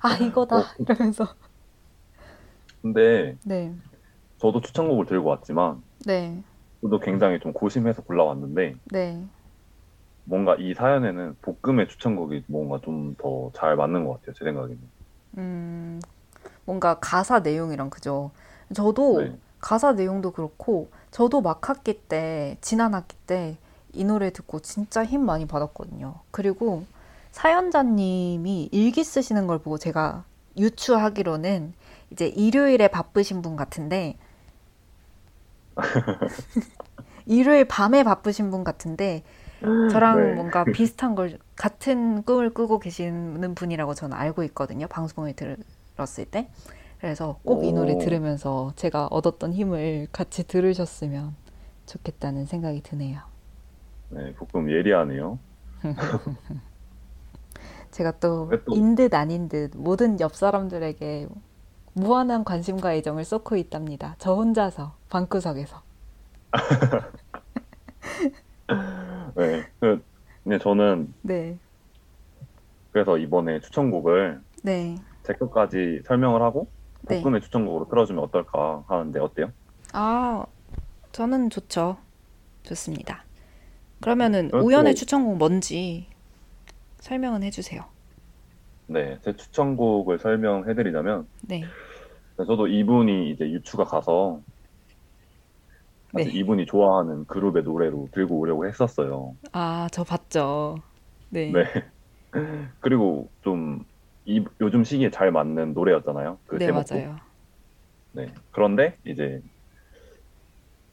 아, 0.00 0.16
이거다. 0.18 0.56
어. 0.56 0.64
이러면서. 0.78 1.26
근데 2.82 3.36
네, 3.44 3.74
저도 4.38 4.60
추천곡을 4.60 5.06
들고 5.06 5.28
왔지만 5.30 5.82
네, 6.06 6.42
저 6.54 6.55
도 6.82 7.00
굉장히 7.00 7.40
좀 7.40 7.52
고심해서 7.52 8.02
골라왔는데 8.02 8.76
네. 8.92 9.24
뭔가 10.24 10.56
이 10.58 10.74
사연에는 10.74 11.36
볶음의 11.62 11.88
추천곡이 11.88 12.44
뭔가 12.48 12.80
좀 12.82 13.14
더 13.18 13.50
잘 13.54 13.76
맞는 13.76 14.04
것 14.04 14.14
같아요. 14.20 14.34
제 14.34 14.44
생각에는. 14.44 14.78
음, 15.38 16.00
뭔가 16.64 16.98
가사 17.00 17.40
내용이랑 17.40 17.90
그죠? 17.90 18.30
저도 18.74 19.22
네. 19.22 19.36
가사 19.60 19.92
내용도 19.92 20.32
그렇고 20.32 20.90
저도 21.10 21.40
막 21.40 21.68
학기 21.68 21.94
때 21.94 22.56
지난 22.60 22.94
학기 22.94 23.16
때 23.26 23.56
이 23.94 24.04
노래 24.04 24.30
듣고 24.30 24.60
진짜 24.60 25.04
힘 25.06 25.24
많이 25.24 25.46
받았거든요. 25.46 26.16
그리고 26.30 26.84
사연자님이 27.32 28.68
일기 28.72 29.02
쓰시는 29.04 29.46
걸 29.46 29.58
보고 29.58 29.78
제가 29.78 30.24
유추하기로는 30.58 31.72
이제 32.10 32.26
일요일에 32.28 32.88
바쁘신 32.88 33.40
분 33.40 33.56
같은데 33.56 34.18
일요일 37.26 37.66
밤에 37.66 38.04
바쁘신 38.04 38.50
분 38.50 38.64
같은데 38.64 39.22
저랑 39.90 40.20
네. 40.20 40.34
뭔가 40.34 40.64
비슷한 40.64 41.14
걸 41.14 41.38
같은 41.56 42.22
꿈을 42.22 42.52
꾸고 42.52 42.78
계시는 42.78 43.54
분이라고 43.54 43.94
저는 43.94 44.16
알고 44.16 44.42
있거든요. 44.44 44.86
방송을 44.86 45.34
들었을 45.34 46.26
때. 46.26 46.50
그래서 47.00 47.38
꼭 47.44 47.64
이 47.64 47.72
노래 47.72 47.94
오. 47.94 47.98
들으면서 47.98 48.72
제가 48.76 49.06
얻었던 49.08 49.52
힘을 49.52 50.08
같이 50.12 50.46
들으셨으면 50.46 51.34
좋겠다는 51.86 52.46
생각이 52.46 52.82
드네요. 52.82 53.20
네, 54.10 54.34
볶음 54.34 54.70
예리하네요. 54.70 55.38
제가 57.90 58.12
또왜 58.18 58.62
또- 58.64 58.74
인듯 58.74 59.14
아닌 59.14 59.48
듯 59.48 59.72
모든 59.74 60.20
옆 60.20 60.34
사람들에게 60.34 61.28
무한한 62.00 62.44
관심과 62.44 62.92
애정을 62.92 63.24
쏟고 63.24 63.56
있답니다. 63.56 64.16
저 64.18 64.34
혼자서 64.34 64.94
방구석에서. 65.08 65.80
네. 69.34 69.66
그, 69.80 70.04
근데 70.44 70.58
저는 70.58 71.14
네. 71.22 71.56
그래서 72.92 73.16
이번에 73.16 73.60
추천곡을 73.60 74.42
네. 74.62 74.96
제 75.22 75.32
것까지 75.32 76.02
설명을 76.04 76.42
하고 76.42 76.68
네. 77.02 77.22
볶음의 77.22 77.40
추천곡으로 77.40 77.88
틀어주면 77.88 78.22
어떨까 78.24 78.84
하는데 78.88 79.18
어때요? 79.18 79.50
아, 79.94 80.44
저는 81.12 81.48
좋죠. 81.48 81.96
좋습니다. 82.64 83.24
그러면은 84.02 84.50
그것도- 84.50 84.66
우연의 84.66 84.94
추천곡 84.94 85.38
뭔지 85.38 86.08
설명은 87.00 87.42
해주세요. 87.44 87.82
네, 88.88 89.18
제 89.24 89.34
추천곡을 89.34 90.18
설명해드리자면 90.18 91.26
네. 91.42 91.64
저도 92.44 92.66
이분이 92.68 93.30
이제 93.30 93.50
유추가 93.50 93.84
가서 93.84 94.42
네. 96.12 96.24
이분이 96.24 96.66
좋아하는 96.66 97.24
그룹의 97.26 97.62
노래로 97.62 98.08
들고 98.12 98.38
오려고 98.38 98.66
했었어요. 98.66 99.34
아, 99.52 99.88
저 99.92 100.04
봤죠. 100.04 100.76
네. 101.30 101.50
네. 101.52 101.64
그리고 102.80 103.30
좀 103.42 103.80
이, 104.24 104.44
요즘 104.60 104.84
시기에 104.84 105.10
잘 105.10 105.30
맞는 105.30 105.74
노래였잖아요. 105.74 106.38
그 106.46 106.58
네, 106.58 106.66
제목도. 106.66 106.94
맞아요. 106.94 107.16
네. 108.12 108.34
그런데 108.50 108.96
이제 109.04 109.40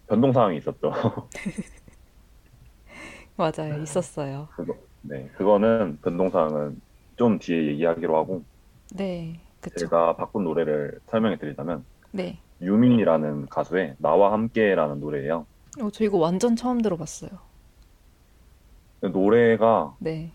변동 0.07 0.31
사항이 0.31 0.57
있었죠. 0.57 0.91
맞아요. 3.35 3.81
있었어요. 3.81 4.47
그거, 4.55 4.75
네. 5.01 5.27
그거는 5.37 5.99
변동 6.01 6.29
사항은 6.29 6.79
좀 7.15 7.39
뒤에 7.39 7.67
얘기하기로 7.67 8.15
하고 8.15 8.43
네. 8.95 9.42
그쵸. 9.63 9.85
제가 9.85 10.15
바꾼 10.17 10.43
노래를 10.43 10.99
설명해 11.07 11.37
드리자면 11.37 11.85
네. 12.11 12.39
유민이라는 12.61 13.47
가수의 13.47 13.95
나와 13.99 14.33
함께라는 14.33 14.99
노래예요. 14.99 15.45
어, 15.81 15.89
저 15.91 16.03
이거 16.03 16.17
완전 16.17 16.55
처음 16.55 16.81
들어봤어요. 16.81 17.31
노래가 19.01 19.95
네. 19.99 20.31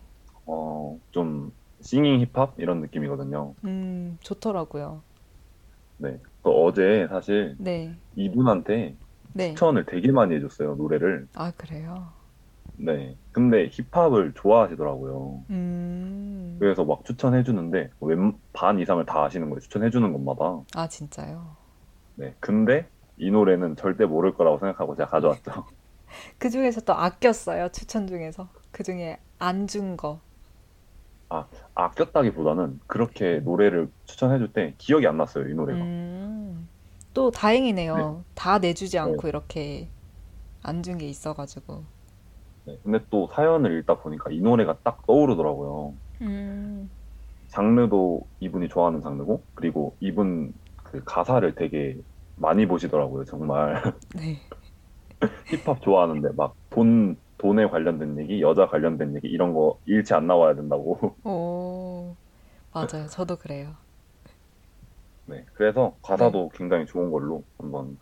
어, 0.47 0.99
좀 1.11 1.53
싱잉 1.81 2.21
힙합 2.21 2.55
이런 2.59 2.81
느낌이거든요. 2.81 3.55
음, 3.65 4.19
좋더라고요. 4.23 5.03
네. 5.99 6.19
그 6.43 6.51
어제 6.51 7.07
사실 7.11 7.57
네. 7.59 7.95
이분한테 8.17 8.97
네. 9.35 9.51
추천을 9.51 9.85
되게 9.87 10.11
많이 10.11 10.35
해줬어요, 10.37 10.75
노래를. 10.77 11.27
아, 11.35 11.51
그래요? 11.53 12.18
네. 12.81 13.17
근데 13.33 13.69
힙합을 13.73 14.33
좋아하시더라고요. 14.35 15.45
음. 15.51 16.57
그래서 16.61 16.85
막 16.85 17.05
추천해 17.05 17.43
주는데 17.43 17.91
웬, 18.01 18.35
반 18.53 18.79
이상을 18.79 19.05
다 19.07 19.25
아시는 19.25 19.51
거예요. 19.51 19.61
추천해 19.61 19.91
주는 19.91 20.13
것마다. 20.13 20.63
아, 20.75 20.89
진짜요? 20.89 21.57
네. 22.17 22.35
근데 22.41 22.89
이 23.17 23.31
노래는 23.31 23.77
절대 23.77 24.07
모를 24.07 24.35
거라고 24.35 24.59
생각하고 24.59 24.95
제가 24.97 25.09
가져왔죠. 25.11 25.67
그 26.39 26.51
중에서 26.51 26.81
또 26.83 26.95
아꼈어요. 26.95 27.69
추천 27.71 28.07
중에서. 28.07 28.49
그 28.71 28.83
중에 28.83 29.19
안 29.39 29.67
준 29.67 29.97
거. 29.97 30.21
아꼈다기보다는 31.75 32.81
그렇게 32.87 33.41
노래를 33.41 33.91
추천해 34.07 34.39
줄 34.39 34.53
때 34.53 34.75
기억이 34.79 35.07
안 35.07 35.17
났어요, 35.19 35.49
이 35.49 35.55
노래가. 35.55 35.79
음. 35.81 36.69
또 37.13 37.31
다행이네요. 37.31 38.25
다 38.35 38.59
내주지 38.59 38.99
않고 38.99 39.29
이렇게 39.29 39.89
안 40.63 40.83
준 40.83 40.99
게 40.99 41.07
있어가지고. 41.07 41.85
네. 42.69 42.79
근데 42.83 43.01
또 43.11 43.29
사연을 43.33 43.79
읽다 43.79 43.99
보니까 44.01 44.31
이 44.31 44.41
노래가 44.41 44.79
딱 44.85 45.01
떠오르더라고요. 45.07 45.95
음. 46.21 46.91
장르도 47.49 48.29
이분이 48.41 48.69
좋아하는 48.69 49.01
장르고, 49.01 49.43
그리고 49.55 49.97
이분 50.01 50.53
그 50.85 51.03
가사를 51.05 51.55
되게 51.55 51.97
많이 52.37 52.67
보시더라고요, 52.67 53.25
정말. 53.25 53.83
네. 54.15 54.37
힙합 55.47 55.81
좋아하는데 55.81 56.29
막 56.37 56.55
돈, 56.69 57.17
돈에 57.39 57.67
관련된 57.67 58.21
얘기, 58.21 58.43
여자 58.43 58.67
관련된 58.67 59.17
얘기, 59.17 59.29
이런 59.29 59.55
거 59.55 59.79
일치 59.87 60.13
안 60.13 60.27
나와야 60.27 60.55
된다고. 60.55 61.17
오. 61.25 62.17
맞아요. 62.73 63.09
저도 63.09 63.37
그래요. 63.37 63.75
네. 65.25 65.45
그래서 65.55 65.97
가사도 66.03 66.51
굉장히 66.51 66.87
좋은 66.87 67.11
걸로 67.11 67.45
한번 67.59 67.99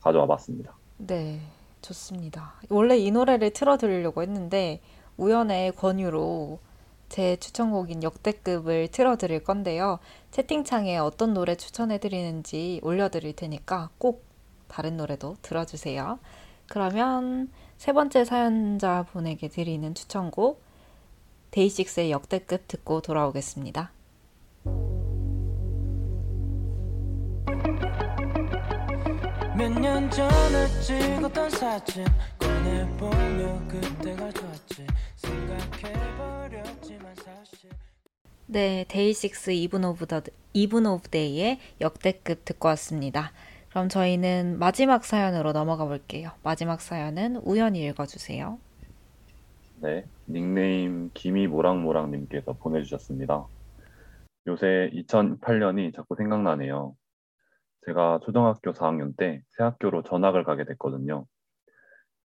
가져와 0.00 0.26
봤습니다. 0.26 0.78
네, 0.98 1.40
좋습니다. 1.82 2.54
원래 2.68 2.96
이 2.96 3.10
노래를 3.10 3.52
틀어드리려고 3.52 4.22
했는데 4.22 4.80
우연의 5.16 5.72
권유로 5.72 6.58
제 7.08 7.36
추천곡인 7.36 8.02
역대급을 8.02 8.88
틀어드릴 8.88 9.42
건데요. 9.44 9.98
채팅창에 10.30 10.98
어떤 10.98 11.34
노래 11.34 11.56
추천해드리는지 11.56 12.80
올려드릴 12.82 13.34
테니까 13.34 13.90
꼭 13.98 14.24
다른 14.68 14.96
노래도 14.96 15.36
들어주세요. 15.42 16.18
그러면 16.66 17.50
세 17.78 17.92
번째 17.92 18.24
사연자 18.24 19.06
분에게 19.10 19.48
드리는 19.48 19.94
추천곡 19.94 20.62
데이식스의 21.50 22.10
역대급 22.10 22.68
듣고 22.68 23.00
돌아오겠습니다. 23.00 23.90
몇년 29.58 30.08
전에 30.08 30.68
찍었던 30.80 31.50
사진 31.50 32.04
꺼내보며 32.38 33.60
그때가 33.66 34.30
좋았지 34.30 34.86
생각해버렸지만 35.16 37.12
사실 37.16 37.68
네, 38.46 38.84
데이식스 38.86 39.50
이븐 39.50 39.84
오브 39.84 40.06
더 40.06 40.22
이븐 40.52 40.86
오브 40.86 41.08
데이의 41.08 41.58
역대급 41.80 42.44
듣고 42.44 42.68
왔습니다. 42.68 43.32
그럼 43.70 43.88
저희는 43.88 44.60
마지막 44.60 45.04
사연으로 45.04 45.50
넘어가 45.52 45.86
볼게요. 45.86 46.30
마지막 46.44 46.80
사연은 46.80 47.38
우연이 47.38 47.84
읽어주세요. 47.84 48.60
네. 49.80 50.04
닉네임 50.28 51.10
김이 51.14 51.48
모락모락님께서 51.48 52.52
보내주셨습니다. 52.52 53.44
요새 54.46 54.88
2008년이 54.94 55.96
자꾸 55.96 56.14
생각나네요. 56.14 56.94
제가 57.86 58.20
초등학교 58.22 58.72
4학년 58.72 59.16
때 59.16 59.42
새 59.50 59.64
학교로 59.64 60.04
전학을 60.04 60.44
가게 60.44 60.64
됐거든요. 60.64 61.26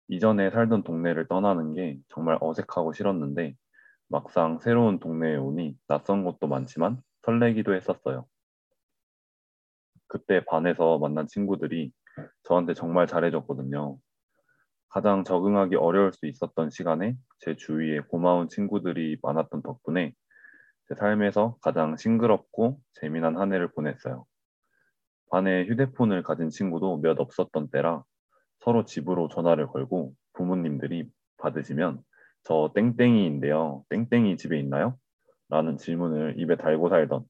이전에 0.07 0.49
살던 0.49 0.83
동네를 0.83 1.27
떠나는 1.27 1.73
게 1.73 1.99
정말 2.07 2.37
어색하고 2.39 2.93
싫었는데 2.93 3.55
막상 4.09 4.59
새로운 4.59 4.99
동네에 4.99 5.37
오니 5.37 5.77
낯선 5.87 6.23
곳도 6.25 6.47
많지만 6.47 7.01
설레기도 7.23 7.73
했었어요. 7.75 8.27
그때 10.07 10.43
반에서 10.45 10.97
만난 10.99 11.27
친구들이 11.27 11.91
저한테 12.43 12.73
정말 12.73 13.07
잘해줬거든요. 13.07 13.97
가장 14.89 15.23
적응하기 15.23 15.75
어려울 15.77 16.13
수 16.13 16.27
있었던 16.27 16.69
시간에 16.71 17.17
제 17.39 17.55
주위에 17.55 17.99
고마운 18.01 18.49
친구들이 18.49 19.17
많았던 19.23 19.63
덕분에 19.63 20.13
제 20.89 20.95
삶에서 20.95 21.57
가장 21.61 21.97
싱그럽고 21.97 22.79
재미난 22.93 23.37
한 23.37 23.53
해를 23.53 23.69
보냈어요. 23.73 24.25
반에 25.33 25.65
휴대폰을 25.65 26.21
가진 26.21 26.51
친구도 26.51 26.97
몇 26.97 27.19
없었던 27.19 27.71
때라 27.71 28.03
서로 28.59 28.85
집으로 28.85 29.29
전화를 29.29 29.65
걸고 29.65 30.13
부모님들이 30.33 31.09
받으시면 31.37 32.03
저 32.43 32.71
땡땡이인데요. 32.75 33.83
땡땡이 33.89 34.37
집에 34.37 34.59
있나요? 34.59 34.95
라는 35.49 35.77
질문을 35.77 36.35
입에 36.37 36.55
달고 36.55 36.89
살던 36.89 37.25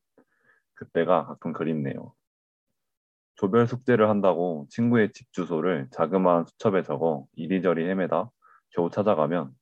그때가 0.74 1.28
가끔 1.28 1.54
그립네요. 1.54 2.14
조별 3.36 3.68
숙제를 3.68 4.10
한다고 4.10 4.68
친구의 4.70 5.14
집 5.14 5.32
주소를 5.32 5.88
자그마한 5.92 6.44
수첩에 6.44 6.84
적어 6.84 7.26
이리저리 7.38 7.88
헤매다 7.88 8.30
겨우 8.72 8.90
찾아가면 8.90 9.54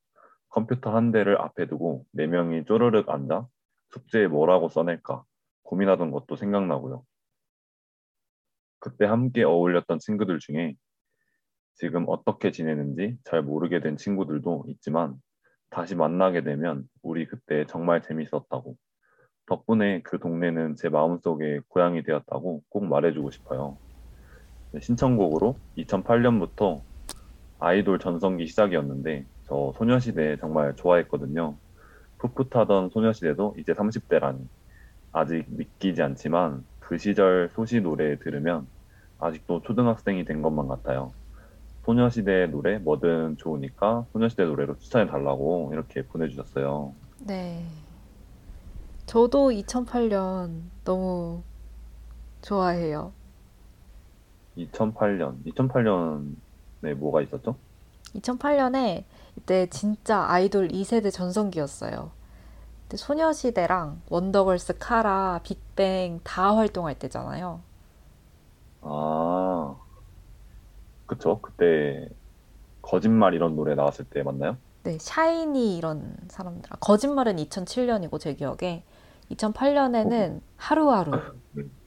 컴퓨터 0.49 0.95
한 0.95 1.11
대를 1.11 1.39
앞에 1.39 1.67
두고 1.67 2.05
네 2.11 2.25
명이 2.25 2.65
쪼르륵 2.65 3.07
앉아 3.07 3.45
숙제에 3.91 4.25
뭐라고 4.25 4.67
써낼까 4.69 5.25
고민하던 5.61 6.09
것도 6.09 6.37
생각나고요. 6.37 7.05
그때 8.81 9.05
함께 9.05 9.43
어울렸던 9.43 9.99
친구들 9.99 10.39
중에 10.39 10.75
지금 11.75 12.05
어떻게 12.07 12.51
지내는지 12.51 13.17
잘 13.23 13.41
모르게 13.41 13.79
된 13.79 13.95
친구들도 13.95 14.65
있지만 14.67 15.15
다시 15.69 15.95
만나게 15.95 16.43
되면 16.43 16.83
우리 17.01 17.25
그때 17.25 17.65
정말 17.67 18.01
재밌었다고 18.01 18.75
덕분에 19.45 20.01
그 20.01 20.19
동네는 20.19 20.75
제 20.75 20.89
마음속에 20.89 21.61
고향이 21.69 22.03
되었다고 22.03 22.63
꼭 22.69 22.85
말해주고 22.85 23.31
싶어요. 23.31 23.77
네, 24.71 24.79
신청곡으로 24.79 25.55
2008년부터 25.77 26.81
아이돌 27.59 27.99
전성기 27.99 28.47
시작이었는데 28.47 29.25
저 29.43 29.73
소녀시대 29.77 30.37
정말 30.37 30.75
좋아했거든요. 30.75 31.55
풋풋하던 32.17 32.89
소녀시대도 32.89 33.55
이제 33.59 33.73
30대라니 33.73 34.47
아직 35.11 35.45
믿기지 35.49 36.01
않지만 36.01 36.65
그 36.91 36.97
시절 36.97 37.49
소시 37.55 37.79
노래 37.79 38.19
들으면 38.19 38.67
아직도 39.17 39.61
초등학생이 39.61 40.25
된 40.25 40.41
것만 40.41 40.67
같아요. 40.67 41.13
소녀시대 41.85 42.47
노래 42.47 42.79
뭐든 42.79 43.37
좋으니까 43.37 44.07
소녀시대 44.11 44.43
노래로 44.43 44.77
추천해 44.77 45.09
달라고 45.09 45.69
이렇게 45.71 46.05
보내주셨어요. 46.05 46.93
네. 47.19 47.65
저도 49.05 49.51
2008년 49.51 50.63
너무 50.83 51.43
좋아해요. 52.41 53.13
2008년, 54.57 55.45
2008년에 55.45 56.93
뭐가 56.95 57.21
있었죠? 57.21 57.55
2008년에 58.15 59.05
이때 59.37 59.65
진짜 59.67 60.25
아이돌 60.29 60.67
2세대 60.67 61.09
전성기였어요. 61.09 62.11
그때 62.91 62.97
소녀시대랑 62.97 64.01
원더걸스, 64.09 64.77
카라, 64.77 65.39
빅뱅 65.43 66.19
다 66.25 66.57
활동할 66.57 66.99
때잖아요. 66.99 67.61
아, 68.81 69.75
그쵸. 71.05 71.41
그때 71.41 72.07
거짓말 72.81 73.33
이런 73.35 73.55
노래 73.55 73.75
나왔을 73.75 74.05
때 74.05 74.23
맞나요? 74.23 74.57
네, 74.83 74.97
샤이니 74.99 75.77
이런 75.77 76.17
사람들. 76.29 76.69
아, 76.73 76.77
거짓말은 76.79 77.37
2007년이고 77.39 78.19
제 78.19 78.33
기억에 78.33 78.83
2008년에는 79.29 80.41
하루하루. 80.57 81.11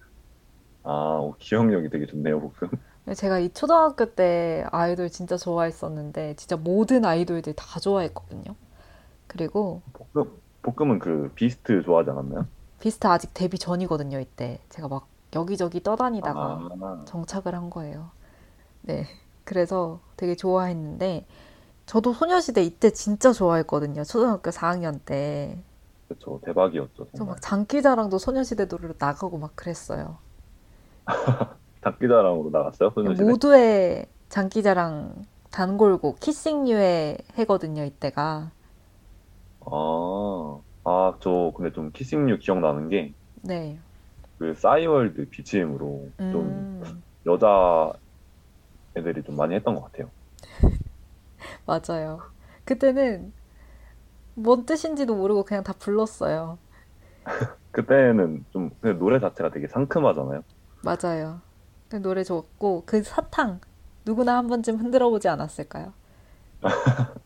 아, 0.82 0.90
어, 0.90 1.36
기억력이 1.38 1.88
되게 1.90 2.06
좋네요, 2.06 2.40
복금. 2.40 2.68
제가 3.16 3.38
이 3.38 3.50
초등학교 3.52 4.14
때 4.14 4.64
아이돌 4.72 5.10
진짜 5.10 5.36
좋아했었는데 5.36 6.34
진짜 6.36 6.56
모든 6.56 7.04
아이돌들 7.04 7.52
다 7.54 7.78
좋아했거든요. 7.80 8.54
그리고 9.28 9.82
볶음, 9.92 10.40
볶음은 10.64 10.98
그 10.98 11.30
비스트 11.34 11.82
좋아하지 11.82 12.10
않았나요? 12.10 12.46
비스트 12.80 13.06
아직 13.06 13.32
데뷔 13.34 13.58
전이거든요, 13.58 14.18
이때. 14.18 14.60
제가 14.70 14.88
막 14.88 15.06
여기저기 15.34 15.82
떠다니다가 15.82 16.40
아, 16.40 17.02
정착을 17.06 17.54
한 17.54 17.70
거예요. 17.70 18.10
네. 18.82 19.06
그래서 19.44 20.00
되게 20.16 20.34
좋아했는데 20.34 21.26
저도 21.86 22.14
소녀시대 22.14 22.62
이때 22.62 22.90
진짜 22.90 23.32
좋아했거든요. 23.32 24.04
초등학교 24.04 24.50
4학년 24.50 25.00
때. 25.04 25.62
그쵸. 26.08 26.40
대박이었죠, 26.44 27.06
저 27.12 27.16
정말. 27.18 27.34
막 27.34 27.42
장기자랑도 27.42 28.18
소녀시대 28.18 28.66
노래로 28.66 28.94
나가고 28.98 29.36
막 29.38 29.54
그랬어요. 29.54 30.16
장기자랑으로 31.84 32.50
나갔어요, 32.50 32.90
소녀시대? 32.94 33.24
모두의 33.24 34.06
장기자랑 34.30 35.26
단골곡 35.50 36.20
키싱 36.20 36.68
유의 36.68 37.18
해거든요, 37.34 37.84
이때가. 37.84 38.50
아, 39.66 40.60
아, 40.84 41.18
저 41.20 41.52
근데 41.56 41.72
좀 41.72 41.92
키싱류 41.92 42.38
기억나는 42.38 42.88
게 42.88 43.14
네. 43.42 43.78
그 44.38 44.54
싸이월드 44.54 45.28
BGM으로 45.30 46.12
좀 46.30 46.66
음, 46.72 47.02
여자 47.26 47.92
애들이 48.96 49.22
좀 49.22 49.36
많이 49.36 49.54
했던 49.54 49.74
것 49.76 49.82
같아요. 49.82 50.12
맞아요. 51.66 52.20
그때는 52.64 53.32
뭔 54.34 54.64
뜻인지도 54.66 55.14
모르고 55.16 55.44
그냥 55.44 55.64
다 55.64 55.72
불렀어요. 55.72 56.58
그때는 57.70 58.44
좀 58.50 58.70
노래 58.98 59.18
자체가 59.20 59.50
되게 59.50 59.66
상큼하잖아요. 59.68 60.42
맞아요. 60.82 61.40
그 61.88 61.96
노래 62.00 62.22
좋았고 62.24 62.84
그 62.86 63.02
사탕 63.02 63.60
누구나 64.04 64.36
한 64.36 64.46
번쯤 64.46 64.76
흔들어 64.76 65.10
보지 65.10 65.28
않았을까요? 65.28 65.92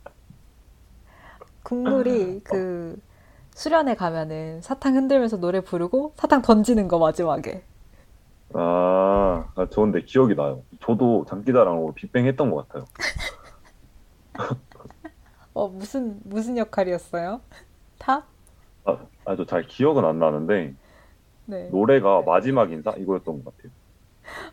국룰이 1.68 2.40
그 2.44 2.98
수련회 3.50 3.94
가면은 3.94 4.62
사탕 4.62 4.94
흔들면서 4.96 5.36
노래 5.36 5.60
부르고 5.60 6.14
사탕 6.16 6.40
던지는 6.40 6.88
거 6.88 6.98
마지막에. 6.98 7.62
아, 8.54 9.52
아, 9.54 9.66
좋은데 9.68 10.02
기억이 10.04 10.34
나요. 10.34 10.62
저도 10.80 11.26
장기자랑으로 11.28 11.92
빅뱅 11.92 12.24
했던 12.24 12.50
것 12.50 12.66
같아요. 12.66 12.86
어, 15.52 15.68
무슨 15.68 16.18
무슨 16.24 16.56
역할이었어요? 16.56 17.42
탑? 17.98 18.26
아, 18.86 18.96
아주 19.26 19.44
잘 19.44 19.66
기억은 19.66 20.06
안 20.06 20.18
나는데 20.18 20.74
네. 21.44 21.68
노래가 21.68 22.22
마지막 22.22 22.72
인사 22.72 22.92
이거였던 22.92 23.44
것 23.44 23.56
같아요. 23.56 23.72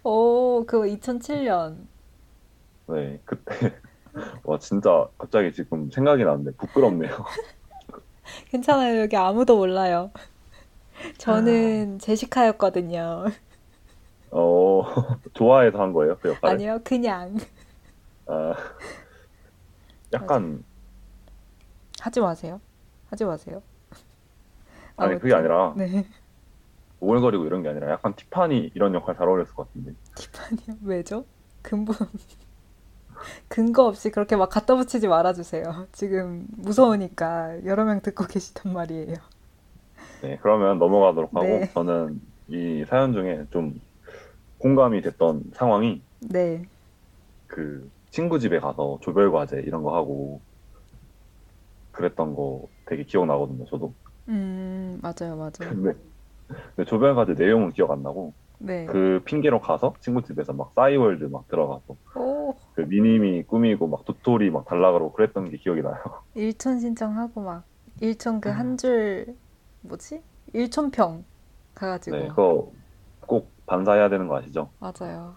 오, 0.03 0.65
그거 0.67 0.83
2007년. 0.83 1.77
네, 2.87 3.21
그때 3.23 3.73
와 4.43 4.57
진짜 4.59 5.07
갑자기 5.17 5.51
지금 5.53 5.89
생각이 5.91 6.23
나는데 6.23 6.51
부끄럽네요. 6.57 7.25
괜찮아요. 8.49 9.01
여기 9.01 9.15
아무도 9.15 9.57
몰라요. 9.57 10.11
저는 11.17 11.99
제시카였거든요. 11.99 13.25
어, 14.31 14.83
좋아해서 15.33 15.79
한 15.81 15.93
거예요, 15.93 16.17
그 16.19 16.29
역할을? 16.29 16.55
아니요, 16.55 16.79
그냥. 16.83 17.37
아, 18.27 18.53
약간 20.13 20.63
하지 21.99 22.19
마세요. 22.21 22.61
하지 23.09 23.25
마세요. 23.25 23.61
아니 24.97 25.19
그게 25.19 25.33
아무튼. 25.33 25.35
아니라 25.35 25.73
네. 25.75 26.05
오글거리고 26.99 27.45
이런 27.45 27.61
게 27.63 27.69
아니라 27.69 27.91
약간 27.91 28.15
티파니 28.15 28.71
이런 28.75 28.93
역할 28.93 29.15
잘 29.17 29.27
어울렸을 29.27 29.53
것 29.53 29.67
같은데. 29.67 29.93
티파니요? 30.15 30.77
왜죠? 30.83 31.25
근본 31.61 31.95
근거 33.47 33.85
없이 33.87 34.09
그렇게 34.11 34.35
막 34.35 34.49
갖다 34.49 34.75
붙이지 34.75 35.07
말아주세요. 35.07 35.87
지금 35.91 36.45
무서우니까 36.57 37.65
여러 37.65 37.85
명 37.85 38.01
듣고 38.01 38.25
계시단 38.27 38.73
말이에요. 38.73 39.15
네, 40.21 40.37
그러면 40.41 40.79
넘어가도록 40.79 41.35
하고 41.35 41.45
네. 41.45 41.69
저는 41.73 42.19
이 42.47 42.85
사연 42.87 43.13
중에 43.13 43.45
좀 43.51 43.73
공감이 44.59 45.01
됐던 45.01 45.43
상황이 45.53 46.03
네. 46.21 46.63
그 47.47 47.89
친구 48.11 48.39
집에 48.39 48.59
가서 48.59 48.99
조별 49.01 49.31
과제 49.31 49.57
이런 49.65 49.83
거 49.83 49.95
하고 49.95 50.41
그랬던 51.91 52.35
거 52.35 52.67
되게 52.85 53.03
기억나거든요, 53.03 53.65
저도. 53.65 53.95
음, 54.27 54.99
맞아요, 55.01 55.35
맞아요. 55.37 55.51
근데, 55.59 55.93
근데 56.75 56.85
조별 56.89 57.15
과제 57.15 57.33
내용은 57.33 57.71
기억 57.71 57.91
안 57.91 58.03
나고 58.03 58.33
네. 58.59 58.85
그 58.85 59.21
핑계로 59.25 59.61
가서 59.61 59.93
친구 60.01 60.21
집에서 60.23 60.53
막 60.53 60.71
싸이월드 60.75 61.25
막 61.25 61.47
들어가서 61.47 61.95
오, 62.15 62.34
그 62.75 62.81
미니미 62.81 63.43
꾸미고 63.43 63.87
막 63.87 64.05
도토리 64.05 64.51
막 64.51 64.65
달라 64.65 64.91
그러고 64.93 65.13
그랬던 65.13 65.49
게 65.51 65.57
기억이 65.57 65.81
나요. 65.81 65.95
일촌 66.35 66.79
신청하고 66.79 67.41
막 67.41 67.65
일촌 67.99 68.39
그 68.41 68.49
한 68.51 68.77
줄 68.77 69.35
뭐지? 69.81 70.21
일촌평 70.53 71.25
가가지고 71.75 72.17
네, 72.17 72.27
그거 72.29 72.71
꼭 73.21 73.53
반사해야 73.65 74.09
되는 74.09 74.27
거 74.27 74.37
아시죠? 74.37 74.71
맞아요. 74.79 75.35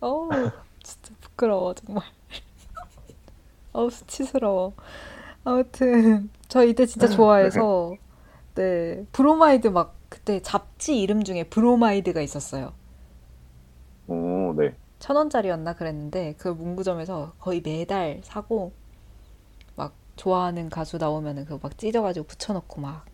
어우, 0.00 0.50
진짜 0.82 1.14
부끄러워, 1.20 1.74
정말. 1.74 2.04
어우, 3.72 3.90
수치스러워. 3.90 4.74
아무튼, 5.44 6.30
저 6.48 6.64
이때 6.64 6.86
진짜 6.86 7.08
좋아해서, 7.08 7.98
네, 8.56 9.06
브로마이드 9.12 9.68
막, 9.68 9.96
그때 10.08 10.40
잡지 10.42 11.00
이름 11.00 11.24
중에 11.24 11.44
브로마이드가 11.44 12.20
있었어요. 12.22 12.72
오, 14.06 14.52
네. 14.56 14.76
천 15.00 15.16
원짜리였나 15.16 15.74
그랬는데, 15.74 16.34
그 16.38 16.48
문구점에서 16.48 17.34
거의 17.40 17.60
매달 17.62 18.20
사고, 18.24 18.72
막, 19.76 19.94
좋아하는 20.16 20.68
가수 20.70 20.98
나오면은 20.98 21.44
그거 21.44 21.58
막 21.62 21.76
찢어가지고 21.78 22.26
붙여놓고 22.26 22.80
막, 22.80 23.04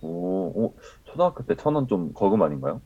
오, 0.00 0.08
오, 0.66 0.76
초등학교 1.04 1.44
때 1.44 1.56
천 1.56 1.74
원 1.76 1.88
좀 1.88 2.12
거금 2.14 2.42
아닌가요? 2.42 2.80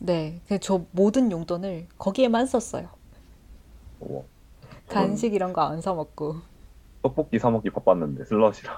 네, 0.00 0.42
그저 0.48 0.84
모든 0.90 1.30
용돈을 1.30 1.88
거기에만 1.98 2.46
썼어요. 2.46 2.90
오, 4.00 4.28
간식 4.88 5.34
이런 5.34 5.52
거 5.52 5.60
안 5.62 5.80
사 5.80 5.92
먹고. 5.94 6.36
떡볶이 7.02 7.38
사 7.38 7.50
먹기 7.50 7.70
바빴는데 7.70 8.24
슬러시랑. 8.24 8.76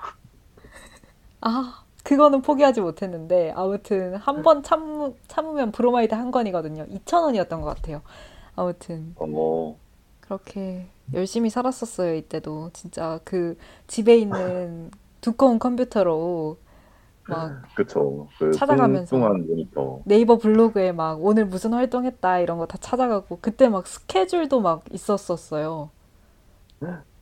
아, 1.40 1.84
그거는 2.04 2.42
포기하지 2.42 2.80
못했는데, 2.80 3.52
아무튼, 3.56 4.14
한 4.16 4.42
번 4.42 4.62
참, 4.62 5.14
참으면 5.28 5.72
브로마이드 5.72 6.14
한 6.14 6.30
건이거든요. 6.30 6.86
2,000원이었던 6.88 7.60
것 7.60 7.64
같아요. 7.64 8.02
아무튼, 8.56 9.16
어, 9.16 9.78
그렇게 10.20 10.86
열심히 11.12 11.50
살았었어요, 11.50 12.14
이때도. 12.14 12.70
진짜 12.72 13.20
그 13.24 13.56
집에 13.86 14.16
있는 14.16 14.90
두꺼운 15.20 15.58
컴퓨터로 15.58 16.58
막 17.26 17.54
그쵸. 17.74 18.28
그 18.38 18.50
찾아가면서. 18.52 19.34
네이버 20.04 20.38
블로그에 20.38 20.92
막 20.92 21.24
오늘 21.24 21.46
무슨 21.46 21.72
활동했다 21.74 22.40
이런 22.40 22.58
거 22.58 22.66
다 22.66 22.78
찾아가고 22.78 23.38
그때 23.42 23.68
막 23.68 23.86
스케줄도 23.86 24.60
막 24.60 24.84
있었었어요. 24.92 25.90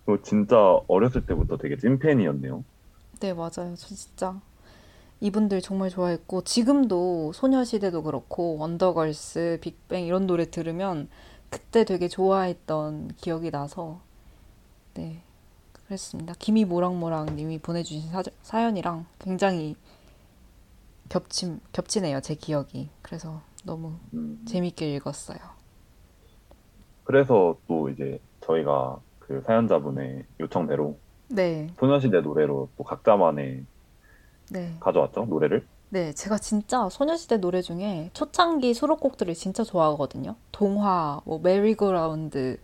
그 0.05 0.21
진짜 0.23 0.57
어렸을 0.89 1.27
때부터 1.27 1.57
되게 1.57 1.77
찐팬이었네요. 1.77 2.65
네, 3.21 3.33
맞아요. 3.33 3.75
저 3.77 3.95
진짜 3.95 4.41
이분들 5.23 5.61
정말 5.61 5.89
좋아했고 5.89 6.43
지금도 6.43 7.31
소녀시대도 7.33 8.03
그렇고 8.03 8.57
원더걸스, 8.57 9.59
빅뱅 9.61 10.05
이런 10.05 10.27
노래 10.27 10.51
들으면 10.51 11.09
그때 11.49 11.85
되게 11.85 12.09
좋아했던 12.09 13.13
기억이 13.19 13.53
나서 13.53 14.01
네, 14.95 15.23
그랬습니다. 15.87 16.35
김이 16.41 16.65
모락모락 16.65 17.35
님이 17.35 17.61
보내주신 17.61 18.11
사, 18.11 18.25
사연이랑 18.43 19.07
굉장히 19.21 19.77
겹침, 21.09 21.61
겹치네요, 21.71 22.21
제 22.21 22.35
기억이. 22.35 22.91
그래서 23.01 23.43
너무 23.65 23.93
음, 24.15 24.45
재밌게 24.45 24.93
읽었어요. 24.97 25.39
그래서 27.05 27.57
또 27.69 27.89
이제 27.91 28.19
저희가 28.41 28.99
그 29.21 29.41
사연자분의 29.47 30.25
요청대로 30.41 30.99
네, 31.29 31.69
소녀시대 31.79 32.23
노래로 32.23 32.71
또 32.77 32.83
각자만의 32.83 33.67
네. 34.53 34.77
가져왔죠, 34.81 35.25
노래를. 35.27 35.67
네, 35.91 36.13
제가 36.13 36.39
진짜 36.39 36.89
소녀시대 36.89 37.39
노래 37.39 37.61
중에 37.63 38.11
초창기 38.15 38.73
수록곡들을 38.75 39.35
진짜 39.35 39.63
좋아하거든요. 39.65 40.37
동화, 40.51 41.21
뭐 41.25 41.39
메리고라운드, 41.43 42.59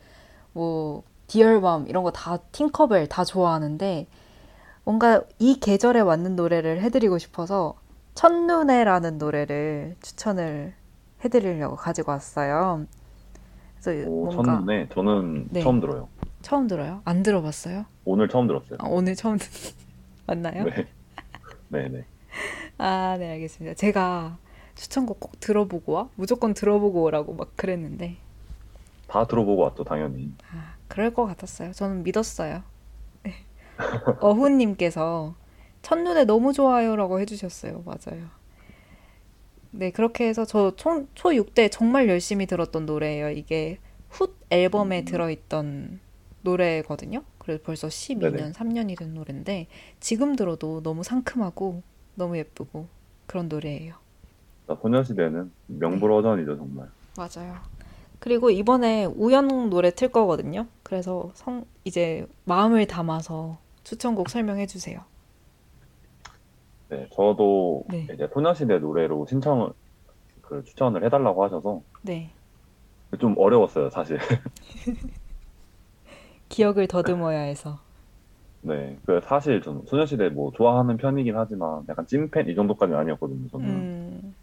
뭐 0.52 1.02
디얼밤 1.26 1.86
이런 1.88 2.02
거 2.04 2.10
다 2.10 2.38
팅커벨 2.52 3.06
다 3.08 3.24
좋아하는데 3.24 4.06
뭔가 4.84 5.22
이 5.38 5.60
계절에 5.60 6.02
맞는 6.02 6.36
노래를 6.36 6.80
해드리고 6.80 7.18
싶어서 7.18 7.74
첫눈에라는 8.14 9.18
노래를 9.18 9.96
추천을 10.02 10.72
해드리려고 11.24 11.76
가지고 11.76 12.12
왔어요. 12.12 12.86
그래서 13.82 14.08
오, 14.10 14.24
뭔가 14.26 14.54
첫눈에 14.54 14.88
저는 14.92 15.48
네. 15.50 15.60
처음 15.62 15.80
들어요. 15.80 16.08
처음 16.40 16.66
들어요? 16.66 17.02
안 17.04 17.22
들어봤어요? 17.22 17.84
오늘 18.06 18.28
처음 18.28 18.46
들었어요. 18.46 18.78
아, 18.80 18.86
오늘 18.88 19.14
처음 19.14 19.36
듣... 19.38 19.50
맞나요? 20.26 20.64
네. 20.64 20.86
네네. 21.68 22.04
아, 22.78 23.16
네, 23.18 23.32
알겠습니다. 23.32 23.74
제가 23.74 24.38
추천곡 24.74 25.20
꼭 25.20 25.40
들어보고 25.40 25.92
와? 25.92 26.08
무조건 26.14 26.54
들어보고 26.54 27.02
오라고 27.02 27.34
막 27.34 27.56
그랬는데, 27.56 28.16
다 29.08 29.26
들어보고 29.26 29.62
왔죠, 29.62 29.84
당연히. 29.84 30.32
아, 30.52 30.74
그럴 30.86 31.12
것 31.12 31.26
같았어요. 31.26 31.72
저는 31.72 32.02
믿었어요. 32.04 32.62
네. 33.22 33.34
어훈님께서 34.20 35.34
첫눈에 35.82 36.24
너무 36.24 36.52
좋아요라고 36.52 37.20
해주셨어요. 37.20 37.82
맞아요. 37.84 38.26
네, 39.70 39.90
그렇게 39.90 40.26
해서 40.26 40.44
저 40.44 40.74
초, 40.76 41.06
초6 41.14 41.54
때 41.54 41.68
정말 41.68 42.08
열심히 42.08 42.46
들었던 42.46 42.86
노래예요. 42.86 43.30
이게 43.30 43.78
훗 44.08 44.28
앨범에 44.50 45.00
음. 45.00 45.04
들어있던 45.04 46.00
노래거든요. 46.42 47.22
그래서 47.48 47.62
벌써 47.64 47.88
12년, 47.88 48.36
네네. 48.36 48.52
3년이 48.52 48.98
된 48.98 49.14
노래인데 49.14 49.68
지금 50.00 50.36
들어도 50.36 50.82
너무 50.82 51.02
상큼하고 51.02 51.82
너무 52.14 52.36
예쁘고 52.36 52.88
그런 53.26 53.48
노래예요. 53.48 53.94
자, 54.66 54.76
소녀시대는 54.82 55.50
명불허전이죠, 55.66 56.58
정말. 56.58 56.90
맞아요. 57.16 57.56
그리고 58.18 58.50
이번에 58.50 59.06
우연 59.06 59.70
노래 59.70 59.90
틀 59.90 60.12
거거든요. 60.12 60.66
그래서 60.82 61.30
성, 61.32 61.64
이제 61.84 62.26
마음을 62.44 62.86
담아서 62.86 63.56
추천곡 63.82 64.28
설명해 64.28 64.66
주세요. 64.66 65.00
네, 66.90 67.08
저도 67.14 67.84
네. 67.88 68.08
이제 68.12 68.28
소녀시대 68.30 68.78
노래로 68.78 69.24
신청을, 69.26 69.70
그 70.42 70.62
추천을 70.64 71.02
해달라고 71.02 71.44
하셔서 71.44 71.80
네. 72.02 72.30
좀 73.18 73.34
어려웠어요, 73.38 73.88
사실. 73.88 74.18
기억을 76.48 76.86
더듬어야 76.88 77.40
해서. 77.40 77.78
네, 78.60 78.98
그 79.06 79.20
사실 79.22 79.60
좀 79.62 79.84
소녀시대 79.86 80.30
뭐 80.30 80.50
좋아하는 80.52 80.96
편이긴 80.96 81.36
하지만 81.36 81.84
약간 81.88 82.06
찐팬 82.06 82.48
이 82.48 82.54
정도까지는 82.54 82.98
아니었거든요, 82.98 83.48
저는. 83.48 83.66
음, 83.68 84.34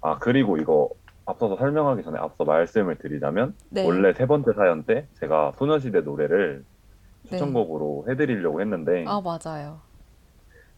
아, 0.00 0.18
그리고 0.18 0.56
이거 0.56 0.90
앞서서 1.26 1.56
설명하기 1.56 2.02
전에 2.02 2.18
앞서 2.18 2.44
말씀을 2.44 2.98
드리자면 2.98 3.54
네. 3.70 3.84
원래 3.86 4.12
세 4.12 4.26
번째 4.26 4.52
사연 4.52 4.84
때 4.84 5.08
제가 5.20 5.52
소녀시대 5.56 6.00
노래를 6.02 6.64
네. 7.22 7.30
추천곡으로 7.30 8.06
해드리려고 8.08 8.60
했는데 8.60 9.04
아, 9.06 9.22
맞아요. 9.22 9.80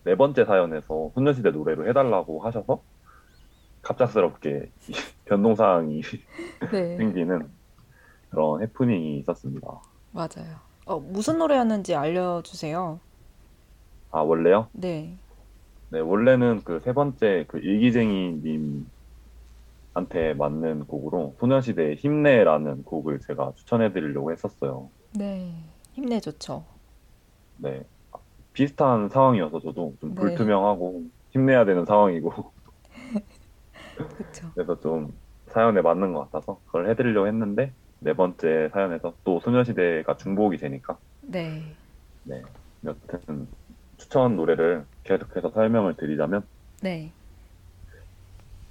네 0.04 0.14
번째 0.14 0.44
사연에서 0.44 1.10
소녀시대 1.14 1.50
노래로 1.50 1.88
해달라고 1.88 2.44
하셔서 2.44 2.82
갑작스럽게 3.82 4.70
이 4.88 4.92
변동사항이 5.26 6.02
네. 6.70 6.96
생기는 6.98 7.48
그런 8.30 8.62
해프닝이 8.62 9.18
있었습니다. 9.20 9.68
맞아요. 10.12 10.60
어, 10.86 11.00
무슨 11.00 11.38
노래였는지 11.38 11.94
알려주세요. 11.94 13.00
아, 14.10 14.20
원래요? 14.22 14.68
네. 14.72 15.18
네, 15.90 16.00
원래는 16.00 16.62
그 16.64 16.80
세 16.80 16.92
번째 16.92 17.44
그 17.48 17.58
일기쟁이님한테 17.58 18.90
맞는 20.36 20.86
곡으로 20.86 21.36
소녀시대의 21.38 21.96
힘내라는 21.96 22.84
곡을 22.84 23.20
제가 23.20 23.52
추천해드리려고 23.56 24.32
했었어요. 24.32 24.90
네. 25.14 25.54
힘내 25.92 26.20
좋죠. 26.20 26.64
네. 27.56 27.82
비슷한 28.52 29.08
상황이어서 29.08 29.60
저도 29.60 29.96
좀 30.00 30.14
네. 30.14 30.20
불투명하고 30.20 31.04
힘내야 31.30 31.64
되는 31.64 31.84
상황이고 31.84 32.32
그쵸. 34.16 34.50
그래서 34.54 34.78
좀 34.80 35.12
사연에 35.48 35.80
맞는 35.80 36.12
것 36.12 36.30
같아서 36.30 36.60
그걸 36.66 36.88
해드리려고 36.90 37.26
했는데 37.28 37.72
네 38.00 38.12
번째 38.12 38.68
사연에서 38.72 39.14
또 39.24 39.40
소녀시대가 39.40 40.16
중복이 40.16 40.58
되니까 40.58 40.98
네. 41.22 41.62
네. 42.24 42.42
여튼 42.84 43.46
추천 43.96 44.36
노래를 44.36 44.84
계속해서 45.04 45.50
설명을 45.50 45.96
드리자면 45.96 46.42
네. 46.82 47.12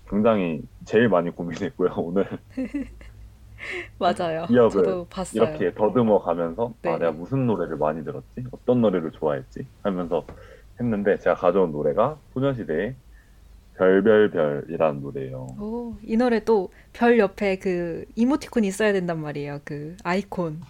굉장히 0.09 0.61
제일 0.86 1.09
많이 1.09 1.32
고민했고요. 1.32 1.93
오늘 1.97 2.28
맞아요. 3.97 4.45
기억을 4.45 4.69
저도 4.69 5.07
봤어요. 5.09 5.43
이렇게 5.43 5.73
더듬어 5.73 6.19
가면서 6.19 6.73
네. 6.84 6.91
아 6.91 6.97
내가 6.99 7.11
무슨 7.11 7.47
노래를 7.47 7.78
많이 7.78 8.03
들었지? 8.03 8.45
어떤 8.51 8.82
노래를 8.82 9.11
좋아했지? 9.11 9.65
하면서 9.82 10.23
했는데 10.80 11.17
제가 11.17 11.36
가져온 11.36 11.71
노래가 11.71 12.17
소녀시대의 12.34 12.95
별별별이라는 13.78 15.01
노래예요. 15.01 15.47
오, 15.59 15.95
이 16.03 16.15
노래 16.17 16.43
또 16.43 16.69
별 16.93 17.19
옆에 17.19 17.57
그 17.57 18.05
이모티콘 18.15 18.63
있어야 18.63 18.93
된단 18.93 19.19
말이에요. 19.21 19.59
그 19.65 19.97
아이콘. 20.03 20.61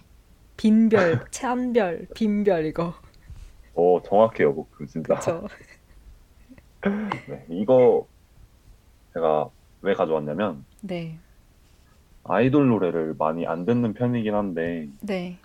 빈별, 0.56 1.24
찬별, 1.30 2.08
빈별 2.14 2.64
이거. 2.66 2.94
어 3.74 4.00
정확해요, 4.02 4.64
그 4.72 4.86
진짜. 4.86 5.14
네, 7.28 7.44
이거 7.50 8.06
제가 9.12 9.48
왜 9.82 9.94
가져왔냐면 9.94 10.64
네. 10.82 11.18
아이돌 12.24 12.68
노래를 12.68 13.14
많이 13.18 13.46
안 13.46 13.64
듣는 13.64 13.92
편이긴 13.94 14.34
한데 14.34 14.88
네. 15.00 15.38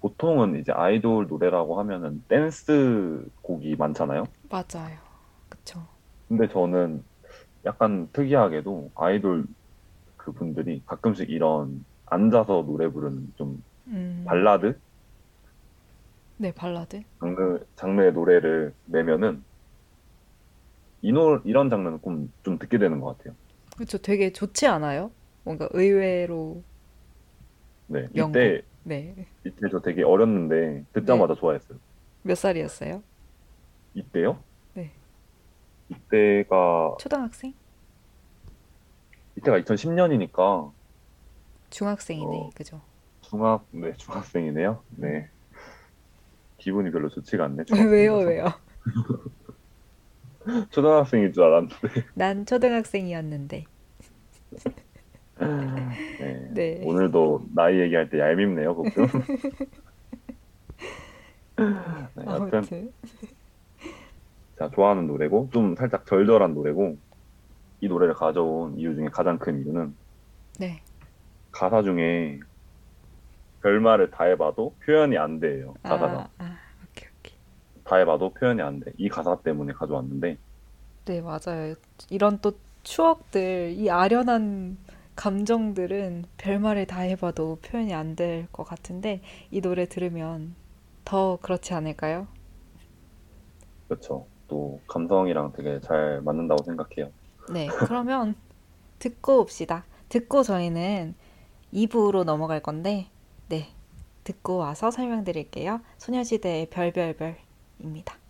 보통은 0.00 0.58
이제 0.60 0.72
아이돌 0.72 1.28
노래라고 1.28 1.78
하면은 1.80 2.22
댄스 2.28 3.24
곡이 3.42 3.76
많잖아요. 3.76 4.24
맞아요. 4.50 4.96
근데 6.32 6.48
저는 6.48 7.04
약간 7.66 8.08
특이하게도 8.14 8.92
아이돌 8.94 9.44
그 10.16 10.32
분들이 10.32 10.82
가끔씩 10.86 11.28
이런 11.28 11.84
앉아서 12.06 12.64
노래 12.66 12.88
부르는 12.88 13.34
좀 13.36 13.62
음. 13.88 14.24
발라드 14.26 14.78
네, 16.38 16.50
발라드. 16.50 17.02
장르 17.20 17.60
장르의 17.76 18.14
노래를 18.14 18.72
내면은 18.86 19.44
이 21.02 21.12
노, 21.12 21.38
이런 21.44 21.68
장르는 21.68 22.00
좀, 22.02 22.32
좀 22.42 22.58
듣게 22.58 22.78
되는 22.78 22.98
것 22.98 23.18
같아요. 23.18 23.34
그쵸. 23.76 23.98
되게 23.98 24.32
좋지 24.32 24.66
않아요? 24.66 25.10
뭔가 25.44 25.68
의외로. 25.72 26.62
네, 27.88 28.08
명곡. 28.14 28.30
이때 28.30 28.62
네. 28.84 29.14
이때 29.44 29.68
저 29.70 29.80
되게 29.80 30.02
어렸는데 30.02 30.86
듣자마자 30.94 31.34
좋아했어요. 31.34 31.78
몇 32.22 32.36
살이었어요? 32.36 33.02
이때요? 33.92 34.42
네. 35.92 36.40
이때가 36.40 36.96
초등학생? 36.98 37.54
이때가 39.36 39.60
2010년이니까 39.60 40.72
중학생이네. 41.70 42.36
어. 42.36 42.50
그죠? 42.54 42.80
중학 43.22 43.64
네 43.70 43.92
중학생이네요. 43.94 44.82
네 44.90 45.28
기분이 46.58 46.90
별로 46.90 47.08
좋지가 47.08 47.44
않네. 47.44 47.64
왜요. 47.90 48.18
왜요? 48.18 48.46
초등학생인 50.70 51.32
줄 51.32 51.44
알았는데. 51.44 51.76
난 52.14 52.46
초등학생이었는데. 52.46 53.64
네. 55.38 56.48
네. 56.52 56.80
오늘도 56.84 57.46
나이 57.54 57.80
얘기할 57.80 58.10
때 58.10 58.18
얄밉네요, 58.18 58.74
복금. 58.74 59.06
네, 61.56 62.24
여튼 62.26 62.28
아무튼. 62.28 62.92
좋아하는 64.70 65.06
노래고 65.06 65.50
좀 65.52 65.74
살짝 65.76 66.06
절절한 66.06 66.54
노래고 66.54 66.98
이 67.82 67.88
노래를 67.88 68.14
가져온 68.14 68.78
이유 68.78 68.94
중에 68.94 69.08
가장 69.12 69.38
큰 69.38 69.60
이유는 69.62 69.96
네. 70.58 70.82
가사 71.52 71.82
중에 71.82 72.40
별말을 73.62 74.10
다 74.10 74.24
해봐도 74.24 74.76
표현이 74.84 75.16
안 75.18 75.40
돼요. 75.40 75.78
가사가 75.84 76.18
아, 76.18 76.30
아, 76.38 76.58
오케이, 76.84 77.08
오케이. 77.18 77.38
다 77.84 77.96
해봐도 77.96 78.32
표현이 78.34 78.60
안 78.62 78.80
돼. 78.80 78.92
이 78.98 79.08
가사 79.08 79.40
때문에 79.42 79.72
가져왔는데 79.72 80.38
네, 81.04 81.20
맞아요. 81.20 81.74
이런 82.10 82.38
또 82.40 82.52
추억들, 82.84 83.72
이 83.76 83.90
아련한 83.90 84.78
감정들은 85.16 86.24
별말을 86.38 86.86
다 86.86 87.00
해봐도 87.00 87.58
표현이 87.62 87.92
안 87.94 88.14
될 88.16 88.46
것 88.52 88.64
같은데, 88.64 89.20
이 89.50 89.60
노래 89.60 89.86
들으면 89.86 90.54
더 91.04 91.38
그렇지 91.42 91.74
않을까요? 91.74 92.28
그렇죠. 93.88 94.31
또 94.52 94.80
감성이랑 94.86 95.54
되게 95.54 95.80
잘 95.80 96.20
맞는다고 96.20 96.62
생각해요. 96.64 97.10
네, 97.50 97.68
그러면 97.68 98.34
듣고 98.98 99.40
옵시다. 99.40 99.86
듣고 100.10 100.42
저희는 100.42 101.14
2부로 101.72 102.24
넘어갈 102.24 102.60
건데, 102.60 103.06
네, 103.48 103.68
듣고 104.24 104.58
와서 104.58 104.90
설명드릴게요. 104.90 105.80
소녀시대의 105.96 106.66
별별별입니다. 106.66 108.21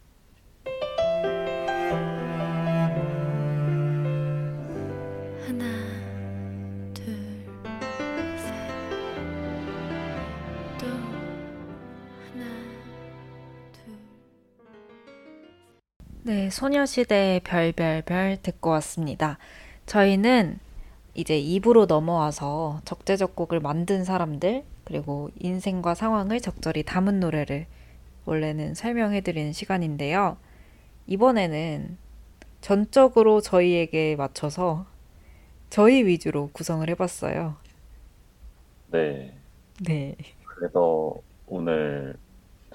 네, 16.24 16.50
소녀시대의 16.50 17.40
별별별 17.40 18.38
듣고 18.42 18.70
왔습니다. 18.70 19.38
저희는 19.86 20.60
이제 21.14 21.34
2부로 21.42 21.86
넘어와서 21.86 22.80
적재적곡을 22.84 23.58
만든 23.58 24.04
사람들, 24.04 24.62
그리고 24.84 25.30
인생과 25.40 25.96
상황을 25.96 26.40
적절히 26.40 26.84
담은 26.84 27.18
노래를 27.18 27.66
원래는 28.24 28.74
설명해드리는 28.74 29.52
시간인데요. 29.52 30.36
이번에는 31.08 31.98
전적으로 32.60 33.40
저희에게 33.40 34.14
맞춰서 34.14 34.86
저희 35.70 36.06
위주로 36.06 36.50
구성을 36.52 36.88
해봤어요. 36.88 37.56
네. 38.92 39.36
네. 39.84 40.14
그래서 40.44 41.14
오늘 41.48 42.14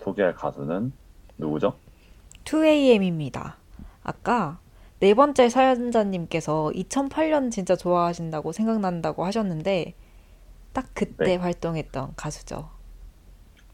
소개할 0.01 0.35
가수는 0.35 0.91
누구죠? 1.37 1.77
2AM입니다. 2.47 3.55
아까 4.03 4.59
네 4.99 5.13
번째 5.13 5.49
사연자님께서 5.49 6.71
2008년 6.73 7.51
진짜 7.51 7.75
좋아하신다고 7.75 8.51
생각난다고 8.53 9.25
하셨는데 9.25 9.93
딱 10.73 10.87
그때 10.93 11.25
네. 11.25 11.35
활동했던 11.35 12.13
가수죠. 12.15 12.69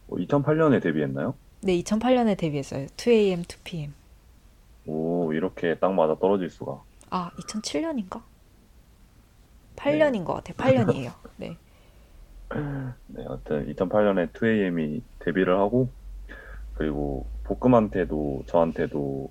2008년에 0.09 0.81
데뷔했나요? 0.81 1.35
네, 1.61 1.79
2008년에 1.81 2.37
데뷔했어요. 2.37 2.87
2AM, 2.87 3.45
2PM. 3.45 3.91
오, 4.87 5.31
이렇게 5.33 5.77
딱 5.77 5.93
맞아 5.93 6.15
떨어질 6.19 6.49
수가. 6.49 6.81
아, 7.09 7.31
2007년인가? 7.37 8.21
8년인 9.75 10.25
것 10.25 10.33
같아요. 10.33 10.55
8년이에요. 10.57 11.13
네. 11.37 11.57
네, 13.07 13.23
하여튼 13.25 13.73
2008년에 13.73 14.33
2AM이 14.33 15.01
데뷔를 15.19 15.57
하고 15.57 15.89
그리고 16.75 17.25
볶음한테도 17.43 18.43
저한테도 18.47 19.29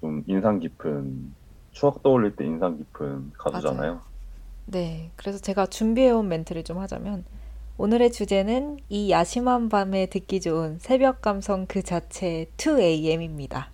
좀 0.00 0.22
인상 0.26 0.58
깊은 0.58 1.34
추억 1.72 2.02
떠올릴 2.02 2.36
때 2.36 2.44
인상 2.44 2.76
깊은 2.76 3.32
가수잖아요. 3.38 4.00
네. 4.66 5.10
그래서 5.16 5.38
제가 5.38 5.66
준비해온 5.66 6.28
멘트를 6.28 6.64
좀 6.64 6.78
하자면 6.78 7.24
오늘의 7.78 8.12
주제는 8.12 8.78
이 8.88 9.10
야심한 9.10 9.68
밤에 9.68 10.06
듣기 10.06 10.40
좋은 10.40 10.78
새벽 10.78 11.22
감성 11.22 11.66
그 11.66 11.82
자체의 11.82 12.46
2AM입니다. 12.56 13.66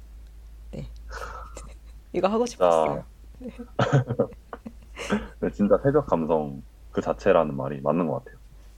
네. 0.72 0.88
이거 2.12 2.28
하고 2.28 2.46
싶었어요. 2.46 3.04
네, 5.40 5.50
진짜 5.52 5.78
새벽 5.82 6.06
감성 6.06 6.62
그 6.92 7.00
자체라는 7.00 7.56
말이 7.56 7.80
맞는 7.80 8.06
것 8.06 8.24
같아요. 8.24 8.33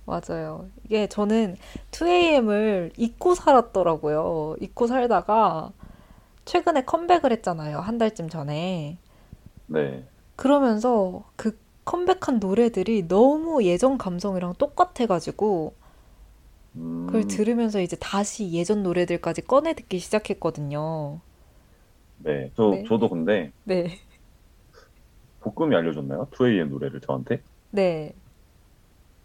맞아요. 0.07 0.69
이게 0.85 1.09
저는 1.09 1.57
2AM을 1.91 2.93
잊고 2.97 3.35
살았더라고요. 3.35 4.57
잊고 4.61 4.87
살다가 4.87 5.73
최근에 6.45 6.85
컴백을 6.85 7.33
했잖아요. 7.33 7.81
한 7.81 7.99
달쯤 7.99 8.29
전에. 8.29 8.99
네, 9.67 10.05
그러면서 10.37 11.25
그 11.35 11.59
컴백한 11.85 12.39
노래들이 12.41 13.09
너무 13.09 13.65
예전 13.65 13.99
감성이랑 13.99 14.55
똑같아가지고 14.59 15.75
음, 16.77 17.07
그걸 17.07 17.27
들으면서 17.27 17.81
이제 17.81 17.97
다시 17.99 18.53
예전 18.53 18.83
노래들까지 18.83 19.43
꺼내 19.43 19.75
듣기 19.75 19.99
시작했거든요. 19.99 21.21
네, 22.19 22.51
저 22.57 22.71
네. 22.71 22.85
저도 22.87 23.09
근데 23.09 23.53
네. 23.65 23.99
볶음이 25.41 25.75
알려줬나요? 25.75 26.29
2AM 26.31 26.69
노래를 26.71 27.01
저한테. 27.01 27.41
네. 27.71 28.15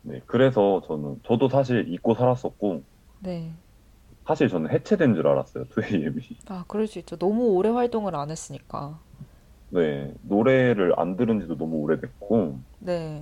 네, 0.04 0.22
그래서 0.26 0.82
저는 0.88 1.20
저도 1.24 1.50
사실 1.50 1.88
잊고 1.94 2.16
살았었고 2.16 2.84
네. 3.20 3.52
사실 4.26 4.50
저는 4.50 4.72
해체된 4.72 5.16
줄 5.16 5.28
알았어요. 5.28 5.66
2AM이. 5.66 6.22
아, 6.48 6.64
그럴 6.68 6.88
수 6.88 7.00
있죠. 7.00 7.18
너무 7.18 7.50
오래 7.54 7.70
활동을 7.70 8.16
안 8.16 8.30
했으니까. 8.32 9.00
네, 9.70 10.14
노래를 10.24 10.94
안 11.00 11.16
들은 11.16 11.40
지도 11.40 11.56
너무 11.58 11.78
오래됐고 11.78 12.60
네. 12.80 13.22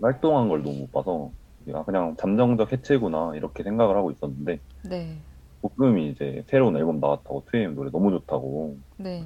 활동한 0.00 0.48
걸 0.48 0.62
너무 0.62 0.80
못 0.80 0.92
봐서 0.92 1.30
아, 1.72 1.84
그냥 1.84 2.16
잠정적 2.16 2.72
해체구나 2.72 3.36
이렇게 3.36 3.62
생각을 3.62 3.96
하고 3.96 4.10
있었는데 4.10 4.60
네. 4.88 5.18
볶음이 5.62 6.10
이제 6.10 6.44
새로운 6.48 6.76
앨범 6.76 7.00
나왔다고 7.00 7.44
2AM 7.52 7.74
노래 7.74 7.90
너무 7.90 8.10
좋다고 8.10 8.78
네. 8.98 9.24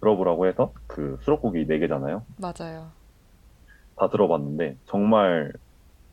들어보라고 0.00 0.46
해서 0.46 0.72
그 0.86 1.18
수록곡이 1.22 1.66
4개잖아요. 1.66 2.24
맞아요. 2.38 2.92
다 3.96 4.08
들어봤는데 4.08 4.78
정말 4.86 5.52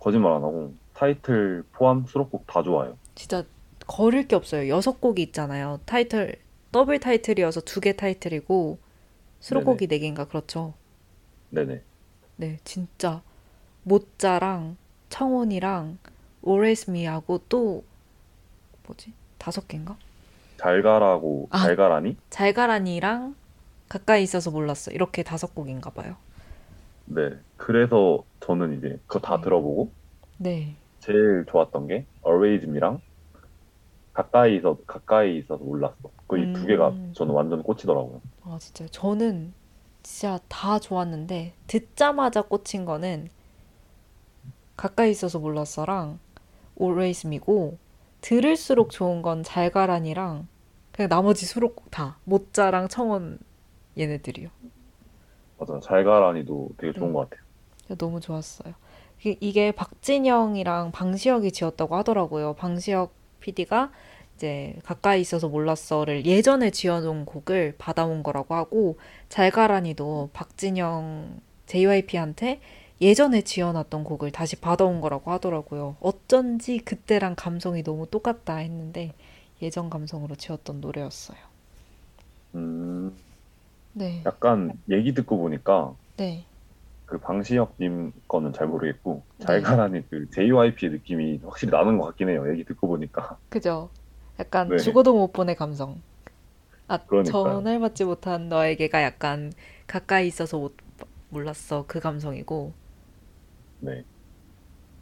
거짓말 0.08 0.32
안 0.32 0.42
하고 0.42 0.74
타이틀 0.94 1.66
포함 1.74 2.06
수록곡 2.08 2.48
다 2.48 2.64
좋아요. 2.64 2.98
진짜 3.14 3.44
거릴 3.88 4.26
게 4.26 4.38
없어요. 4.38 4.70
여섯 4.70 5.02
곡이 5.02 5.22
있잖아요. 5.22 5.82
타이틀, 5.86 6.38
더블 6.72 7.00
타이틀이어서 7.00 7.60
두 7.62 7.82
개 7.82 7.94
타이틀이고, 7.94 8.78
수록곡이 9.42 9.88
네 9.88 10.00
개인가 10.00 10.24
그렇죠. 10.26 10.74
네네. 11.50 11.82
네, 12.38 12.58
진짜 12.64 13.22
모짜랑 13.84 14.78
청혼이랑 15.10 15.98
Always 16.48 16.90
Me하고 16.90 17.42
또 17.50 17.84
뭐지? 18.86 19.12
다섯 19.38 19.68
개인가? 19.68 19.98
잘 20.56 20.82
가라고 20.84 21.50
아. 21.52 21.60
잘 21.60 21.76
가라니? 21.76 22.16
잘 22.30 22.54
가라니랑 22.54 23.36
가까이 23.90 24.24
있어서 24.24 24.52
몰랐어. 24.52 24.90
이렇게 24.92 25.24
다섯 25.24 25.54
곡인가 25.54 25.90
봐요. 25.90 26.16
네. 27.06 27.32
그래서 27.58 28.24
저는 28.40 28.78
이제 28.78 29.00
그거 29.06 29.20
다 29.20 29.36
네. 29.38 29.44
들어보고 29.44 29.97
네. 30.38 30.76
제일 31.00 31.46
좋았던 31.48 31.88
게 31.88 32.06
Always 32.26 32.66
Me랑 32.68 33.02
가까이서 34.14 34.80
가까이 34.88 35.38
있어서 35.38 35.64
몰랐어. 35.64 35.96
그 36.28 36.38
이두 36.40 36.62
음. 36.62 36.68
개가 36.68 36.94
저는 37.14 37.34
완전 37.34 37.64
꽂히더라고요. 37.64 38.22
아, 38.44 38.58
진짜요? 38.60 38.90
저는 38.90 39.54
진짜 40.04 40.40
다 40.48 40.80
좋았는데 40.80 41.54
듣자마자 41.68 42.42
꽂힌 42.42 42.86
거는 42.86 43.30
가까이 44.76 45.12
있어서 45.12 45.40
몰랐어랑 45.40 46.20
Always 46.80 47.28
Me고 47.28 47.78
들을수록 48.22 48.90
좋은 48.90 49.22
건 49.22 49.44
잘가라니랑 49.44 50.48
그냥 50.92 51.10
나머지 51.10 51.46
수록곡 51.46 51.92
다 51.92 52.18
모짜랑 52.24 52.88
청혼 52.88 53.40
얘네들이요. 53.98 54.50
맞아. 55.60 55.80
잘 55.82 56.04
가라니도 56.04 56.70
되게 56.78 56.94
좋은 56.94 57.10
네. 57.10 57.14
것 57.14 57.30
같아요. 57.30 57.46
너무 57.98 58.20
좋았어요. 58.20 58.74
이게- 59.24 59.72
박진영이랑 59.72 60.92
방시혁이 60.92 61.52
지었다고 61.52 61.96
하더라고요. 61.98 62.54
방시혁 62.54 63.14
PD가 63.40 63.92
이제 64.36 64.76
가까이 64.84 65.22
있어서 65.22 65.48
몰랐어를 65.50 66.26
예전에 66.26 66.70
지어놓은 66.70 67.26
곡을 67.26 67.76
받아온 67.78 68.22
거라고 68.24 68.54
하고 68.56 68.98
잘가라니도 69.30 70.30
박진영 70.34 71.40
JYP한테 71.66 72.62
예전에 73.02 73.42
지어놨던 73.42 74.04
곡을 74.04 74.32
다시 74.32 74.56
받아온 74.56 75.02
거라고 75.02 75.32
하더라고요. 75.32 75.98
어쩐지 76.00 76.78
그때랑 76.80 77.36
감성이 77.36 77.84
너무 77.84 78.08
똑같다 78.10 78.58
했는데 78.58 79.14
예전 79.62 79.90
감성으로 79.90 80.36
지었던 80.36 80.82
노래였어요. 80.82 81.38
음, 82.56 83.16
네, 83.94 84.22
약간 84.26 84.72
얘기 84.90 85.14
듣고 85.14 85.38
보니까 85.38 85.94
네, 86.18 86.46
그 87.08 87.18
방시혁님 87.20 88.14
거는 88.28 88.54
잘 88.54 88.68
모르겠고 88.68 89.24
네. 89.40 89.46
잘 89.46 89.62
가라니 89.64 90.08
그 90.10 90.30
JYP의 90.30 90.92
느낌이 90.92 91.42
확실히 91.44 91.72
나는 91.72 91.98
것 91.98 92.06
같긴 92.08 92.30
해요. 92.30 92.50
얘기 92.52 92.66
듣고 92.66 92.88
보니까. 92.88 93.40
그죠? 93.50 93.90
약간 94.40 94.70
네. 94.70 94.78
죽어도 94.78 95.14
못 95.16 95.34
보내 95.34 95.56
감성. 95.56 96.02
아, 96.88 97.00
그러니까요. 97.06 97.64
전화해받지 97.64 98.06
못한 98.06 98.50
너에게가 98.50 99.04
약간 99.04 99.54
가까이 99.88 100.28
있어서 100.28 100.58
못 100.60 100.76
몰랐어 101.30 101.86
그 101.88 102.00
감성이고 102.00 102.74
네. 103.80 104.06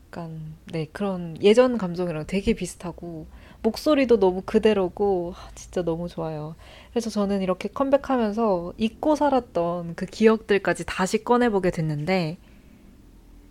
약간 0.07 0.56
네 0.72 0.88
그런 0.91 1.36
예전 1.44 1.77
감성이랑 1.77 2.26
되게 2.27 2.53
비슷하고 2.53 3.27
목소리도 3.70 4.20
너무 4.20 4.42
그대로고 4.46 5.34
아, 5.36 5.50
진짜 5.56 5.82
너무 5.82 6.08
좋아요. 6.08 6.56
그래서 6.92 7.10
저는 7.10 7.42
이렇게 7.42 7.68
컴백하면서 7.68 8.74
잊고 8.78 9.16
살았던 9.16 9.96
그 9.96 10.06
기억들까지 10.06 10.86
다시 10.86 11.24
꺼내보게 11.24 11.72
됐는데 11.72 12.38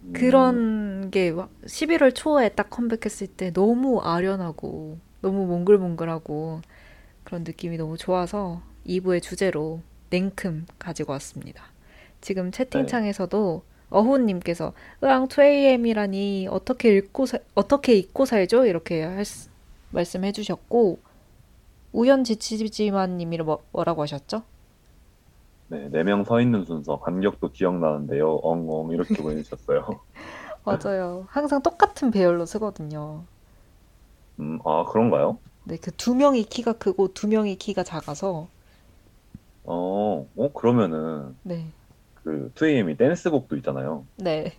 음, 0.05 0.13
그런 0.13 1.11
게 1.11 1.33
11월 1.33 2.15
초에 2.15 2.51
딱 2.51 2.71
컴백했을 2.71 3.27
때 3.27 3.53
너무 3.53 4.01
아련하고 4.01 4.99
너무 5.21 5.47
몽글몽글하고 5.47 6.61
그런 7.25 7.43
느낌이 7.45 7.77
너무 7.77 7.97
좋아서 7.97 8.63
2부의 8.87 9.21
주제로 9.21 9.81
냉큼 10.11 10.67
가지고 10.79 11.13
왔습니다. 11.13 11.65
지금 12.21 12.53
채팅창에서도 12.53 13.63
어훈님께서 13.91 14.75
으앙 15.03 15.27
2AM이라니 15.29 16.47
어떻게 16.51 16.97
읽고 16.97 17.27
사- 17.27 17.39
어떻게 17.55 17.95
잊고 17.95 18.25
살죠? 18.27 18.67
이렇게 18.67 19.03
할 19.03 19.25
수- 19.25 19.49
말씀해 19.95 20.33
주셨고 20.33 21.01
우연지치지만 21.93 23.17
님이 23.19 23.39
뭐, 23.39 23.65
뭐라고 23.73 24.03
하셨죠? 24.03 24.43
네, 25.69 25.89
네 25.91 26.03
명 26.05 26.25
서 26.25 26.41
있는 26.41 26.65
순서 26.65 26.99
간격도 27.01 27.51
기억나는데요. 27.53 28.37
엉엉 28.43 28.93
이렇게 28.93 29.23
보내주셨어요. 29.23 30.01
맞아요. 30.65 31.27
항상 31.31 31.63
똑같은 31.63 32.11
배열로 32.11 32.47
쓰거든요. 32.47 33.27
음, 34.39 34.59
아 34.65 34.85
그런가요? 34.91 35.39
네, 35.65 35.77
그 35.79 35.91
두 35.93 36.15
명이 36.15 36.45
키가 36.45 36.75
크고 36.75 37.15
두 37.15 37.29
명이 37.29 37.57
키가 37.57 37.85
작아서 37.85 38.49
어, 39.65 40.29
어 40.37 40.53
그러면은 40.53 41.37
네, 41.43 41.73
그 42.15 42.53
2AM이 42.55 42.99
댄스곡도 42.99 43.57
있잖아요. 43.57 44.07
네. 44.17 44.53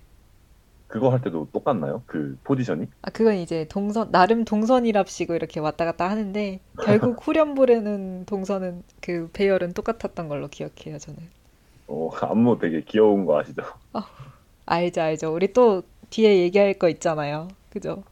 그거 0.95 1.09
할 1.11 1.19
때도 1.19 1.49
똑같나요? 1.51 2.03
그 2.05 2.38
포지션이? 2.45 2.88
아, 3.01 3.09
그건 3.09 3.35
이제 3.35 3.67
동선, 3.67 4.11
나름 4.11 4.45
동선이랍시고 4.45 5.35
이렇게 5.35 5.59
왔다 5.59 5.84
갔다 5.84 6.09
하는데, 6.09 6.61
결국 6.80 7.19
후렴 7.27 7.53
부르는 7.53 8.26
동선은 8.26 8.81
그 9.01 9.30
배열은 9.34 9.73
똑같았던 9.73 10.30
걸로 10.30 10.47
기억해요, 10.47 10.97
저는. 10.97 11.19
어, 11.88 12.09
안무 12.15 12.59
되게 12.59 12.81
귀여운 12.85 13.26
거 13.26 13.38
아시죠? 13.38 13.61
알죠, 14.65 15.01
알죠. 15.01 15.34
우리 15.35 15.51
또 15.51 15.84
뒤에 16.11 16.38
얘기할 16.43 16.76
거 16.76 16.88
있잖아요. 16.88 17.49
그죠? 17.69 18.05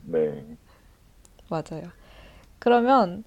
네. 0.00 0.42
맞아요. 1.50 1.92
그러면, 2.58 3.24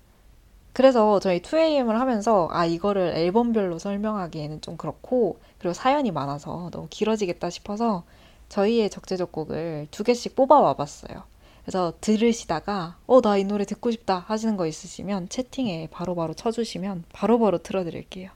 그래서 0.74 1.20
저희 1.20 1.42
2AM을 1.42 1.94
하면서, 1.94 2.48
아, 2.52 2.66
이거를 2.66 3.14
앨범별로 3.16 3.80
설명하기에는 3.80 4.62
좀 4.62 4.78
그렇고, 4.78 5.40
그리고 5.60 5.74
사연이 5.74 6.12
많아서 6.12 6.70
너무 6.72 6.88
길어지겠다 6.90 7.50
싶어서, 7.52 8.04
저희의 8.50 8.90
적재적 8.90 9.32
곡을 9.32 9.88
두 9.92 10.04
개씩 10.04 10.36
뽑아와 10.36 10.74
봤어요. 10.76 11.24
그래서 11.64 11.94
들으시다가, 12.02 12.98
어, 13.06 13.22
나 13.22 13.38
이 13.38 13.44
노래 13.44 13.64
듣고 13.66 13.92
싶다 13.92 14.20
하시는 14.28 14.58
거 14.58 14.66
있으시면 14.66 15.30
채팅에 15.30 15.88
바로바로 15.92 16.34
쳐주시면 16.34 17.06
바로 17.14 17.38
바로 17.40 17.60
틀어드릴게요. 17.60 18.32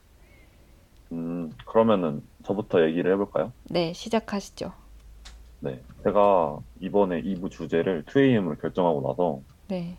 음, 1.12 1.52
그러면은 1.66 2.22
저부터 2.44 2.84
얘기를 2.88 3.12
해볼까요? 3.14 3.52
네, 3.70 3.94
시작하시죠. 3.94 4.74
네. 5.60 5.82
제가 6.04 6.60
이번에 6.82 7.22
2부 7.22 7.50
주제를 7.50 8.04
2AM으로 8.06 8.60
결정하고 8.62 9.02
나서, 9.08 9.42
네, 9.68 9.98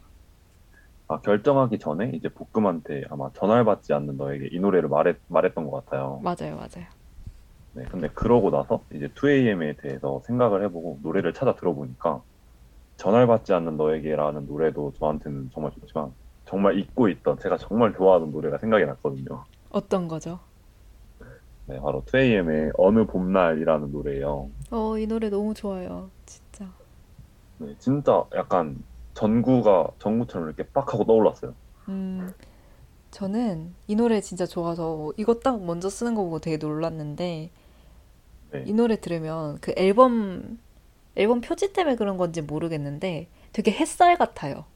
아, 1.08 1.20
결정하기 1.20 1.78
전에 1.78 2.12
이제 2.14 2.28
볶음한테 2.28 3.04
아마 3.10 3.30
전화를 3.34 3.64
받지 3.64 3.92
않는 3.92 4.16
너에게 4.16 4.48
이 4.52 4.58
노래를 4.58 4.88
말했, 4.88 5.16
말했던 5.28 5.68
것 5.68 5.84
같아요. 5.84 6.20
맞아요, 6.22 6.56
맞아요. 6.56 6.86
네. 7.74 7.84
근데 7.90 8.08
그러고 8.08 8.50
나서 8.50 8.84
이제 8.94 9.08
2AM에 9.08 9.80
대해서 9.80 10.22
생각을 10.26 10.62
해보고 10.64 11.00
노래를 11.02 11.32
찾아 11.32 11.56
들어보니까 11.56 12.22
전화를 12.96 13.26
받지 13.26 13.52
않는 13.52 13.76
너에게라는 13.76 14.46
노래도 14.46 14.92
저한테는 14.98 15.50
정말 15.52 15.72
좋지만 15.72 16.12
정말 16.44 16.78
잊고 16.78 17.08
있던 17.08 17.38
제가 17.40 17.56
정말 17.56 17.92
좋아하던 17.94 18.30
노래가 18.30 18.58
생각이 18.58 18.84
났거든요. 18.86 19.44
어떤 19.70 20.06
거죠? 20.06 20.38
네, 21.66 21.80
바로 21.80 22.02
2AM의 22.04 22.72
어느 22.76 23.06
봄날이라는 23.06 23.90
노래예요. 23.90 24.50
어, 24.70 24.98
이 24.98 25.06
노래 25.06 25.28
너무 25.30 25.52
좋아요. 25.54 26.10
진짜. 26.26 26.66
네, 27.58 27.74
진짜 27.78 28.24
약간 28.36 28.84
전구가 29.14 29.88
전구처럼 29.98 30.48
이렇게 30.48 30.64
빡 30.70 30.92
하고 30.92 31.04
떠올랐어요. 31.04 31.54
음, 31.88 32.32
저는 33.10 33.74
이 33.86 33.96
노래 33.96 34.20
진짜 34.20 34.44
좋아서 34.46 35.12
이거 35.16 35.34
딱 35.34 35.62
먼저 35.64 35.88
쓰는 35.88 36.14
거 36.14 36.22
보고 36.22 36.38
되게 36.38 36.56
놀랐는데 36.56 37.50
네. 38.54 38.64
이 38.66 38.72
노래 38.72 38.96
들으면 39.00 39.58
그 39.60 39.72
앨범 39.76 40.58
앨범 41.16 41.40
표지 41.40 41.72
때문에 41.72 41.96
그런 41.96 42.16
건지 42.18 42.42
모르겠는데 42.42 43.28
되게 43.52 43.72
햇살 43.72 44.16
같아요. 44.18 44.66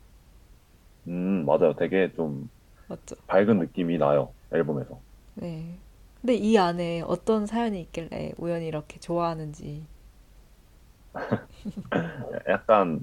음, 1.07 1.45
맞아요. 1.47 1.75
되게 1.77 2.13
좀 2.15 2.51
맞죠? 2.89 3.17
밝은 3.27 3.59
느낌이 3.59 3.99
나요. 3.99 4.35
앨범에서. 4.53 5.03
네. 5.35 5.79
근데 6.21 6.35
이 6.35 6.59
안에 6.59 7.03
어떤 7.03 7.47
사연이 7.47 7.81
있길래 7.81 8.33
우연히 8.39 8.67
이렇게 8.67 8.99
좋아하는지. 9.01 9.87
약간 12.49 13.01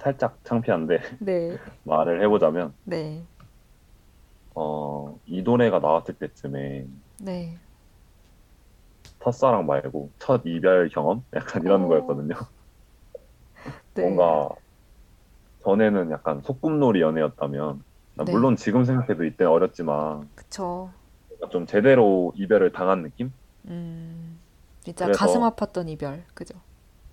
살짝 0.00 0.38
창피한데 0.44 0.98
네, 1.20 1.58
말을 1.84 2.22
해보자면 2.22 2.74
네, 2.84 3.24
어, 4.54 5.18
이 5.26 5.42
노래가 5.42 5.78
나왔을 5.80 6.16
때쯤에 6.18 6.86
네. 7.18 7.58
첫사랑 9.22 9.66
말고 9.66 10.10
첫 10.18 10.42
이별 10.44 10.88
경험? 10.88 11.24
약간 11.34 11.62
이런 11.62 11.84
어. 11.84 11.88
거였거든요. 11.88 12.34
네. 13.94 14.02
뭔가 14.02 14.54
전에는 15.62 16.10
약간 16.10 16.40
소꿉놀이 16.42 17.00
연애였다면 17.02 17.82
아, 18.18 18.24
네. 18.24 18.32
물론 18.32 18.56
지금 18.56 18.84
생각해도 18.84 19.24
이때 19.24 19.44
어렸지만 19.44 20.28
그쵸. 20.34 20.90
좀 21.50 21.66
제대로 21.66 22.32
이별을 22.36 22.72
당한 22.72 23.02
느낌? 23.02 23.32
음, 23.66 24.38
진짜 24.80 25.06
그래서- 25.06 25.18
가슴 25.18 25.40
아팠던 25.42 25.88
이별. 25.88 26.24
그죠? 26.34 26.54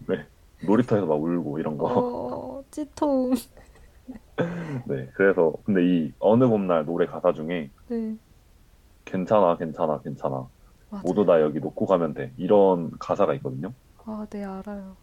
네. 0.08 0.26
놀이터에서 0.66 1.06
막 1.06 1.16
울고 1.22 1.60
이런 1.60 1.78
거. 1.78 1.88
어, 1.88 2.64
찌통. 2.72 3.34
네. 4.88 5.10
그래서 5.14 5.54
근데 5.66 5.84
이 5.86 6.14
어느 6.20 6.46
봄날 6.48 6.86
노래 6.86 7.06
가사 7.06 7.34
중에 7.34 7.70
네, 7.90 8.16
괜찮아, 9.06 9.58
괜찮아, 9.58 10.00
괜찮아. 10.02 10.48
모두 11.04 11.26
다 11.26 11.42
여기 11.42 11.60
놓고 11.60 11.86
가면 11.86 12.14
돼. 12.14 12.34
이런 12.38 12.92
가사가 13.00 13.34
있거든요. 13.36 13.74
아, 14.06 14.26
네, 14.30 14.44
알아요. 14.44 14.96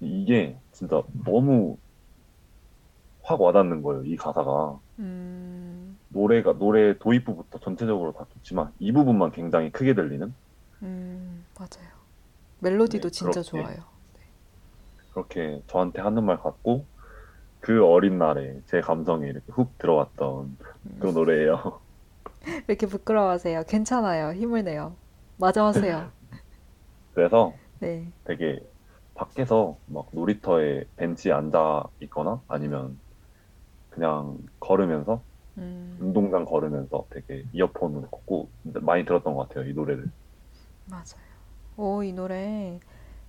이게 0.00 0.58
진짜 0.72 1.02
너무 1.24 1.78
확 3.22 3.40
와닿는 3.40 3.82
거예요. 3.82 4.04
이 4.04 4.16
가사가. 4.16 4.78
음, 4.98 5.98
노래가 6.08 6.52
노래 6.58 6.96
도입부부터 6.98 7.58
전체적으로 7.58 8.12
다 8.12 8.26
좋지만 8.32 8.72
이 8.78 8.92
부분만 8.92 9.32
굉장히 9.32 9.72
크게 9.72 9.94
들리는 9.94 10.32
음, 10.82 11.44
맞아요. 11.58 11.90
멜로디도 12.60 13.08
네, 13.08 13.10
진짜 13.10 13.42
그렇게. 13.42 13.48
좋아요. 13.62 13.84
그렇게 15.10 15.62
저한테 15.68 16.00
하는 16.00 16.24
말 16.24 16.38
같고 16.38 16.86
그 17.60 17.84
어린 17.86 18.18
날에 18.18 18.60
제 18.66 18.80
감성에 18.80 19.28
이렇게 19.28 19.52
훅 19.52 19.78
들어갔던 19.78 20.58
그 21.00 21.06
노래예요. 21.08 21.82
왜 22.46 22.64
이렇게 22.68 22.86
부끄러워하세요? 22.86 23.64
괜찮아요. 23.64 24.32
힘을 24.34 24.64
내요. 24.64 24.96
마저 25.42 25.64
하세요. 25.66 26.12
그래서 27.12 27.60
네. 27.80 28.12
되게 28.24 28.60
밖에서 29.14 29.80
막 29.86 30.08
놀이터에 30.12 30.86
벤치에 30.96 31.32
앉아 31.32 31.84
있거나 32.02 32.42
아니면 32.48 33.00
그냥 33.90 34.38
걸으면서 34.60 35.24
음, 35.58 35.98
운동장 35.98 36.44
걸으면서 36.46 37.06
되게 37.10 37.46
이어폰을 37.52 38.08
꽂고 38.10 38.52
많이 38.82 39.04
들었던 39.04 39.34
것 39.34 39.48
같아요. 39.48 39.68
이 39.70 39.74
노래를. 39.74 40.10
맞아요. 40.86 41.22
오, 41.76 42.02
이 42.02 42.12
노래 42.12 42.80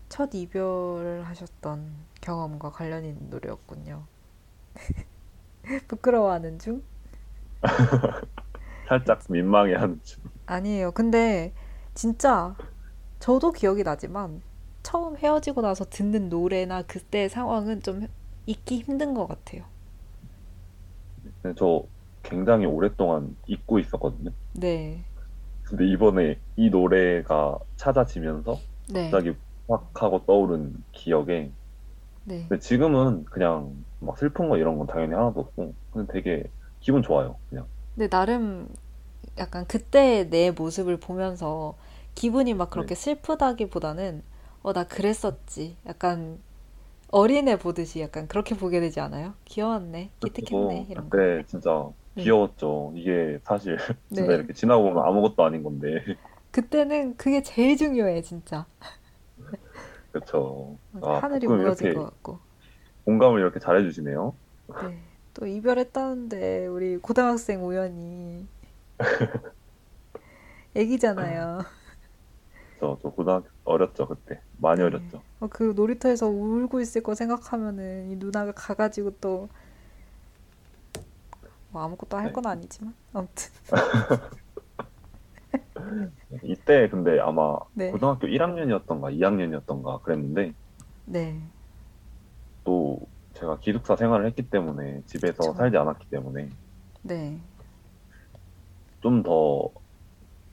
첫 0.10 0.34
이별을 0.34 1.24
하셨던 1.28 1.94
경험과 2.22 2.72
관련 2.72 3.06
있는 3.06 3.30
노래였군요. 3.30 4.08
부끄러워하는 5.88 6.60
중? 6.60 6.84
살짝 8.88 9.24
민망해하는 9.30 10.02
중. 10.04 10.24
아니에요. 10.46 10.92
근데 10.92 11.54
진짜 11.94 12.56
저도 13.20 13.52
기억이 13.52 13.84
나지만 13.84 14.42
처음 14.82 15.18
헤어지고 15.18 15.62
나서 15.62 15.86
듣는 15.86 16.30
노래나 16.30 16.84
그때 16.84 17.30
상황은 17.30 17.82
좀 17.82 18.08
잊기 18.46 18.80
힘든 18.80 19.14
것 19.14 19.28
같아요. 19.28 19.64
근데 21.42 21.56
저 21.58 21.84
굉장히 22.22 22.66
오랫동안 22.66 23.36
잊고 23.48 23.80
있었거든요. 23.80 24.32
네. 24.54 25.04
근데 25.64 25.88
이번에 25.88 26.40
이 26.56 26.70
노래가 26.70 27.58
찾아지면서 27.78 28.58
네. 28.92 29.10
갑자기 29.10 29.36
확 29.68 29.90
하고 30.02 30.26
떠오른 30.26 30.84
기억에 30.92 31.52
네. 32.26 32.46
근데 32.48 32.60
지금은 32.60 33.26
그냥 33.26 33.84
막 34.00 34.18
슬픈 34.18 34.50
거 34.50 34.58
이런 34.58 34.78
건 34.78 34.88
당연히 34.88 35.14
하나도 35.14 35.40
없고 35.40 35.74
그냥 35.92 36.08
되게 36.12 36.50
기분 36.80 37.02
좋아요 37.02 37.38
그냥 37.50 37.66
근데 37.96 38.08
나름 38.10 38.68
약간 39.38 39.66
그때 39.68 40.30
내 40.30 40.52
모습을 40.52 40.98
보면서 40.98 41.76
기분이 42.16 42.54
막 42.54 42.70
그렇게 42.70 42.96
네. 42.96 42.96
슬프다기보다는 42.96 44.24
어, 44.62 44.74
나 44.74 44.86
그랬었지. 44.86 45.78
약간 45.88 46.40
어린애 47.12 47.58
보듯이 47.58 48.02
약간 48.02 48.28
그렇게 48.28 48.56
보게 48.58 48.80
되지 48.82 49.00
않아요? 49.02 49.36
귀여웠네. 49.46 50.12
기특했네. 50.20 50.88
그리고 50.88 50.90
이런 50.90 51.10
거. 51.12 51.24
진짜 51.48 51.90
네. 52.16 52.34
귀여웠죠 52.34 52.94
이게 52.96 53.40
사실 53.44 53.78
진짜 54.12 54.34
네. 54.34 54.34
이렇게 54.34 54.54
지나고 54.54 54.84
보면 54.84 55.04
아무것도 55.06 55.44
아닌 55.44 55.64
건데 55.64 56.04
그때는 56.52 57.18
그게 57.18 57.42
제일 57.42 57.76
중요해, 57.78 58.22
진짜. 58.22 58.66
아 61.02 61.22
하늘이 61.22 61.48
무너질 61.48 61.88
이렇게 61.88 61.90
것 61.90 62.04
같고. 62.04 62.40
공감을 63.06 63.40
이렇게 63.42 63.60
잘해주시네요 63.60 64.38
네. 64.80 65.04
또 65.34 65.46
이별했다는데 65.48 66.68
우리 66.68 66.98
고등학생 66.98 67.66
우연히 67.66 68.48
애기잖아요. 70.76 71.62
저, 72.80 72.98
저 73.02 73.10
고등학교 73.10 73.48
어렸죠 73.64 74.08
그때 74.08 74.42
많이 74.58 74.82
네. 74.82 74.84
어렸죠 74.84 75.24
어, 75.40 75.48
그 75.48 75.74
놀이터에서 75.76 76.28
울고 76.28 76.82
있을 76.82 77.02
거 77.04 77.16
생각하면은 77.16 78.12
이 78.12 78.16
누나가 78.16 78.52
가가지고 78.52 79.18
또 79.20 79.50
뭐 81.70 81.82
아무것도 81.84 82.18
할 82.18 82.28
네. 82.28 82.32
건 82.32 82.46
아니지만 82.46 82.94
아무튼 83.14 83.52
이때 86.44 86.90
근데 86.90 87.20
아마 87.20 87.58
네. 87.74 87.92
고등학교 87.92 88.28
1학년이었던가 88.28 89.12
2학년이었던가 89.12 90.02
그랬는데 90.02 90.54
네. 91.06 91.42
또 92.64 93.08
제가 93.34 93.60
기숙사 93.60 93.96
생활을 93.96 94.26
했기 94.28 94.50
때문에 94.50 95.02
집에서 95.06 95.38
그쵸. 95.38 95.54
살지 95.54 95.78
않았기 95.78 96.10
때문에 96.10 96.50
네. 97.02 97.40
좀 99.04 99.22
더 99.24 99.70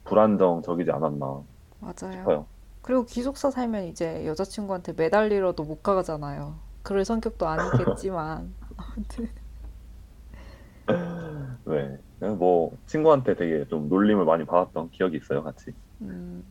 불안정적이지 0.05 0.91
않았나 0.91 1.43
맞아요. 1.81 2.13
싶어요. 2.13 2.47
그리고 2.83 3.05
기숙사 3.05 3.51
살면 3.51 3.85
이제 3.85 4.27
여자친구한테 4.27 4.93
매달리러도 4.95 5.63
못 5.65 5.83
가잖아요. 5.83 6.57
그럴 6.83 7.05
성격도 7.05 7.47
아니겠지만 7.47 8.53
네. 11.65 11.99
뭐 12.37 12.77
친구한테 12.87 13.35
되게 13.37 13.67
좀 13.69 13.89
놀림을 13.89 14.25
많이 14.25 14.45
받았던 14.45 14.91
기억이 14.91 15.17
있어요, 15.19 15.43
같이. 15.43 15.73
음, 16.03 16.45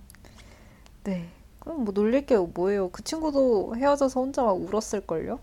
네. 1.04 1.30
그럼 1.60 1.84
뭐 1.84 1.94
놀릴 1.94 2.26
게 2.26 2.38
뭐예요? 2.38 2.90
그 2.90 3.04
친구도 3.04 3.76
헤어져서 3.76 4.20
혼자 4.22 4.44
막 4.44 4.54
울었을걸요? 4.54 5.40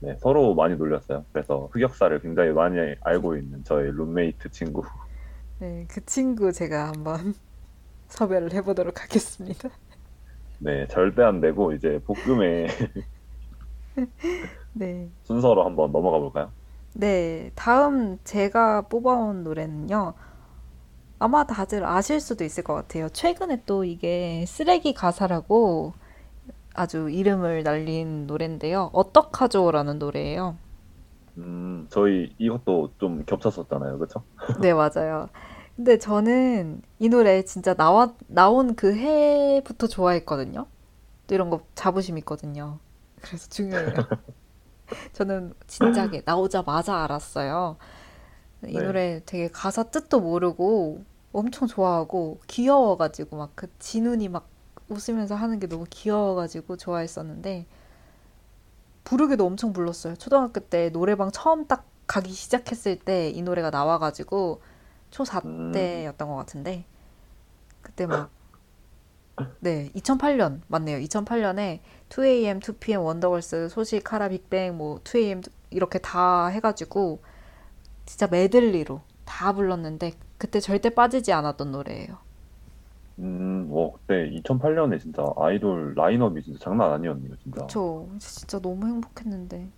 네, 0.00 0.16
서로 0.18 0.54
많이 0.54 0.76
놀렸어요. 0.76 1.24
그래서 1.32 1.68
흑역사를 1.72 2.20
굉장히 2.20 2.50
많이 2.52 2.76
알고 3.02 3.36
있는 3.36 3.62
저의 3.64 3.92
룸메이트 3.92 4.50
친구. 4.50 4.82
네, 5.58 5.86
그 5.88 6.04
친구 6.06 6.52
제가 6.52 6.88
한번 6.88 7.34
섭외를 8.08 8.52
해보도록 8.54 9.02
하겠습니다. 9.02 9.68
네, 10.58 10.86
절대 10.88 11.22
안 11.22 11.40
되고 11.40 11.72
이제 11.72 12.00
볶음의 12.06 12.68
네. 14.72 15.10
순서로 15.24 15.64
한번 15.64 15.92
넘어가 15.92 16.18
볼까요? 16.18 16.50
네, 16.94 17.50
다음 17.54 18.18
제가 18.24 18.82
뽑아온 18.82 19.44
노래는요. 19.44 20.14
아마 21.18 21.46
다들 21.46 21.84
아실 21.84 22.20
수도 22.20 22.44
있을 22.44 22.64
것 22.64 22.74
같아요. 22.74 23.08
최근에 23.10 23.62
또 23.66 23.84
이게 23.84 24.44
쓰레기 24.46 24.94
가사라고 24.94 25.92
아주 26.74 27.08
이름을 27.10 27.62
날린 27.62 28.26
노래인데요. 28.26 28.90
어떡하죠라는 28.92 29.98
노래예요. 29.98 30.56
음, 31.38 31.86
저희 31.90 32.34
이것도 32.38 32.94
좀 32.98 33.24
겹쳤었잖아요, 33.24 33.98
그렇죠? 33.98 34.24
네, 34.54 34.74
맞아요. 34.74 35.28
근데 35.76 35.98
저는 35.98 36.82
이 36.98 37.08
노래 37.08 37.42
진짜 37.44 37.74
나와, 37.74 38.14
나온 38.26 38.74
그 38.76 38.94
해부터 38.94 39.86
좋아했거든요. 39.86 40.66
또 41.26 41.36
이런 41.36 41.50
거 41.50 41.62
자부심 41.74 42.18
있거든요. 42.18 42.78
그래서 43.22 43.48
중요해요. 43.50 44.08
저는 45.12 45.54
진작에 45.66 46.22
나오자마자 46.24 47.02
알았어요. 47.04 47.76
이 48.66 48.80
네. 48.80 48.82
노래 48.82 49.22
되게 49.26 49.48
가사 49.50 49.84
뜻도 49.84 50.20
모르고 50.20 51.04
엄청 51.32 51.68
좋아하고 51.68 52.40
귀여워가지고 52.48 53.36
막 53.38 53.50
그 53.56 53.68
진훈이 53.78 54.28
막 54.28 54.48
웃으면서 54.90 55.34
하는 55.34 55.58
게 55.58 55.66
너무 55.66 55.84
귀여워가지고 55.88 56.76
좋아했었는데 56.76 57.66
부르기도 59.04 59.46
엄청 59.46 59.72
불렀어요. 59.72 60.16
초등학교 60.16 60.60
때 60.60 60.90
노래방 60.90 61.30
처음 61.32 61.66
딱 61.66 61.86
가기 62.06 62.32
시작했을 62.32 62.98
때 62.98 63.30
이 63.32 63.42
노래가 63.42 63.70
나와가지고 63.70 64.60
초4 65.10 65.44
음. 65.44 65.72
때였던 65.72 66.28
것 66.28 66.36
같은데 66.36 66.84
그때 67.82 68.06
막 68.06 68.30
네, 69.60 69.90
2008년 69.94 70.60
맞네요. 70.68 70.98
2008년에 70.98 71.80
2AM, 72.10 72.60
2PM, 72.60 73.02
원더걸스, 73.04 73.68
소식, 73.70 74.04
카라, 74.04 74.28
빅뱅, 74.28 74.76
뭐 74.76 74.98
2AM 75.00 75.48
이렇게 75.70 75.98
다 75.98 76.46
해가지고 76.48 77.22
진짜 78.04 78.26
메들리로 78.26 79.00
다 79.24 79.52
불렀는데 79.54 80.12
그때 80.36 80.60
절대 80.60 80.90
빠지지 80.90 81.32
않았던 81.32 81.72
노래예요. 81.72 82.18
음, 83.20 83.66
뭐 83.68 83.92
그때 83.92 84.30
2008년에 84.30 84.98
진짜 84.98 85.22
아이돌 85.36 85.94
라인업이 85.94 86.42
진짜 86.42 86.58
장난 86.58 86.92
아니었네요, 86.92 87.36
진짜. 87.36 87.66
저 87.68 88.06
진짜 88.18 88.58
너무 88.58 88.86
행복했는데 88.86 89.68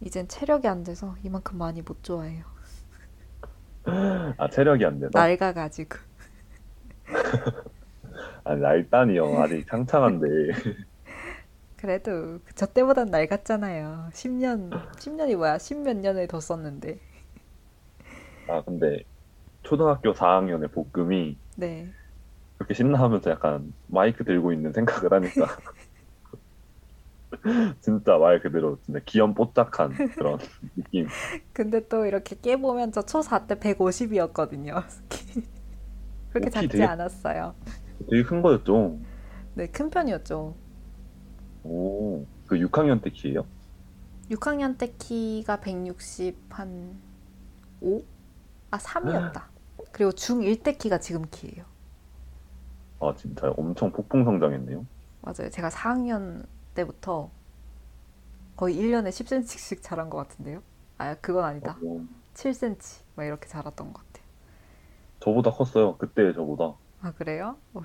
이젠 0.00 0.26
체력이 0.26 0.66
안 0.68 0.84
돼서 0.84 1.14
이만큼 1.22 1.58
많이 1.58 1.82
못 1.82 2.02
좋아해요. 2.02 2.44
아, 4.38 4.48
체력이 4.50 4.84
안 4.84 4.98
돼서? 4.98 5.10
낡아가지고. 5.12 5.98
아니, 8.44 8.60
날단이요. 8.60 9.38
아직 9.38 9.66
창창한데. 9.68 10.26
그래도 11.76 12.40
저 12.54 12.66
때보단 12.66 13.10
낡았잖아요. 13.10 14.08
10년, 14.12 14.70
10년이 14.96 15.36
뭐야? 15.36 15.58
10몇 15.58 15.96
년을 15.96 16.26
더 16.26 16.40
썼는데. 16.40 16.98
아, 18.48 18.62
근데 18.62 19.04
초등학교 19.62 20.12
4학년의 20.12 20.72
볶음이 20.72 21.36
네. 21.56 21.88
그렇게 22.58 22.74
신나하면서 22.74 23.30
약간 23.30 23.72
마이크 23.88 24.24
들고 24.24 24.52
있는 24.52 24.72
생각을 24.72 25.12
하니까 25.12 25.46
진짜 27.80 28.16
말 28.18 28.40
그대로 28.40 28.78
진짜 28.82 29.00
귀염뽀짝한 29.04 29.90
그런 30.14 30.38
느낌. 30.76 31.06
근데 31.52 31.86
또 31.88 32.06
이렇게 32.06 32.36
깨보면 32.40 32.92
저 32.92 33.02
초4 33.02 33.46
때 33.46 33.54
150이었거든요. 33.56 34.82
그렇게 36.30 36.50
작지 36.50 36.68
되게- 36.68 36.84
않았어요. 36.84 37.54
되게 38.10 38.22
큰 38.22 38.42
거였죠. 38.42 38.98
네, 39.54 39.66
큰 39.68 39.90
편이었죠. 39.90 40.54
오, 41.64 42.24
그 42.46 42.56
6학년 42.56 43.02
때 43.02 43.10
키예요? 43.10 43.44
6학년 44.30 44.76
때 44.78 44.92
키가 44.98 45.60
160 45.60 46.36
한 46.50 46.98
5? 47.80 48.02
아, 48.70 48.78
3이었다. 48.78 49.42
그리고 49.92 50.10
중1 50.12 50.62
때 50.62 50.72
키가 50.76 50.98
지금 50.98 51.24
키예요. 51.30 51.64
아, 53.00 53.14
진짜 53.16 53.52
엄청 53.56 53.92
폭풍 53.92 54.24
성장했네요. 54.24 54.86
맞아요. 55.22 55.50
제가 55.50 55.68
4학년 55.68 56.46
때부터 56.74 57.30
거의 58.56 58.76
1년에 58.76 59.08
10cm씩 59.08 59.82
자란 59.82 60.08
것 60.08 60.16
같은데요. 60.18 60.62
아, 60.98 61.14
그건 61.16 61.44
아니다. 61.44 61.76
어, 61.82 62.04
7cm 62.34 63.02
막 63.16 63.24
이렇게 63.24 63.46
자랐던 63.48 63.92
것 63.92 64.06
같아요. 64.06 64.26
저보다 65.20 65.50
컸어요. 65.50 65.96
그때 65.96 66.32
저보다. 66.32 66.74
아, 67.02 67.12
그래요? 67.12 67.56
어, 67.74 67.82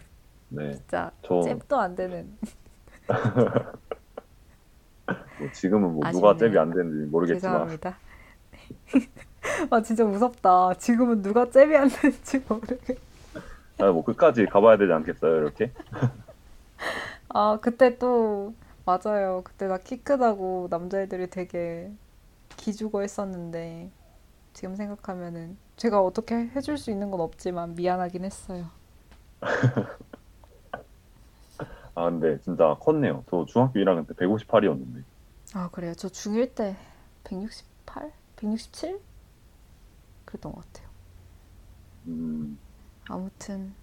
네, 0.50 0.74
진짜 0.76 1.12
저 1.24 1.42
잽도 1.42 1.80
안 1.80 1.96
되는. 1.96 2.38
뭐 5.40 5.52
지금은 5.52 5.94
뭐 5.94 6.06
누가 6.12 6.32
아쉽네요. 6.32 6.38
잽이 6.38 6.58
안 6.58 6.72
되는지 6.72 7.10
모르겠지만 7.10 7.54
죄송합니다. 7.54 7.98
아, 9.70 9.82
진짜 9.82 10.04
무섭다. 10.06 10.74
지금은 10.76 11.22
누가 11.22 11.50
잽이 11.50 11.76
안 11.76 11.90
되는지 11.90 12.44
모르겠. 12.48 12.98
아, 13.80 13.92
뭐 13.92 14.04
끝까지 14.04 14.46
가봐야 14.46 14.78
되지 14.78 14.92
않겠어요, 14.94 15.38
이렇게? 15.38 15.72
아, 17.30 17.60
그때 17.62 17.98
또 17.98 18.54
맞아요. 18.86 19.42
그때 19.44 19.68
나 19.68 19.78
키 19.78 19.98
크다고 20.04 20.68
남자애들이 20.70 21.30
되게 21.30 21.92
기죽어 22.58 23.02
했었는데 23.02 23.92
지금 24.54 24.76
생각하면은 24.76 25.58
제가 25.78 26.02
어떻게 26.02 26.36
해줄 26.56 26.78
수 26.78 26.92
있는 26.92 27.12
건 27.12 27.22
없지만 27.22 27.76
미안하긴 27.76 28.26
했어요. 28.26 28.70
아, 31.96 32.10
근데 32.10 32.40
진짜 32.42 32.76
컸네요. 32.80 33.24
저 33.30 33.46
중학교 33.46 33.80
1학년 33.80 34.08
때 34.08 34.14
158이었는데. 34.16 35.04
아, 35.54 35.70
그래요. 35.72 35.94
저 35.96 36.08
중1 36.08 36.56
때 36.56 36.76
168? 37.24 38.12
167? 38.38 39.00
그랬던 40.32 40.52
것 40.54 40.66
같아요. 40.66 40.90
음, 42.08 42.60
아무튼 43.10 43.76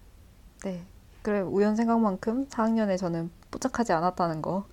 네. 0.64 0.86
그래, 1.22 1.40
우연 1.40 1.76
생각만큼 1.76 2.48
4학년에 2.48 2.96
저는 2.98 3.30
뽀짝하지 3.50 3.92
않았다는 3.92 4.42
거. 4.42 4.68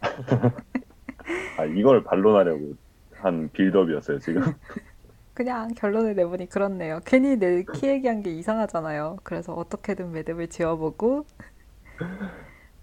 아, 1.56 1.64
이걸 1.64 2.04
반론하려고 2.04 2.74
한 3.14 3.50
빌드업이었어요, 3.52 4.18
지금. 4.20 4.42
그냥 5.34 5.74
결론을 5.74 6.14
내보니 6.14 6.48
그렇네요. 6.48 7.00
괜히 7.04 7.36
내 7.36 7.64
키 7.72 7.86
얘기한 7.88 8.22
게 8.22 8.30
이상하잖아요. 8.32 9.18
그래서 9.22 9.54
어떻게든 9.54 10.12
매듭을 10.12 10.48
지어보고. 10.48 11.26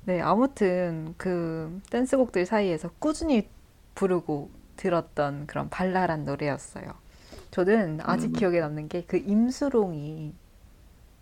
네, 0.06 0.19
아무튼 0.22 1.14
그 1.18 1.80
댄스곡들 1.90 2.45
사이에서 2.45 2.90
꾸준히 2.99 3.49
부르고 3.95 4.52
들었던 4.76 5.48
그런 5.48 5.69
발랄한 5.69 6.26
노래였어요. 6.26 6.85
저는 7.54 8.00
아직 8.04 8.34
음. 8.34 8.34
기억에 8.34 8.60
남는 8.60 8.90
게 8.90 9.04
그 9.08 9.18
임수롱이 9.18 10.34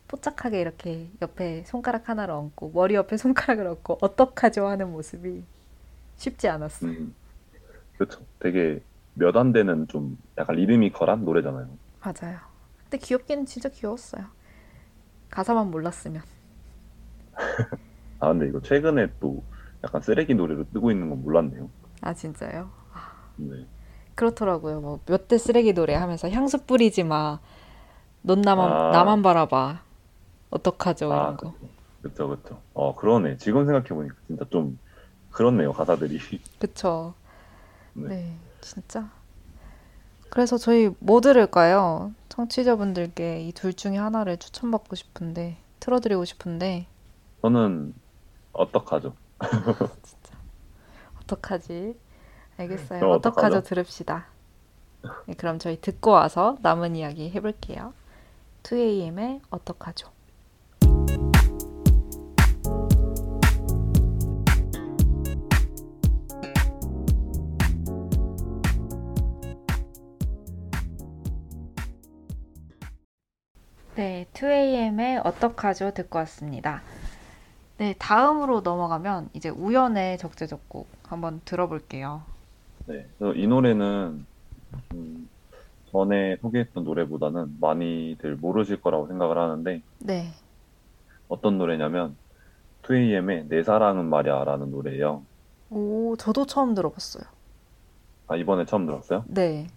뽀짝하게 0.09 0.61
이렇게 0.61 1.11
옆에 1.21 1.63
손가락 1.65 2.09
하나를 2.09 2.33
얹고 2.35 2.71
머리 2.73 2.95
옆에 2.95 3.17
손가락을 3.17 3.67
얹고 3.67 3.99
어떡하죠 4.01 4.67
하는 4.67 4.91
모습이 4.91 5.43
쉽지 6.17 6.47
않았어요. 6.49 6.93
음, 6.93 7.15
그렇죠. 7.97 8.27
되게 8.39 8.83
몇 9.13 9.37
안 9.37 9.51
되는 9.53 9.87
좀 9.89 10.17
약간 10.37 10.55
리드미컬한 10.57 11.25
노래잖아요. 11.25 11.79
맞아요. 12.03 12.39
근데 12.83 12.97
귀엽기는 12.97 13.45
진짜 13.45 13.69
귀여웠어요. 13.69 14.25
가사만 15.29 15.71
몰랐으면. 15.71 16.21
아, 18.19 18.29
근데 18.29 18.47
이거 18.47 18.61
최근에 18.61 19.07
또 19.19 19.47
약간 19.83 20.01
쓰레기 20.01 20.35
노래로 20.35 20.65
뜨고 20.71 20.91
있는 20.91 21.09
건 21.09 21.21
몰랐네요. 21.21 21.71
아, 22.01 22.13
진짜요? 22.13 22.71
네. 23.35 23.67
그렇더라고요. 24.15 24.81
뭐 24.81 24.99
몇 25.07 25.27
대 25.27 25.37
쓰레기 25.37 25.73
노래 25.73 25.95
하면서 25.95 26.29
향수 26.29 26.65
뿌리지 26.65 27.03
마. 27.03 27.39
넌 28.21 28.41
나만 28.41 28.71
아. 28.71 28.91
나만 28.91 29.21
바라봐. 29.23 29.81
어떡하죠? 30.49 31.11
아, 31.13 31.17
이런 31.17 31.37
거. 31.37 31.53
그쵸, 32.01 32.27
그쵸. 32.29 32.61
어, 32.73 32.95
그러네. 32.95 33.37
지금 33.37 33.65
생각해 33.65 33.87
보니까 33.89 34.15
진짜 34.27 34.45
좀 34.49 34.79
그렇네요, 35.31 35.71
가사들이. 35.73 36.19
그쵸. 36.59 37.13
네. 37.93 38.07
네, 38.09 38.37
진짜. 38.61 39.09
그래서 40.29 40.57
저희 40.57 40.89
뭐 40.99 41.19
들을까요? 41.21 42.11
청취자분들께 42.29 43.41
이 43.41 43.51
둘 43.53 43.73
중에 43.73 43.97
하나를 43.97 44.37
추천받고 44.37 44.95
싶은데, 44.95 45.57
틀어드리고 45.79 46.23
싶은데, 46.25 46.87
저는 47.41 47.93
어떡하죠? 48.53 49.13
어떡하지? 51.23 51.95
알겠어요. 52.61 53.09
어떡하죠? 53.09 53.61
들읍시다. 53.61 54.25
네, 55.25 55.33
그럼 55.35 55.59
저희 55.59 55.79
듣고 55.79 56.11
와서 56.11 56.57
남은 56.61 56.95
이야기 56.95 57.29
해볼게요. 57.31 57.93
2AM의 58.63 59.41
어떡하죠? 59.49 60.09
네, 73.95 74.25
2AM의 74.33 75.25
어떡하죠? 75.25 75.91
듣고 75.93 76.19
왔습니다. 76.19 76.81
네, 77.77 77.95
다음으로 77.97 78.61
넘어가면 78.61 79.29
이제 79.33 79.49
우연의 79.49 80.17
적재적곡 80.19 80.87
한번 81.07 81.41
들어볼게요. 81.45 82.23
네. 82.91 83.07
그래서 83.17 83.33
이 83.37 83.47
노래는 83.47 84.25
음, 84.93 85.29
전에 85.91 86.37
소개했던 86.41 86.83
노래보다는 86.83 87.59
많이들 87.59 88.35
모르실 88.35 88.81
거라고 88.81 89.07
생각을 89.07 89.37
하는데 89.37 89.81
네. 89.99 90.27
어떤 91.27 91.57
노래냐면 91.57 92.17
2AM의 92.83 93.47
내 93.47 93.63
사랑은 93.63 94.09
말야라는 94.09 94.71
노래예요. 94.71 95.25
오, 95.69 96.15
저도 96.17 96.45
처음 96.45 96.73
들어봤어요. 96.73 97.23
아, 98.27 98.35
이번에 98.35 98.65
처음 98.65 98.85
들었어요? 98.85 99.23
네. 99.27 99.67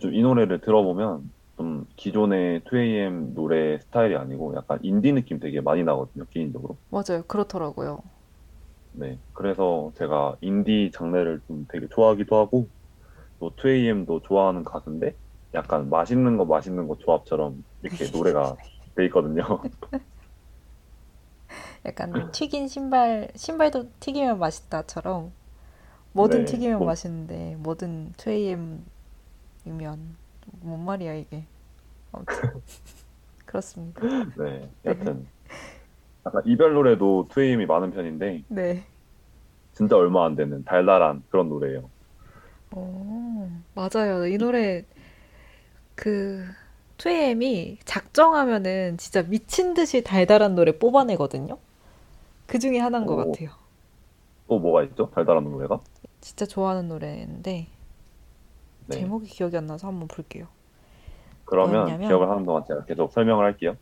좀 0.00 0.14
이 0.14 0.22
노래를 0.22 0.60
들어보면 0.60 1.32
좀 1.56 1.84
기존의 1.96 2.62
2AM 2.64 3.34
노래 3.34 3.78
스타일이 3.80 4.16
아니고 4.16 4.54
약간 4.56 4.78
인디 4.82 5.12
느낌 5.12 5.40
되게 5.40 5.60
많이 5.60 5.82
나거든요, 5.82 6.24
개인적으로. 6.30 6.78
맞아요. 6.90 7.22
그렇더라고요. 7.26 8.00
네. 8.92 9.18
그래서 9.32 9.92
제가 9.96 10.36
인디 10.40 10.90
장르를 10.92 11.40
좀 11.46 11.66
되게 11.68 11.86
좋아하기도 11.88 12.36
하고 12.36 12.68
또 13.38 13.54
2AM도 13.56 14.22
좋아하는 14.22 14.64
가수인데 14.64 15.16
약간 15.54 15.88
맛있는 15.90 16.36
거 16.36 16.44
맛있는 16.44 16.88
거 16.88 16.96
조합처럼 16.98 17.64
이렇게 17.82 18.06
노래가 18.16 18.56
돼 18.96 19.04
있거든요. 19.06 19.42
약간 21.86 22.30
튀긴 22.32 22.68
신발, 22.68 23.28
신발도 23.34 23.90
튀기면 24.00 24.38
맛있다처럼 24.38 25.32
뭐든 26.12 26.40
네, 26.40 26.44
튀기면 26.44 26.78
뭐- 26.78 26.86
맛있는데 26.88 27.56
뭐든 27.58 28.12
2AM이면 28.16 28.84
뭔 29.64 30.84
말이야 30.84 31.14
이게. 31.14 31.44
아무튼 32.12 32.34
그렇습니다. 33.46 34.02
네. 34.36 34.70
여튼 34.84 35.26
약간 36.26 36.42
이별 36.44 36.74
노래도 36.74 37.26
2AM이 37.30 37.66
많은 37.66 37.92
편인데 37.92 38.44
네. 38.48 38.84
진짜 39.72 39.96
얼마 39.96 40.26
안 40.26 40.36
되는 40.36 40.64
달달한 40.64 41.22
그런 41.30 41.48
노래예요. 41.48 41.88
오, 42.74 43.48
맞아요. 43.74 44.26
이 44.26 44.36
노래 44.38 44.84
그 45.94 46.44
2AM이 46.98 47.78
작정하면은 47.84 48.96
진짜 48.98 49.22
미친 49.22 49.74
듯이 49.74 50.02
달달한 50.02 50.54
노래 50.54 50.78
뽑아내거든요. 50.78 51.56
그 52.46 52.58
중에 52.58 52.78
하나인 52.78 53.06
것 53.06 53.14
오. 53.14 53.32
같아요. 53.32 53.50
또 54.48 54.58
뭐가 54.58 54.82
있죠? 54.84 55.10
달달한 55.10 55.44
노래가? 55.44 55.80
진짜 56.20 56.44
좋아하는 56.44 56.88
노래인데 56.88 57.66
네. 58.86 58.96
제목이 58.96 59.26
기억이 59.28 59.56
안 59.56 59.66
나서 59.66 59.86
한번 59.88 60.08
볼게요. 60.08 60.46
그러면 61.44 61.86
뭐였냐면- 61.86 62.08
기억을 62.08 62.28
하는 62.28 62.44
동안 62.44 62.64
제가 62.66 62.84
계속 62.84 63.12
설명을 63.12 63.44
할게요. 63.44 63.76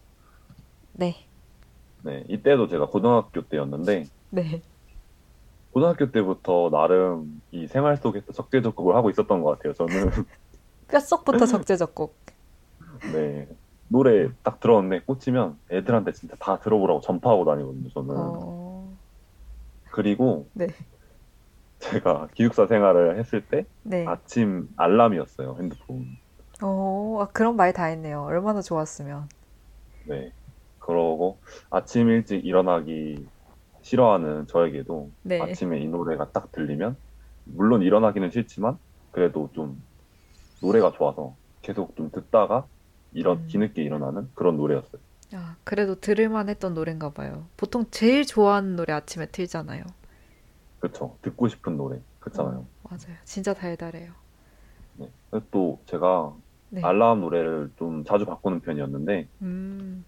네, 0.92 1.14
네. 2.02 2.24
이때도 2.28 2.68
제가 2.68 2.86
고등학교 2.86 3.42
때였는데 3.42 4.04
네, 4.30 4.62
고등학교 5.72 6.10
때부터 6.10 6.70
나름 6.70 7.42
이 7.50 7.66
생활 7.66 7.96
속에서 7.96 8.32
적재적곡을 8.32 8.94
하고 8.94 9.10
있었던 9.10 9.42
것 9.42 9.58
같아요. 9.58 9.72
저는 9.74 10.10
뼛속부터 10.88 11.46
적재적곡. 11.46 12.16
네 13.12 13.48
노래 13.88 14.28
딱 14.42 14.60
들었는데 14.60 15.04
꽂히면 15.04 15.58
애들한테 15.70 16.12
진짜 16.12 16.34
다 16.38 16.58
들어보라고 16.60 17.00
전파하고 17.00 17.44
다니거든요. 17.44 17.88
저는 17.90 18.14
어, 18.16 18.92
그리고 19.90 20.48
네, 20.52 20.68
제가 21.78 22.28
기숙사 22.34 22.66
생활을 22.66 23.18
했을 23.18 23.44
때 23.46 23.64
네. 23.82 24.04
아침 24.06 24.68
알람이었어요 24.76 25.56
핸드폰. 25.58 26.06
어, 26.62 27.18
아, 27.22 27.28
그런 27.32 27.54
말 27.56 27.72
다 27.72 27.84
했네요. 27.84 28.22
얼마나 28.24 28.60
좋았으면. 28.62 29.28
네 30.04 30.32
그러고 30.88 31.38
아침 31.68 32.08
일찍 32.08 32.46
일어나기 32.46 33.28
싫어하는 33.82 34.46
저에게도 34.46 35.10
네. 35.22 35.38
아침에 35.38 35.80
이 35.80 35.86
노래가 35.86 36.30
딱 36.32 36.50
들리면 36.50 36.96
물론 37.44 37.82
일어나기는 37.82 38.30
싫지만 38.30 38.78
그래도 39.10 39.50
좀 39.52 39.82
노래가 40.62 40.92
좋아서 40.92 41.36
계속 41.60 41.94
좀 41.94 42.10
듣다가 42.10 42.66
일어 43.12 43.34
음. 43.34 43.46
뒤늦게 43.48 43.82
일어나는 43.82 44.30
그런 44.32 44.56
노래였어요. 44.56 45.02
아, 45.34 45.56
그래도 45.62 45.94
들을만 45.94 46.48
했던 46.48 46.72
노래인가 46.72 47.10
봐요. 47.10 47.44
보통 47.58 47.84
제일 47.90 48.24
좋아하는 48.24 48.76
노래 48.76 48.94
아침에 48.94 49.26
틀잖아요. 49.26 49.82
그쵸. 50.80 51.18
듣고 51.20 51.48
싶은 51.48 51.76
노래. 51.76 52.00
그렇잖아요. 52.20 52.60
어, 52.60 52.88
맞아요. 52.88 53.14
진짜 53.24 53.52
달달해요. 53.52 54.12
네. 54.96 55.10
또 55.50 55.82
제가 55.84 56.34
네. 56.70 56.82
알람 56.82 57.20
노래를 57.20 57.72
좀 57.76 58.04
자주 58.04 58.24
바꾸는 58.24 58.60
편이었는데 58.60 59.28
음, 59.42 60.04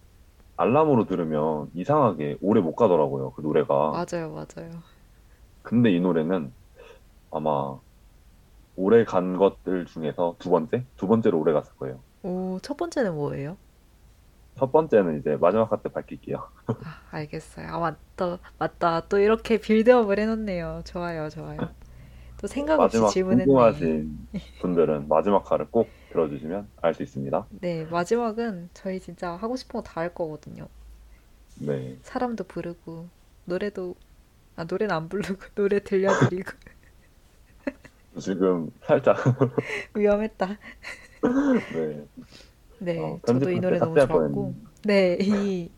알람으로 0.61 1.07
들으면 1.07 1.71
이상하게 1.75 2.39
오래 2.41 2.61
못 2.61 2.75
가더라고요. 2.77 3.33
그 3.33 3.41
노래가. 3.43 4.03
맞아요, 4.07 4.31
맞아요. 4.33 4.83
근데 5.63 5.91
이 5.93 6.01
노래는 6.01 6.55
아마 7.31 7.81
오래 8.77 9.05
간 9.05 9.37
것들 9.39 9.87
중에서 9.87 10.37
두 10.41 10.51
번째? 10.51 10.87
두 10.97 11.07
번째로 11.09 11.39
오래 11.41 11.53
갔을 11.53 11.75
거예요. 11.77 12.05
오, 12.23 12.59
첫 12.63 12.77
번째는 12.79 13.15
뭐예요? 13.15 13.59
첫 14.55 14.71
번째는 14.73 15.19
이제 15.21 15.37
마지막 15.37 15.73
할 15.73 15.83
때 15.83 15.89
밝힐게요. 15.91 16.37
아, 16.83 17.03
알겠어요. 17.11 17.67
아, 17.69 17.79
맞다, 17.79 18.39
맞다. 18.59 19.09
또 19.09 19.19
이렇게 19.19 19.59
빌드업을 19.59 20.19
해놓네요. 20.19 20.83
좋아요, 20.87 21.29
좋아요. 21.29 21.75
또 22.39 22.47
생각 22.49 22.83
없이 22.83 23.05
마지막 23.05 23.07
질문했네. 23.07 23.45
궁금하신 23.45 24.29
분들은 24.59 25.09
마지막 25.09 25.51
화를 25.51 25.71
꼭 25.71 25.95
들어주시면 26.11 26.69
알 26.83 26.95
수 26.95 27.03
있습니다. 27.03 27.47
네, 27.51 27.85
마지막은 27.87 28.71
저희 28.75 29.01
진짜 29.01 29.33
하고 29.37 29.57
싶은 29.57 29.81
거 29.81 29.83
다 29.83 30.01
할 30.01 30.15
거거든요. 30.15 30.69
네. 31.57 31.99
사람도 32.03 32.45
부르고, 32.45 33.09
노래도, 33.45 33.95
아, 34.57 34.65
노래는 34.65 34.95
안 34.95 35.09
부르고, 35.09 35.39
노래 35.55 35.81
들려드리고. 35.83 36.53
지금 38.21 38.71
살짝 38.83 39.17
위험했다. 39.95 40.59
네. 41.73 42.07
네, 42.79 42.99
어, 42.99 43.21
저도 43.27 43.51
이 43.51 43.61
노래 43.61 43.79
때 43.79 43.79
너무 43.79 43.99
좋았고. 43.99 44.55
네, 44.85 45.19
이 45.21 45.71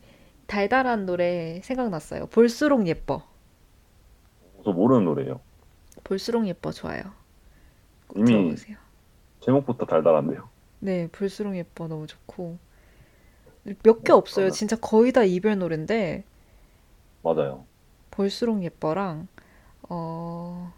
달달한 0.47 1.07
노래 1.07 1.61
생각났어요. 1.63 2.27
볼수록 2.27 2.87
예뻐. 2.87 3.23
저 4.65 4.73
모르는 4.73 5.05
노래예요. 5.05 5.41
볼수록 6.05 6.47
예뻐 6.47 6.71
좋아요. 6.73 7.15
꼭 8.07 8.19
이미 8.19 8.27
들어보세요. 8.27 8.77
제목부터 9.43 9.87
달달한데요. 9.87 10.49
네, 10.81 11.09
볼수록 11.13 11.57
예뻐 11.57 11.89
너무 11.89 12.07
좋고 12.07 12.59
몇 13.85 14.03
개 14.05 14.13
없어요. 14.13 14.47
맞아요. 14.47 14.51
진짜 14.51 14.77
거의 14.77 15.13
다 15.13 15.25
이별 15.25 15.59
노래인데 15.59 16.25
맞아요. 17.23 17.67
볼수록 18.11 18.63
예뻐랑 18.63 19.29
어 19.89 20.73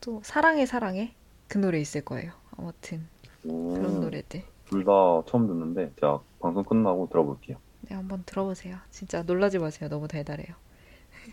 또 0.00 0.20
사랑해 0.24 0.66
사랑해 0.66 1.14
그 1.48 1.58
노래 1.58 1.80
있을 1.80 2.02
거예요. 2.04 2.32
아무튼 2.56 3.08
그런 3.42 4.00
노래들. 4.00 4.44
둘다 4.66 5.24
처음 5.26 5.46
듣는데 5.48 5.92
제가 5.96 6.22
방송 6.40 6.64
끝나고 6.64 7.08
들어볼게요. 7.10 7.58
네, 7.82 7.94
한번 7.96 8.22
들어보세요. 8.26 8.78
진짜 8.90 9.22
놀라지 9.24 9.58
마세요. 9.58 9.88
너무 9.88 10.08
달달해요. 10.08 10.54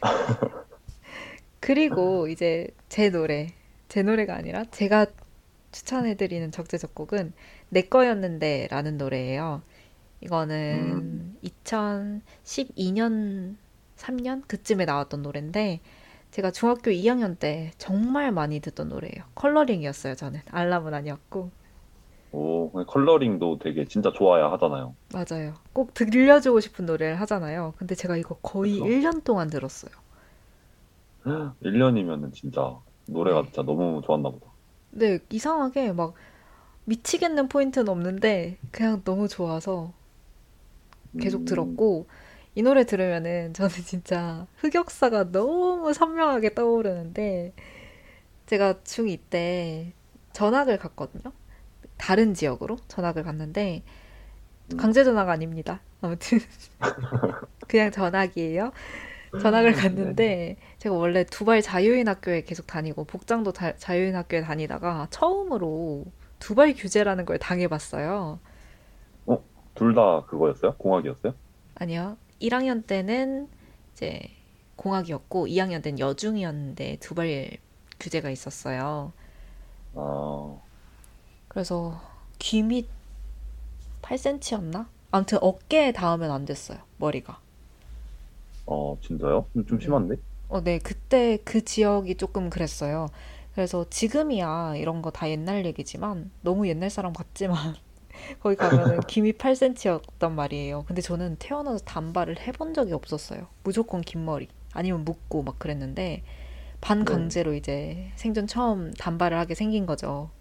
그리고 1.60 2.28
이제 2.28 2.68
제 2.90 3.10
노래, 3.10 3.48
제 3.90 4.04
노래가 4.04 4.36
아니라 4.36 4.66
제가 4.66 5.08
추천해드리는 5.76 6.52
적재적곡은 6.52 7.34
내 7.70 7.82
거였는데 7.82 8.68
라는 8.72 8.98
노래예요. 8.98 9.62
이거는 10.22 11.36
2012년, 11.44 13.58
3년 13.98 14.48
그쯤에 14.48 14.86
나왔던 14.86 15.22
노래인데 15.22 15.82
제가 16.32 16.52
중학교 16.52 16.92
2학년 16.92 17.38
때 17.38 17.72
정말 17.78 18.32
많이 18.32 18.62
듣던 18.62 18.88
노래예요. 18.90 19.26
컬러링이었어요, 19.36 20.16
저는. 20.16 20.40
알람은 20.50 20.94
아니었고. 20.94 21.52
오, 22.32 22.72
컬러링도 22.86 23.60
되게 23.60 23.86
진짜 23.88 24.12
좋아야 24.12 24.52
하잖아요. 24.52 24.94
맞아요. 25.12 25.56
꼭 25.74 25.96
들려주고 25.96 26.60
싶은 26.60 26.86
노래를 26.86 27.20
하잖아요. 27.22 27.74
근데 27.78 27.96
제가 27.96 28.18
이거 28.18 28.36
거의 28.42 28.74
그쵸. 28.74 28.84
1년 28.84 29.24
동안 29.24 29.50
들었어요. 29.50 29.92
1년이면은 31.62 32.34
진짜 32.34 32.78
노래가 33.08 33.42
네. 33.42 33.44
진짜 33.44 33.64
너무 33.64 34.02
좋았나 34.06 34.30
보다. 34.30 34.55
근데 34.96 35.20
이상하게 35.30 35.94
막 35.94 36.16
미치겠는 36.86 37.50
포인트는 37.50 37.90
없는데 37.90 38.60
그냥 38.72 39.04
너무 39.06 39.28
좋아서 39.28 39.94
계속 41.18 41.46
음, 41.46 41.46
들었고 41.46 42.08
이 42.56 42.62
노래 42.64 42.86
들으면은 42.86 43.54
저는 43.54 43.72
진짜 43.86 44.48
흑역사가 44.58 45.32
너무 45.32 45.94
선명하게 45.94 46.54
떠오르는데 46.54 47.54
제가 48.48 48.82
중2 48.84 49.18
때 49.18 49.94
전학을 50.34 50.78
갔거든요. 50.80 51.34
다른 51.98 52.34
지역으로 52.34 52.78
전학을 52.90 53.24
갔는데 53.24 53.84
음. 54.72 54.78
강제 54.78 55.04
전학 55.04 55.30
아닙니다. 55.30 55.82
아무튼 56.02 56.40
그냥 57.68 57.92
전학이에요. 57.92 58.72
전학을 59.38 59.74
네. 59.74 59.74
갔는데 59.74 60.58
제가 60.86 60.96
원래 60.96 61.24
두발 61.24 61.64
자유인 61.64 62.08
학교에 62.08 62.44
계속 62.44 62.68
다니고 62.68 63.06
복장도 63.06 63.54
다- 63.54 63.76
자유인 63.76 64.16
학교에 64.16 64.42
다니다가 64.42 65.08
처음으로 65.10 66.06
두발 66.38 66.76
규제라는 66.76 67.26
걸 67.26 67.40
당해봤어요. 67.40 68.38
둘다 69.74 70.22
그거였어요? 70.28 70.76
공학이었어요? 70.78 71.34
아니요. 71.74 72.16
1학년 72.40 72.86
때는 72.86 73.50
이제 73.94 74.22
공학이었고 74.76 75.48
2학년 75.48 75.82
때는 75.84 75.98
여중이었는데 76.00 76.98
두발 77.02 77.50
규제가 78.00 78.30
있었어요. 78.30 79.12
아, 79.96 80.56
그래서 81.48 82.00
귀 82.38 82.62
밑 82.64 82.88
8cm였나? 84.04 84.86
아무튼 85.12 85.40
어깨에 85.42 85.92
닿으면 85.94 86.30
안 86.32 86.46
됐어요. 86.46 86.78
머리가. 87.00 87.40
어, 88.68 88.98
진짜요? 89.02 89.48
좀- 89.54 89.66
좀 89.66 89.78
네. 89.80 89.84
심한데? 89.84 90.16
어, 90.48 90.62
네. 90.62 90.80
그때 90.80 91.38
그 91.44 91.64
지역이 91.64 92.16
조금 92.16 92.50
그랬어요. 92.50 93.08
그래서 93.54 93.86
지금이야 93.90 94.76
이런 94.78 95.02
거 95.02 95.12
다 95.12 95.30
옛날 95.30 95.66
얘기지만 95.66 96.32
너무 96.42 96.68
옛날 96.68 96.90
사람 96.90 97.14
같지만 97.14 97.76
거기 98.42 98.56
가면은 98.56 99.00
김이 99.08 99.34
8cm였단 99.34 100.32
말이에요. 100.32 100.84
근데 100.88 101.02
저는 101.02 101.38
태어나서 101.40 101.84
단발을 101.86 102.40
해본 102.40 102.74
적이 102.74 102.94
없었어요. 102.94 103.48
무조건 103.64 104.02
긴 104.02 104.26
머리 104.26 104.48
아니면 104.74 105.06
묶고 105.06 105.44
막 105.44 105.60
그랬는데 105.60 106.24
반강제로 106.82 107.54
이제 107.56 108.12
생전 108.16 108.48
처음 108.48 108.94
단발을 108.96 109.38
하게 109.38 109.56
생긴 109.56 109.86
거죠. 109.86 110.32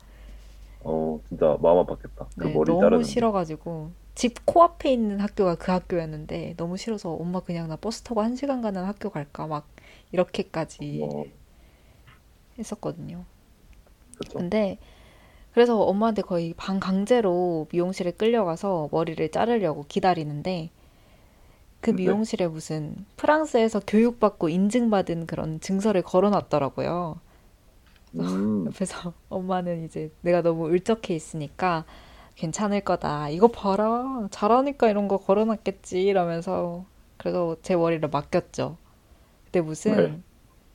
어, 0.81 1.21
진짜 1.29 1.57
마음 1.61 1.85
아팠겠다. 1.85 2.29
그 2.37 2.47
네, 2.47 2.49
머리 2.49 2.77
너무 2.77 2.79
자르는 2.79 3.09
게. 3.09 3.15
싫어가지고 3.15 3.93
집 4.15 4.45
코앞에 4.47 4.93
있는 4.93 5.21
학교가 5.21 5.57
그 5.57 5.73
학교였는데 5.73 6.55
너무 6.57 6.77
싫어서 6.77 7.13
엄마 7.13 7.41
그냥 7.41 7.69
나 7.69 7.77
버스 7.77 8.03
타고 8.03 8.23
한 8.23 8.37
시간 8.37 8.61
가는 8.63 8.85
학교 8.85 9.11
갈까 9.11 9.47
막 9.47 9.67
이렇게까지 10.13 11.01
어, 11.03 11.25
했었거든요. 12.59 13.25
그쵸. 14.17 14.39
근데 14.39 14.79
그래서 15.53 15.81
엄마한테 15.81 16.23
거의 16.23 16.55
반 16.57 16.81
강제로 16.81 17.69
미용실에 17.73 18.13
끌려가서 18.13 18.89
머리를 18.91 19.29
자르려고 19.31 19.85
기다리는데 19.89 20.71
그 21.81 21.91
네. 21.91 21.97
미용실에 21.97 22.49
무슨 22.49 23.05
프랑스에서 23.17 23.81
교육받고 23.87 24.49
인증받은 24.49 25.27
그런 25.27 25.61
증서를 25.61 26.03
걸어놨더라고요. 26.03 27.21
음, 28.17 28.67
옆에서 28.67 29.13
엄마는 29.29 29.85
이제 29.85 30.11
내가 30.23 30.43
너무 30.43 30.69
울적해 30.69 31.15
있으니까 31.15 31.85
괜찮을 32.37 32.81
거다. 32.81 33.29
이거 33.29 33.49
봐라. 33.49 34.27
잘하니까 34.31 34.89
이런 34.89 35.09
거 35.09 35.19
걸어놨겠지. 35.19 36.03
이러면서 36.03 36.85
그래서 37.17 37.57
제 37.63 37.77
머리를 37.77 38.09
맡겼죠. 38.09 38.77
근데 39.55 39.61
무슨 39.61 39.97
네. 39.97 40.21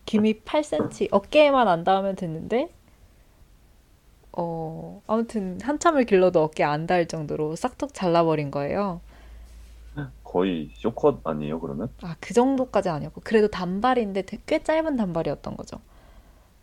김이 0.06 0.42
8cm 0.46 1.10
어깨에만 1.12 1.68
안 1.68 1.84
닿으면 1.84 2.16
됐는데 2.16 2.74
어 4.32 5.02
아무튼 5.06 5.60
한참을 5.62 6.06
길러도 6.06 6.42
어깨에 6.42 6.66
안 6.66 6.88
닿을 6.88 7.10
정도로 7.10 7.58
싹둑 7.58 7.94
잘라버린 7.94 8.52
거예요. 8.52 9.02
거의 10.24 10.70
쇼컷 10.76 11.22
아니에요, 11.24 11.60
그러면? 11.60 11.90
아, 12.04 12.16
그 12.20 12.36
정도까지 12.36 12.88
아니었고 12.90 13.22
그래도 13.24 13.48
단발인데 13.48 14.24
꽤 14.46 14.64
짧은 14.64 14.96
단발이었던 14.96 15.58
거죠. 15.58 15.80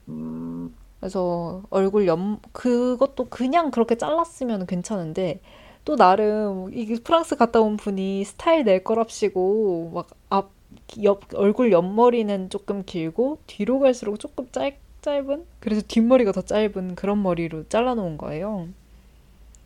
음, 0.09 0.75
그래서 1.01 1.65
얼굴 1.69 2.07
옆 2.07 2.19
그것도 2.53 3.27
그냥 3.29 3.71
그렇게 3.73 3.97
잘랐으면 3.97 4.67
괜찮은데 4.67 5.41
또 5.85 5.97
나름 5.97 6.73
이게 6.73 6.95
프랑스 7.03 7.37
갔다 7.37 7.61
온 7.61 7.77
분이 7.77 8.25
스타일 8.25 8.65
낼 8.65 8.85
거랍시고 8.85 9.91
막 9.93 10.09
앞 10.31 10.56
옆 11.03 11.35
얼굴 11.35 11.73
옆머리는 11.73 12.51
조금 12.51 12.85
길고 12.85 13.39
뒤로 13.47 13.79
갈수록 13.81 14.19
조금 14.19 14.49
짧 14.53 14.79
짧은 15.03 15.47
그래서 15.61 15.83
뒷머리가 15.87 16.33
더 16.33 16.43
짧은 16.43 16.97
그런 16.97 17.23
머리로 17.23 17.69
잘라 17.69 17.95
놓은 17.95 18.19
거예요. 18.19 18.69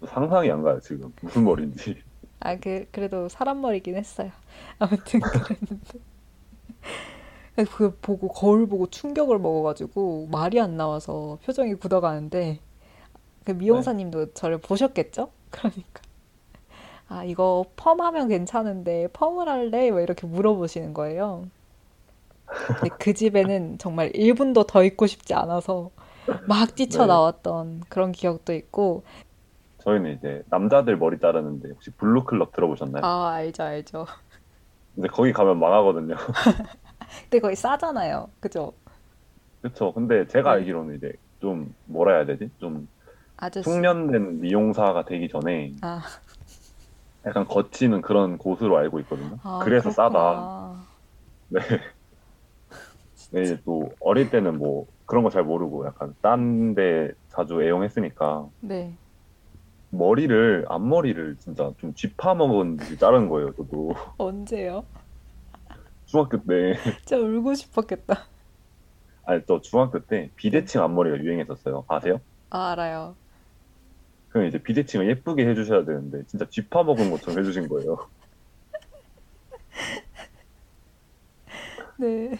상상이 0.06 0.50
안 0.50 0.62
가요, 0.62 0.80
지금. 0.80 1.12
무슨 1.22 1.44
머리인지. 1.44 2.02
아, 2.40 2.56
그 2.56 2.86
그래도 2.90 3.28
사람 3.28 3.60
머리긴 3.60 3.96
했어요. 3.96 4.30
아무튼 4.78 5.20
그랬는데 5.20 5.98
그 7.76 7.96
보고 8.00 8.28
거울 8.28 8.66
보고 8.66 8.86
충격을 8.86 9.38
먹어가지고 9.38 10.28
말이 10.30 10.60
안 10.60 10.76
나와서 10.76 11.38
표정이 11.44 11.74
굳어가는데 11.74 12.60
그 13.44 13.52
미용사님도 13.52 14.32
저를 14.32 14.58
보셨겠죠? 14.58 15.30
그러니까 15.50 16.02
아 17.10 17.24
이거 17.24 17.64
펌하면 17.76 18.28
괜찮은데 18.28 19.08
펌을 19.12 19.48
할래? 19.48 19.90
뭐 19.90 20.00
이렇게 20.00 20.28
물어보시는 20.28 20.94
거예요. 20.94 21.44
근데 22.66 22.88
그 22.98 23.12
집에는 23.14 23.78
정말 23.78 24.10
1분도 24.12 24.64
더 24.66 24.84
있고 24.84 25.06
싶지 25.08 25.34
않아서 25.34 25.90
막 26.46 26.74
뛰쳐 26.76 27.02
네. 27.02 27.08
나왔던 27.08 27.80
그런 27.88 28.12
기억도 28.12 28.54
있고 28.54 29.02
저희는 29.78 30.18
이제 30.18 30.42
남자들 30.50 30.96
머리 30.98 31.18
자르는데 31.18 31.70
혹시 31.70 31.90
블루클럽 31.92 32.52
들어보셨나요? 32.52 33.04
아 33.04 33.30
알죠 33.30 33.64
알죠. 33.64 34.06
근데 34.94 35.08
거기 35.08 35.32
가면 35.32 35.58
망하거든요. 35.58 36.14
근데 37.24 37.40
거의 37.40 37.56
싸잖아요. 37.56 38.28
그죠? 38.38 38.72
그쵸. 39.62 39.92
근데 39.92 40.26
제가 40.28 40.54
네. 40.54 40.60
알기로는 40.60 40.96
이제 40.96 41.12
좀 41.40 41.74
뭐라 41.86 42.14
해야 42.16 42.26
되지? 42.26 42.50
좀 42.58 42.88
아저씨. 43.36 43.68
숙련된 43.68 44.40
미용사가 44.40 45.04
되기 45.06 45.28
전에 45.28 45.72
아, 45.82 46.02
약간 47.26 47.46
거치는 47.46 48.02
그런 48.02 48.38
곳으로 48.38 48.76
알고 48.78 49.00
있거든요. 49.00 49.40
아, 49.42 49.58
그래서 49.58 49.90
싸다. 49.90 50.50
그렇구나. 50.52 50.86
네. 51.48 51.60
네, 53.30 53.44
이제 53.44 53.58
또 53.64 53.96
어릴 54.00 54.30
때는 54.30 54.58
뭐 54.58 54.86
그런 55.06 55.22
거 55.24 55.30
잘 55.30 55.44
모르고 55.44 55.86
약간 55.86 56.14
딴 56.22 56.74
데 56.74 57.12
자주 57.28 57.62
애용했으니까 57.62 58.50
네. 58.60 58.98
머리를 59.90 60.66
앞머리를 60.68 61.36
진짜 61.38 61.72
좀 61.78 61.94
쥐파먹은 61.94 62.76
듯이 62.78 62.96
자른 62.98 63.28
거예요. 63.28 63.52
저도 63.56 63.94
언제요? 64.18 64.86
중학교 66.06 66.38
때 66.44 66.74
진짜 67.04 67.16
울고 67.18 67.54
싶었겠다. 67.54 68.30
아니 69.24 69.42
저 69.46 69.60
중학교 69.62 70.04
때 70.06 70.30
비대칭 70.36 70.82
앞머리가 70.82 71.18
유행했었어요. 71.18 71.84
아세요? 71.88 72.20
아, 72.50 72.70
알아요. 72.72 73.16
그럼 74.30 74.46
이제 74.46 74.58
비대칭을 74.58 75.08
예쁘게 75.08 75.46
해주셔야 75.48 75.84
되는데 75.84 76.24
진짜 76.26 76.46
쥐파 76.48 76.84
먹은 76.84 77.10
것처럼 77.10 77.40
해주신 77.40 77.68
거예요. 77.68 77.98
네. 81.98 82.38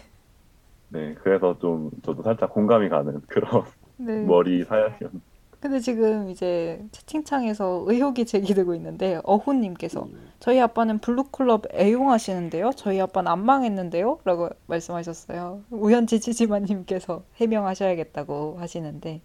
네, 0.89 1.15
그래서 1.21 1.57
좀 1.59 1.91
저도 2.03 2.23
살짝 2.23 2.51
공감이 2.53 2.89
가는 2.89 3.21
그런 3.27 3.63
네. 3.97 4.23
머리 4.23 4.63
사연이었는데. 4.63 5.31
근데 5.59 5.79
지금 5.79 6.29
이제 6.31 6.83
채팅창에서 6.91 7.83
의혹이 7.85 8.25
제기되고 8.25 8.73
있는데 8.75 9.21
어훈님께서 9.23 10.07
저희 10.39 10.59
아빠는 10.59 10.97
블루클럽 10.97 11.65
애용하시는데요. 11.75 12.71
저희 12.75 12.99
아빠는 12.99 13.31
안 13.31 13.45
망했는데요. 13.45 14.21
라고 14.23 14.49
말씀하셨어요. 14.65 15.61
우연치 15.69 16.19
치지마님께서 16.19 17.21
해명하셔야겠다고 17.35 18.57
하시는데 18.57 19.21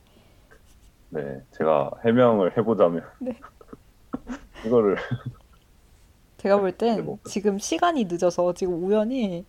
네, 1.11 1.41
제가 1.53 1.91
해명을 2.05 2.57
해보자면 2.57 3.05
네. 3.21 3.39
이거를 4.65 4.97
제가 6.39 6.59
볼땐 6.59 7.05
뭐. 7.05 7.19
지금 7.25 7.59
시간이 7.59 8.05
늦어서 8.05 8.53
지금 8.55 8.83
우연이 8.85 9.45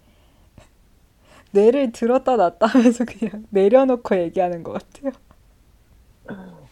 뇌를 1.52 1.92
들었다 1.92 2.36
놨다 2.36 2.66
하면서 2.68 3.06
그냥 3.06 3.46
내려놓고 3.52 4.16
얘기하는 4.18 4.64
것 4.64 4.74
같아요. 4.74 5.12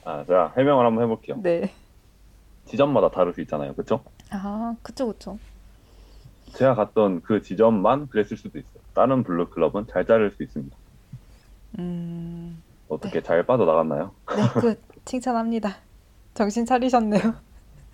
아, 0.04 0.24
제가 0.26 0.54
해명을 0.58 0.86
한번 0.86 1.04
해볼게요. 1.04 1.38
네. 1.42 1.72
지점마다 2.66 3.10
다를 3.10 3.34
수 3.34 3.42
있잖아요, 3.42 3.74
그렇죠? 3.74 4.04
아, 4.32 4.76
그쵸, 4.82 5.08
그쵸. 5.08 5.40
제가 6.54 6.76
갔던 6.76 7.22
그 7.22 7.42
지점만 7.42 8.08
그랬을 8.08 8.38
수도 8.38 8.60
있어요. 8.60 8.82
다른 8.94 9.24
블루 9.24 9.50
클럽은 9.50 9.88
잘 9.88 10.06
자를 10.06 10.32
수 10.32 10.44
있습니다. 10.44 10.76
음, 11.80 12.62
어떻게 12.88 13.22
잘 13.22 13.46
빠져나갔나요? 13.46 14.12
네, 14.36 14.60
good. 14.60 14.80
칭찬합니다. 15.06 15.78
정신 16.34 16.66
차리셨네요. 16.66 17.22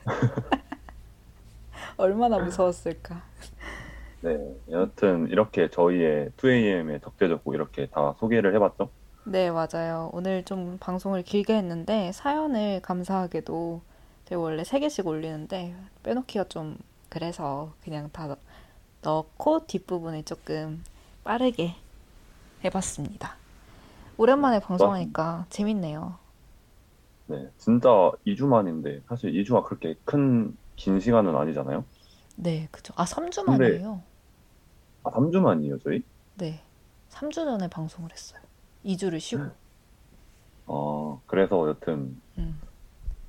얼마나 1.98 2.38
무서웠을까. 2.40 3.22
네, 4.22 4.38
여튼 4.70 5.28
이렇게 5.30 5.70
저희의 5.70 6.32
2AM의 6.38 7.02
적재적고 7.04 7.54
이렇게 7.54 7.88
다 7.88 8.16
소개를 8.20 8.54
해봤죠. 8.56 8.90
네, 9.26 9.52
맞아요. 9.52 10.10
오늘 10.14 10.44
좀 10.44 10.78
방송을 10.80 11.24
길게 11.24 11.56
했는데 11.56 12.12
사연을 12.12 12.82
감사하게도 12.82 13.82
제가 14.26 14.42
원래 14.42 14.64
3개씩 14.64 15.06
올리는데 15.06 15.76
빼놓기가 16.04 16.46
좀 16.46 16.78
그래서 17.10 17.74
그냥 17.84 18.10
다 18.12 18.28
넣- 18.28 18.38
넣고 19.04 19.66
뒷부분을 19.68 20.24
조금 20.24 20.84
빠르게 21.24 21.76
해봤습니다. 22.64 23.36
오랜만에 24.22 24.60
방송하니까 24.60 25.48
재밌네요. 25.50 26.16
네, 27.26 27.50
진짜 27.58 27.90
2주 28.28 28.46
만인데 28.46 29.02
사실 29.08 29.32
2주가 29.34 29.64
그렇게 29.66 29.96
큰 30.06 30.56
긴 30.76 31.00
시간은 31.00 31.36
아니잖아요. 31.36 31.84
네, 32.38 32.68
그죠. 32.72 32.92
아, 32.98 33.04
3주 33.06 33.46
근데- 33.46 33.70
만이에요. 33.70 34.02
아, 35.04 35.12
3주 35.12 35.40
만이에요, 35.42 35.78
저희? 35.80 36.02
네. 36.36 36.60
3주 37.10 37.34
전에 37.34 37.68
방송을 37.68 38.12
했어요. 38.12 38.42
2주를 38.86 39.20
쉬고. 39.20 39.44
어, 40.66 41.22
그래서 41.28 41.68
여튼 41.70 42.20
음. 42.40 42.60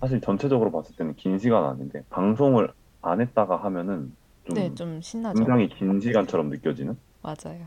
사실 0.00 0.20
전체적으로 0.22 0.70
봤을 0.72 0.94
때는 0.96 1.14
긴 1.16 1.38
시간 1.38 1.64
아닌데 1.64 2.04
방송을 2.10 2.72
안 3.02 3.20
했다가 3.20 3.56
하면은 3.64 4.14
좀 4.46 4.54
네, 4.54 4.74
좀 4.74 5.00
신나죠. 5.02 5.36
굉장히 5.38 5.68
긴 5.68 6.00
시간처럼 6.00 6.48
느껴지는? 6.48 6.96
맞아요. 7.22 7.66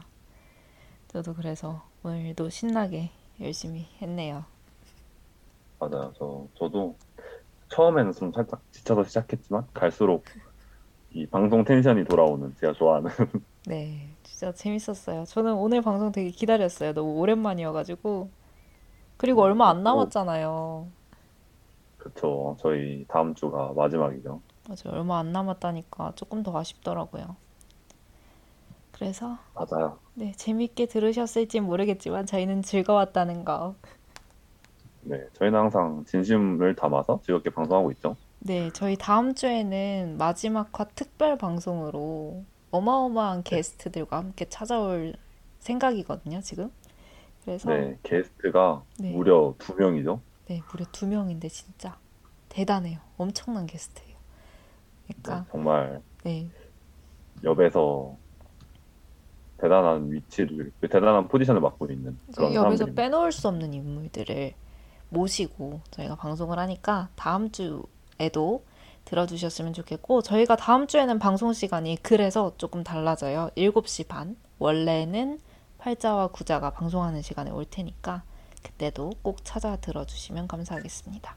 저도 1.15 1.33
그래서 1.33 1.81
오늘도 2.03 2.49
신나게 2.49 3.09
열심히 3.39 3.87
했네요. 4.01 4.43
맞아요. 5.79 6.11
저, 6.17 6.45
저도 6.59 6.93
처음에는 7.69 8.11
좀 8.11 8.33
살짝 8.33 8.61
지쳐서 8.73 9.05
시작했지만 9.05 9.65
갈수록 9.73 10.25
이 11.11 11.25
방송 11.25 11.63
텐션이 11.63 12.03
돌아오는 12.03 12.53
제가 12.59 12.73
좋아하는 12.73 13.09
네, 13.65 14.09
진짜 14.23 14.51
재밌었어요. 14.51 15.23
저는 15.23 15.53
오늘 15.53 15.81
방송 15.81 16.11
되게 16.11 16.31
기다렸어요. 16.31 16.91
너무 16.91 17.13
오랜만이어가지고. 17.13 18.29
그리고 19.15 19.41
얼마 19.43 19.69
안 19.69 19.83
남았잖아요. 19.83 20.85
그쵸. 21.97 22.57
저희 22.59 23.05
다음 23.07 23.33
주가 23.33 23.71
마지막이죠. 23.73 24.41
맞아요. 24.67 24.99
얼마 24.99 25.19
안 25.19 25.31
남았다니까 25.31 26.11
조금 26.15 26.43
더 26.43 26.57
아쉽더라고요. 26.57 27.37
그래서 28.97 29.37
맞아요. 29.53 29.99
네, 30.13 30.31
재밌게 30.37 30.85
들으셨을지 30.85 31.59
모르겠지만 31.59 32.25
저희는 32.25 32.61
즐거웠다는 32.61 33.43
거. 33.43 33.75
네, 35.01 35.27
저희는 35.33 35.59
항상 35.59 36.05
진심을 36.05 36.75
담아서 36.75 37.19
즐겁게 37.23 37.49
방송하고 37.49 37.91
있죠. 37.91 38.15
네, 38.39 38.71
저희 38.73 38.95
다음 38.95 39.35
주에는 39.35 40.15
마지막화 40.17 40.85
특별 40.95 41.37
방송으로 41.37 42.45
어마어마한 42.71 43.43
게스트들과 43.43 44.17
함께 44.17 44.45
찾아올 44.47 45.13
생각이거든요, 45.59 46.39
지금. 46.39 46.71
그래서 47.43 47.69
네, 47.69 47.99
게스트가 48.01 48.83
네. 48.99 49.11
무려 49.11 49.55
두 49.57 49.75
명이죠. 49.75 50.21
네, 50.47 50.61
무려 50.71 50.85
두 50.93 51.05
명인데 51.05 51.49
진짜 51.49 51.97
대단해요. 52.47 52.99
엄청난 53.17 53.65
게스트예요. 53.65 54.15
네, 55.07 55.15
그러니까 55.21 55.51
정말 55.51 56.01
네, 56.23 56.47
옆에서 57.43 58.15
대단한 59.65 60.11
위치를, 60.11 60.71
대단한 60.81 61.27
포지션을 61.27 61.59
맡고 61.59 61.87
있는 61.91 62.17
그런 62.35 62.53
여기서 62.53 62.61
사람들입니다. 62.61 63.01
빼놓을 63.01 63.31
수 63.31 63.47
없는 63.47 63.73
인물들을 63.73 64.53
모시고 65.09 65.81
저희가 65.89 66.15
방송을 66.15 66.59
하니까 66.59 67.09
다음 67.15 67.49
주에도 67.51 68.63
들어주셨으면 69.05 69.73
좋겠고 69.73 70.21
저희가 70.21 70.55
다음 70.55 70.85
주에는 70.87 71.17
방송 71.19 71.51
시간이 71.53 71.97
그래서 72.03 72.53
조금 72.57 72.83
달라져요. 72.83 73.49
7시 73.57 74.07
반. 74.07 74.35
원래는 74.57 75.39
팔자와 75.79 76.27
구자가 76.27 76.69
방송하는 76.69 77.21
시간에 77.21 77.51
올 77.51 77.65
테니까 77.65 78.23
그때도 78.63 79.11
꼭 79.21 79.43
찾아 79.43 79.75
들어주시면 79.75 80.47
감사하겠습니다. 80.47 81.35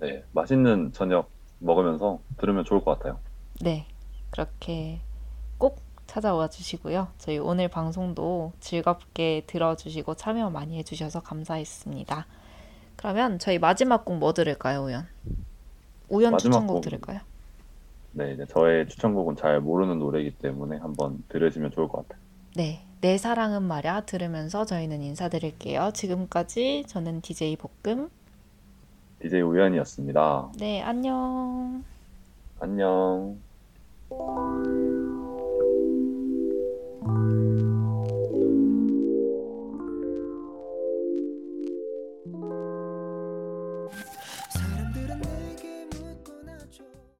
네, 0.00 0.22
맛있는 0.32 0.92
저녁 0.92 1.30
먹으면서 1.60 2.20
들으면 2.36 2.64
좋을 2.64 2.84
것 2.84 2.98
같아요. 2.98 3.18
네, 3.60 3.86
그렇게 4.30 5.00
꼭 5.58 5.80
찾아와 6.14 6.48
주시고요. 6.48 7.08
저희 7.18 7.38
오늘 7.38 7.66
방송도 7.66 8.52
즐겁게 8.60 9.42
들어주시고 9.48 10.14
참여 10.14 10.48
많이 10.50 10.78
해주셔서 10.78 11.20
감사했습니다. 11.22 12.26
그러면 12.94 13.40
저희 13.40 13.58
마지막 13.58 14.04
곡 14.04 14.14
뭐 14.18 14.32
들을까요, 14.32 14.84
우연? 14.84 15.08
우연 16.08 16.38
추천곡 16.38 16.76
곡. 16.76 16.80
들을까요? 16.82 17.18
네, 18.12 18.32
이제 18.32 18.46
저의 18.46 18.86
추천곡은 18.86 19.34
잘 19.34 19.60
모르는 19.60 19.98
노래이기 19.98 20.38
때문에 20.38 20.76
한번 20.76 21.24
들으시면 21.30 21.72
좋을 21.72 21.88
것 21.88 22.06
같아요. 22.06 22.22
네, 22.54 22.84
내 23.00 23.18
사랑은 23.18 23.64
말야 23.64 24.02
들으면서 24.02 24.64
저희는 24.64 25.02
인사드릴게요. 25.02 25.90
지금까지 25.94 26.84
저는 26.86 27.22
DJ 27.22 27.56
볶음. 27.56 28.08
DJ 29.20 29.40
우연이었습니다. 29.42 30.52
네, 30.58 30.80
안녕. 30.80 31.82
안녕. 32.60 33.36